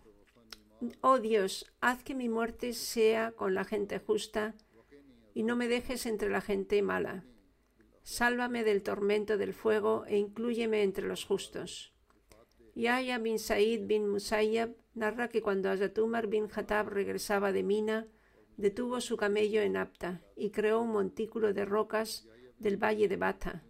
Oh 1.02 1.18
Dios, 1.18 1.66
haz 1.82 2.02
que 2.02 2.14
mi 2.14 2.30
muerte 2.30 2.72
sea 2.72 3.32
con 3.32 3.54
la 3.54 3.64
gente 3.64 3.98
justa 3.98 4.54
y 5.34 5.42
no 5.42 5.54
me 5.54 5.68
dejes 5.68 6.06
entre 6.06 6.30
la 6.30 6.40
gente 6.40 6.80
mala. 6.80 7.24
Sálvame 8.04 8.64
del 8.64 8.82
tormento 8.82 9.36
del 9.36 9.52
fuego 9.52 10.06
e 10.06 10.16
inclúyeme 10.16 10.82
entre 10.82 11.06
los 11.06 11.26
justos. 11.26 11.92
Yahya 12.74 13.18
bin 13.18 13.38
Said 13.38 13.86
bin 13.86 14.08
Musayyab 14.08 14.70
narra 14.94 15.28
que 15.28 15.42
cuando 15.42 15.68
Azatumar 15.68 16.26
bin 16.28 16.48
Hatab 16.50 16.88
regresaba 16.88 17.52
de 17.52 17.64
Mina, 17.64 18.06
detuvo 18.56 19.02
su 19.02 19.18
camello 19.18 19.60
en 19.60 19.76
Apta 19.76 20.22
y 20.36 20.50
creó 20.52 20.80
un 20.80 20.92
montículo 20.92 21.52
de 21.52 21.66
rocas 21.66 22.26
del 22.58 22.82
valle 22.82 23.08
de 23.08 23.16
Bata. 23.18 23.62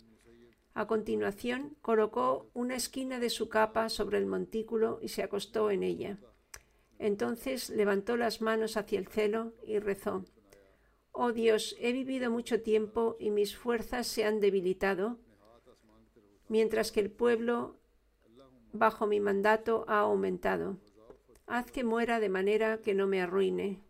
A 0.79 0.87
continuación, 0.87 1.77
colocó 1.83 2.53
una 2.55 2.77
esquina 2.77 3.19
de 3.19 3.31
su 3.31 3.49
capa 3.49 3.89
sobre 3.89 4.17
el 4.19 4.27
montículo 4.27 5.01
y 5.03 5.09
se 5.09 5.25
acostó 5.25 5.73
en 5.73 5.83
ella. 5.83 6.19
Entonces 7.01 7.69
levantó 7.69 8.17
las 8.17 8.41
manos 8.41 8.77
hacia 8.77 9.01
el 9.01 9.09
cielo 9.09 9.55
y 9.67 9.81
rezó. 9.81 10.25
Oh 11.11 11.33
Dios, 11.33 11.75
he 11.81 11.91
vivido 11.91 12.31
mucho 12.31 12.63
tiempo 12.63 13.17
y 13.19 13.33
mis 13.33 13.57
fuerzas 13.57 14.07
se 14.07 14.25
han 14.25 14.39
debilitado, 14.39 15.19
mientras 16.47 16.93
que 16.93 17.01
el 17.01 17.11
pueblo 17.11 17.81
bajo 18.73 19.09
mi 19.09 19.19
mandato 19.19 19.85
ha 19.89 19.99
aumentado. 19.99 20.77
Haz 21.49 21.73
que 21.73 21.83
muera 21.83 22.21
de 22.21 22.29
manera 22.29 22.79
que 22.83 22.95
no 22.95 23.09
me 23.09 23.21
arruine. 23.21 23.83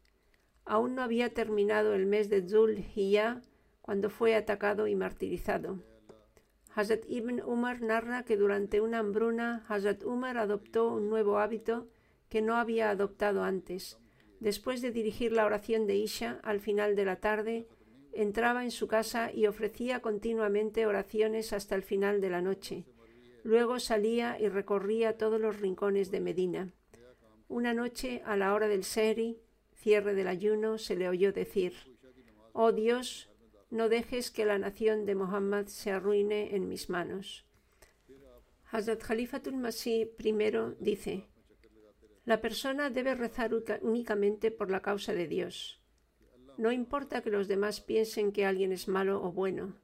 Aún 0.65 0.95
no 0.95 1.03
había 1.03 1.35
terminado 1.35 1.93
el 1.93 2.07
mes 2.07 2.31
de 2.31 2.49
Zul 2.49 2.83
ya 2.95 3.43
cuando 3.83 4.09
fue 4.09 4.35
atacado 4.35 4.87
y 4.87 4.95
martirizado. 4.95 5.83
Hazrat 6.75 7.05
Ibn 7.09 7.43
Umar 7.43 7.83
narra 7.83 8.25
que 8.25 8.37
durante 8.37 8.81
una 8.81 8.99
hambruna 8.99 9.65
Hazrat 9.69 10.05
Umar 10.05 10.39
adoptó 10.39 10.93
un 10.93 11.09
nuevo 11.09 11.39
hábito 11.39 11.89
que 12.29 12.43
no 12.43 12.57
había 12.57 12.91
adoptado 12.91 13.43
antes. 13.43 13.99
Después 14.41 14.83
de 14.83 14.93
dirigir 14.93 15.33
la 15.33 15.47
oración 15.47 15.87
de 15.87 15.97
Isha 15.97 16.39
al 16.43 16.61
final 16.61 16.95
de 16.95 17.05
la 17.05 17.17
tarde, 17.17 17.67
entraba 18.13 18.65
en 18.65 18.71
su 18.71 18.87
casa 18.87 19.33
y 19.33 19.47
ofrecía 19.47 20.01
continuamente 20.01 20.87
oraciones 20.87 21.53
hasta 21.53 21.75
el 21.75 21.83
final 21.83 22.21
de 22.21 22.31
la 22.31 22.43
noche. 22.43 22.85
Luego 23.43 23.79
salía 23.81 24.39
y 24.41 24.49
recorría 24.49 25.17
todos 25.17 25.41
los 25.41 25.61
rincones 25.61 26.11
de 26.11 26.21
Medina. 26.21 26.73
Una 27.49 27.73
noche, 27.75 28.23
a 28.27 28.37
la 28.37 28.53
hora 28.55 28.69
del 28.69 28.85
seri, 28.85 29.39
cierre 29.75 30.15
del 30.15 30.29
ayuno, 30.29 30.79
se 30.79 30.97
le 30.97 31.09
oyó 31.09 31.33
decir, 31.33 31.73
Oh 32.53 32.73
Dios, 32.73 33.28
no 33.71 33.89
dejes 33.89 34.31
que 34.31 34.45
la 34.45 34.59
nación 34.59 35.05
de 35.05 35.15
Muhammad 35.15 35.67
se 35.67 35.91
arruine 35.91 36.55
en 36.55 36.69
mis 36.69 36.89
manos. 36.89 37.45
Hazrat 38.71 39.03
Khalifatul 39.03 39.57
Masih 39.57 40.11
I 40.19 40.33
dice, 40.79 41.27
la 42.25 42.41
persona 42.41 42.91
debe 42.91 43.15
rezar 43.15 43.53
únicamente 43.81 44.51
por 44.51 44.71
la 44.71 44.81
causa 44.81 45.15
de 45.15 45.27
Dios. 45.27 45.81
No 46.59 46.73
importa 46.73 47.23
que 47.23 47.31
los 47.31 47.49
demás 47.49 47.81
piensen 47.81 48.33
que 48.33 48.45
alguien 48.45 48.73
es 48.73 48.89
malo 48.89 49.23
o 49.23 49.33
bueno. 49.33 49.77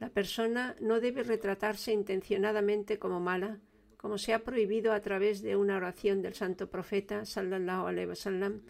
La 0.00 0.10
persona 0.10 0.74
no 0.80 1.00
debe 1.00 1.22
retratarse 1.22 1.92
intencionadamente 1.92 2.98
como 2.98 3.20
mala, 3.20 3.60
como 3.96 4.18
se 4.18 4.34
ha 4.34 4.44
prohibido 4.44 4.92
a 4.92 5.00
través 5.00 5.42
de 5.42 5.56
una 5.56 5.76
oración 5.76 6.22
del 6.22 6.34
santo 6.34 6.68
profeta 6.70 7.24
sallallahu 7.24 8.60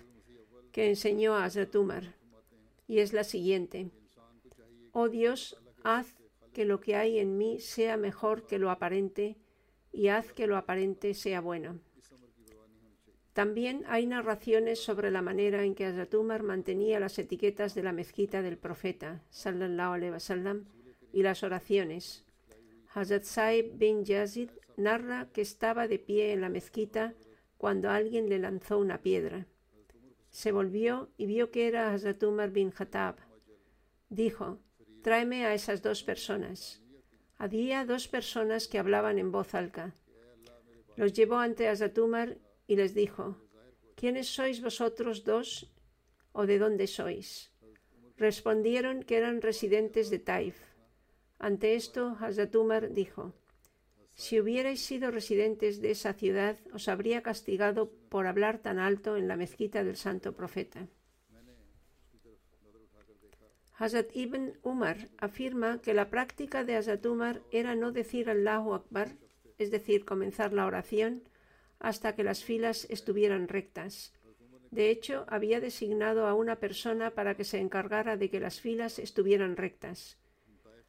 que 0.73 0.89
enseñó 0.89 1.35
a 1.35 1.45
Hazrat 1.45 1.75
Umar 1.75 2.15
y 2.87 2.99
es 2.99 3.13
la 3.13 3.25
siguiente: 3.25 3.91
Oh 4.99 5.11
Dios, 5.11 5.61
haz 5.85 6.17
que 6.55 6.65
lo 6.65 6.81
que 6.81 6.97
hay 6.97 7.19
en 7.19 7.37
mí 7.37 7.61
sea 7.61 7.99
mejor 7.99 8.47
que 8.47 8.59
lo 8.59 8.71
aparente 8.71 9.37
y 9.93 10.09
haz 10.09 10.33
que 10.33 10.47
lo 10.47 10.57
aparente 10.57 11.13
sea 11.13 11.43
bueno. 11.43 11.81
También 13.35 13.85
hay 13.89 14.07
narraciones 14.07 14.83
sobre 14.83 15.11
la 15.11 15.21
manera 15.21 15.65
en 15.65 15.75
que 15.75 15.85
Hazrat 15.85 16.15
Umar 16.15 16.43
mantenía 16.43 16.99
las 16.99 17.19
etiquetas 17.19 17.75
de 17.75 17.83
la 17.83 17.93
mezquita 17.93 18.41
del 18.41 18.57
profeta 18.57 19.21
sallallahu 19.29 19.93
alaihi 19.93 20.13
wasallam 20.13 20.65
y 21.13 21.23
las 21.23 21.43
oraciones. 21.43 22.25
Hazrat 22.95 23.25
Saib 23.25 23.77
bin 23.77 24.03
Yazid 24.03 24.49
narra 24.79 25.29
que 25.31 25.43
estaba 25.43 25.89
de 25.89 25.99
pie 25.99 26.33
en 26.33 26.41
la 26.41 26.49
mezquita 26.49 27.13
cuando 27.59 27.91
alguien 27.91 28.31
le 28.31 28.39
lanzó 28.39 28.79
una 28.79 29.03
piedra. 29.03 29.47
Se 30.31 30.53
volvió 30.53 31.11
y 31.19 31.27
vio 31.27 31.51
que 31.51 31.69
era 31.69 31.93
Hazrat 31.93 32.23
Umar 32.23 32.51
bin 32.51 32.71
Khattab. 32.71 33.17
Dijo, 34.09 34.59
tráeme 35.07 35.47
a 35.47 35.55
esas 35.55 35.83
dos 35.83 36.03
personas. 36.03 36.83
Había 37.39 37.85
dos 37.85 38.09
personas 38.09 38.67
que 38.67 38.81
hablaban 38.81 39.21
en 39.21 39.31
voz 39.31 39.55
alta. 39.55 39.95
Los 40.97 41.13
llevó 41.13 41.39
ante 41.39 41.69
Hazrat 41.69 41.97
Umar 41.99 42.39
y 42.67 42.75
les 42.75 42.93
dijo, 42.93 43.37
¿quiénes 43.95 44.27
sois 44.27 44.61
vosotros 44.61 45.23
dos 45.23 45.71
o 46.33 46.45
de 46.45 46.59
dónde 46.59 46.89
sois? 46.89 47.53
Respondieron 48.17 49.05
que 49.05 49.17
eran 49.17 49.43
residentes 49.43 50.11
de 50.11 50.19
Taif. 50.19 50.59
Ante 51.39 51.77
esto, 51.77 52.17
Hazrat 52.19 52.53
Umar 52.57 52.91
dijo, 52.91 53.33
si 54.17 54.41
hubierais 54.41 54.81
sido 54.81 55.13
residentes 55.13 55.81
de 55.81 55.93
esa 55.93 56.15
ciudad, 56.15 56.59
os 56.73 56.89
habría 56.89 57.23
castigado 57.23 57.93
por 58.09 58.27
hablar 58.27 58.59
tan 58.59 58.81
alto 58.81 59.17
en 59.17 59.29
la 59.29 59.37
mezquita 59.37 59.85
del 59.85 59.95
santo 59.95 60.35
profeta. 60.35 60.89
Hazrat 63.79 64.17
Ibn 64.17 64.55
Umar 64.63 65.11
afirma 65.19 65.83
que 65.83 65.93
la 65.93 66.09
práctica 66.09 66.65
de 66.65 66.77
Hazrat 66.77 67.05
Umar 67.05 67.43
era 67.51 67.75
no 67.75 67.93
decir 67.93 68.31
Allahu 68.31 68.73
Akbar, 68.73 69.09
es 69.59 69.71
decir, 69.71 70.07
comenzar 70.07 70.55
la 70.55 70.65
oración, 70.65 71.29
hasta 71.79 72.15
que 72.15 72.25
las 72.25 72.43
filas 72.43 72.87
estuvieran 72.89 73.49
rectas. 73.49 74.15
De 74.71 74.89
hecho, 74.91 75.27
había 75.29 75.61
designado 75.61 76.27
a 76.27 76.33
una 76.33 76.57
persona 76.57 77.11
para 77.11 77.35
que 77.37 77.45
se 77.45 77.59
encargara 77.59 78.17
de 78.17 78.31
que 78.31 78.41
las 78.41 78.61
filas 78.61 78.99
estuvieran 78.99 79.57
rectas. 79.57 80.19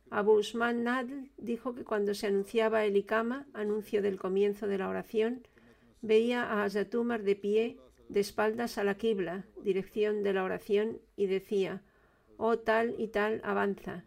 Abu 0.10 0.38
Usman 0.40 0.86
Nadl 0.86 1.30
dijo 1.36 1.76
que 1.76 1.84
cuando 1.84 2.14
se 2.14 2.28
anunciaba 2.28 2.86
el 2.86 2.96
Ikama, 2.96 3.48
anuncio 3.54 4.02
del 4.02 4.18
comienzo 4.18 4.66
de 4.66 4.78
la 4.78 4.88
oración, 4.88 5.46
veía 6.02 6.44
a 6.44 6.64
Hazrat 6.64 6.96
Umar 6.96 7.24
de 7.24 7.36
pie, 7.36 7.78
de 8.08 8.22
espaldas 8.22 8.78
a 8.78 8.86
la 8.86 8.96
Qibla, 8.96 9.46
dirección 9.62 10.24
de 10.24 10.32
la 10.32 10.46
oración, 10.46 11.02
y 11.18 11.28
decía, 11.28 11.84
oh 12.38 12.60
tal 12.60 12.96
y 12.98 13.08
tal 13.10 13.42
avanza, 13.44 14.06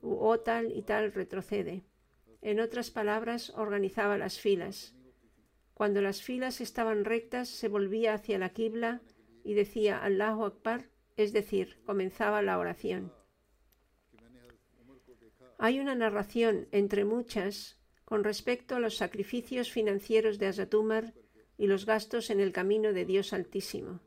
o 0.00 0.40
tal 0.40 0.72
y 0.72 0.82
tal 0.82 1.12
retrocede. 1.12 1.84
En 2.40 2.60
otras 2.60 2.90
palabras, 2.90 3.50
organizaba 3.56 4.18
las 4.18 4.38
filas. 4.38 4.94
Cuando 5.72 6.00
las 6.00 6.22
filas 6.22 6.60
estaban 6.60 7.04
rectas, 7.04 7.48
se 7.48 7.68
volvía 7.68 8.14
hacia 8.14 8.38
la 8.38 8.50
quibla 8.50 9.02
y 9.42 9.54
decía 9.54 9.98
Allahu 9.98 10.44
Akbar, 10.44 10.90
es 11.16 11.32
decir, 11.32 11.80
comenzaba 11.84 12.42
la 12.42 12.58
oración. 12.58 13.12
Hay 15.58 15.80
una 15.80 15.94
narración, 15.94 16.68
entre 16.72 17.04
muchas, 17.04 17.80
con 18.04 18.24
respecto 18.24 18.76
a 18.76 18.80
los 18.80 18.96
sacrificios 18.96 19.70
financieros 19.70 20.38
de 20.38 20.46
Hazrat 20.46 20.74
Umar 20.74 21.14
y 21.56 21.66
los 21.66 21.86
gastos 21.86 22.30
en 22.30 22.40
el 22.40 22.52
camino 22.52 22.92
de 22.92 23.04
Dios 23.04 23.32
Altísimo. 23.32 24.00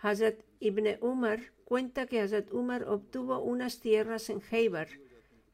Hazrat 0.00 0.42
Ibn 0.60 0.98
Umar 1.00 1.52
cuenta 1.70 2.06
que 2.06 2.18
Hazrat 2.18 2.52
Umar 2.52 2.82
obtuvo 2.88 3.38
unas 3.38 3.78
tierras 3.78 4.28
en 4.28 4.42
Heibar 4.50 4.88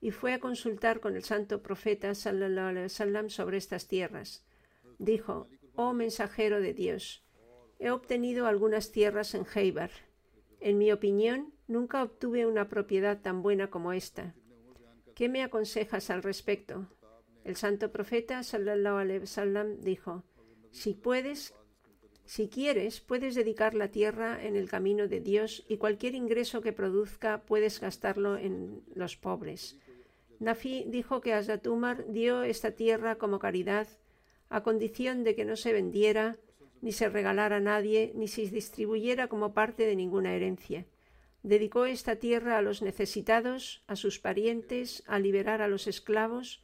y 0.01 0.12
fue 0.12 0.33
a 0.33 0.41
consultar 0.41 1.01
con 1.01 1.14
el 1.14 1.25
santo 1.25 1.62
profeta 1.62 2.09
wasallam 2.09 3.29
sobre 3.29 3.59
estas 3.59 3.87
tierras 3.87 4.43
dijo, 4.99 5.47
Oh 5.75 5.93
mensajero 5.93 6.62
de 6.62 6.73
Dios, 6.73 7.23
he 7.79 7.91
obtenido 7.91 8.47
algunas 8.47 8.93
tierras 8.93 9.35
en 9.35 9.45
Heibar. 9.55 9.91
En 10.61 10.79
mi 10.79 10.91
opinión, 10.91 11.53
nunca 11.67 12.03
obtuve 12.03 12.47
una 12.47 12.67
propiedad 12.67 13.21
tan 13.21 13.43
buena 13.43 13.69
como 13.69 13.93
esta. 13.93 14.35
¿Qué 15.14 15.29
me 15.29 15.43
aconsejas 15.43 16.09
al 16.09 16.23
respecto? 16.23 16.89
El 17.45 17.57
santo 17.57 17.93
profeta 17.93 18.41
wasallam 18.41 19.81
dijo, 19.83 20.25
si 20.71 20.95
puedes, 20.95 21.53
si 22.27 22.49
quieres, 22.49 23.01
puedes 23.01 23.37
dedicar 23.37 23.74
la 23.74 23.89
tierra 23.89 24.45
en 24.45 24.57
el 24.57 24.68
camino 24.68 25.07
de 25.07 25.20
Dios 25.20 25.64
y 25.68 25.77
cualquier 25.77 26.16
ingreso 26.16 26.61
que 26.61 26.72
produzca 26.72 27.43
puedes 27.47 27.81
gastarlo 27.81 28.37
en 28.37 28.83
los 28.95 29.16
pobres. 29.16 29.79
Nafi 30.41 30.85
dijo 30.89 31.20
que 31.20 31.41
Umar 31.68 32.05
dio 32.09 32.43
esta 32.43 32.72
tierra 32.72 33.16
como 33.16 33.39
caridad 33.39 33.87
a 34.49 34.62
condición 34.64 35.22
de 35.22 35.37
que 35.37 35.45
no 35.45 35.57
se 35.57 35.72
vendiera, 35.72 36.37
ni 36.83 36.93
se 36.93 37.09
regalara 37.09 37.57
a 37.57 37.61
nadie, 37.61 38.12
ni 38.16 38.27
se 38.27 38.43
distribuyera 38.43 39.29
como 39.29 39.55
parte 39.55 39.87
de 39.87 39.97
ninguna 39.97 40.35
herencia. 40.35 40.85
Dedicó 41.45 41.87
esta 41.87 42.16
tierra 42.16 42.59
a 42.59 42.62
los 42.62 42.83
necesitados, 42.83 43.85
a 43.87 43.95
sus 43.95 44.18
parientes, 44.18 45.05
a 45.07 45.20
liberar 45.20 45.62
a 45.62 45.68
los 45.68 45.87
esclavos, 45.87 46.61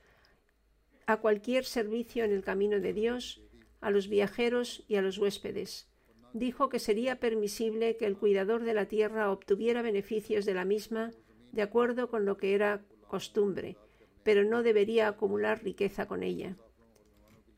a 1.06 1.18
cualquier 1.18 1.64
servicio 1.64 2.24
en 2.24 2.32
el 2.32 2.42
camino 2.42 2.80
de 2.80 2.92
Dios, 2.92 3.42
a 3.82 3.90
los 3.90 4.08
viajeros 4.08 4.84
y 4.88 4.96
a 4.96 5.02
los 5.02 5.18
huéspedes. 5.18 5.88
Dijo 6.32 6.70
que 6.70 6.78
sería 6.78 7.20
permisible 7.20 7.98
que 7.98 8.06
el 8.06 8.16
cuidador 8.16 8.64
de 8.64 8.72
la 8.72 8.86
tierra 8.86 9.30
obtuviera 9.30 9.82
beneficios 9.82 10.46
de 10.46 10.54
la 10.54 10.64
misma 10.64 11.10
de 11.52 11.60
acuerdo 11.60 12.08
con 12.08 12.24
lo 12.24 12.38
que 12.38 12.54
era 12.54 12.82
costumbre, 13.06 13.76
pero 14.22 14.44
no 14.44 14.62
debería 14.62 15.08
acumular 15.08 15.62
riqueza 15.62 16.06
con 16.06 16.22
ella. 16.22 16.56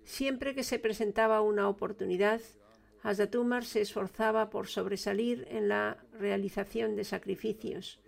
Siempre 0.02 0.54
que 0.54 0.64
se 0.64 0.80
presentaba 0.80 1.40
una 1.40 1.68
oportunidad, 1.68 2.40
Hazrat 3.02 3.34
Umar 3.34 3.64
se 3.64 3.82
esforzaba 3.82 4.50
por 4.50 4.66
sobresalir 4.66 5.46
en 5.50 5.68
la 5.68 6.04
realización 6.18 6.96
de 6.96 7.04
sacrificios. 7.04 8.00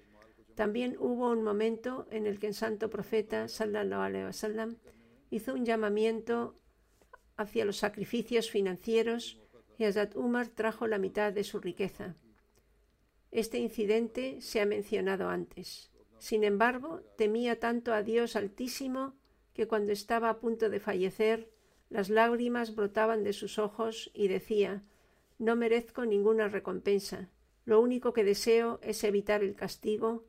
También 0.54 0.96
hubo 0.98 1.30
un 1.30 1.44
momento 1.44 2.06
en 2.10 2.26
el 2.26 2.38
que 2.38 2.48
el 2.48 2.54
santo 2.54 2.88
profeta 2.88 3.46
sallallahu 3.46 4.00
alaihi 4.00 4.24
wasallam 4.24 4.76
hizo 5.30 5.52
un 5.52 5.66
llamamiento 5.66 6.54
hacia 7.37 7.64
los 7.64 7.76
sacrificios 7.76 8.51
financieros 8.51 9.41
y 9.78 9.84
Hazrat 9.84 10.16
Umar 10.16 10.49
trajo 10.49 10.87
la 10.87 10.99
mitad 10.99 11.32
de 11.32 11.45
su 11.45 11.61
riqueza. 11.61 12.16
Este 13.30 13.59
incidente 13.59 14.41
se 14.41 14.61
ha 14.61 14.66
mencionado 14.66 15.28
antes. 15.28 15.91
Sin 16.18 16.45
embargo, 16.45 17.03
temía 17.16 17.61
tanto 17.61 17.93
a 17.93 18.03
Dios 18.03 18.37
Altísimo 18.37 19.14
que 19.53 19.66
cuando 19.66 19.93
estaba 19.93 20.30
a 20.30 20.39
punto 20.39 20.70
de 20.70 20.80
fallecer 20.80 21.51
las 21.89 22.09
lágrimas 22.09 22.74
brotaban 22.74 23.22
de 23.22 23.32
sus 23.32 23.59
ojos 23.59 24.11
y 24.14 24.28
decía 24.28 24.82
No 25.39 25.57
merezco 25.57 26.05
ninguna 26.05 26.49
recompensa. 26.49 27.30
Lo 27.64 27.80
único 27.80 28.12
que 28.12 28.24
deseo 28.24 28.80
es 28.82 29.05
evitar 29.05 29.43
el 29.43 29.55
castigo. 29.55 30.24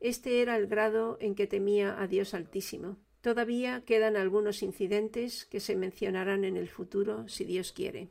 Este 0.00 0.42
era 0.42 0.56
el 0.56 0.66
grado 0.66 1.16
en 1.20 1.34
que 1.34 1.46
temía 1.46 2.00
a 2.00 2.06
Dios 2.06 2.34
Altísimo. 2.34 2.98
Todavía 3.22 3.84
quedan 3.84 4.16
algunos 4.16 4.64
incidentes 4.64 5.46
que 5.46 5.60
se 5.60 5.76
mencionarán 5.76 6.42
en 6.44 6.56
el 6.56 6.68
futuro, 6.68 7.28
si 7.28 7.44
Dios 7.44 7.70
quiere. 7.72 8.10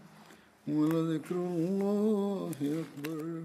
ولذكر 0.68 1.34
الله 1.36 2.52
أكبر 2.62 3.42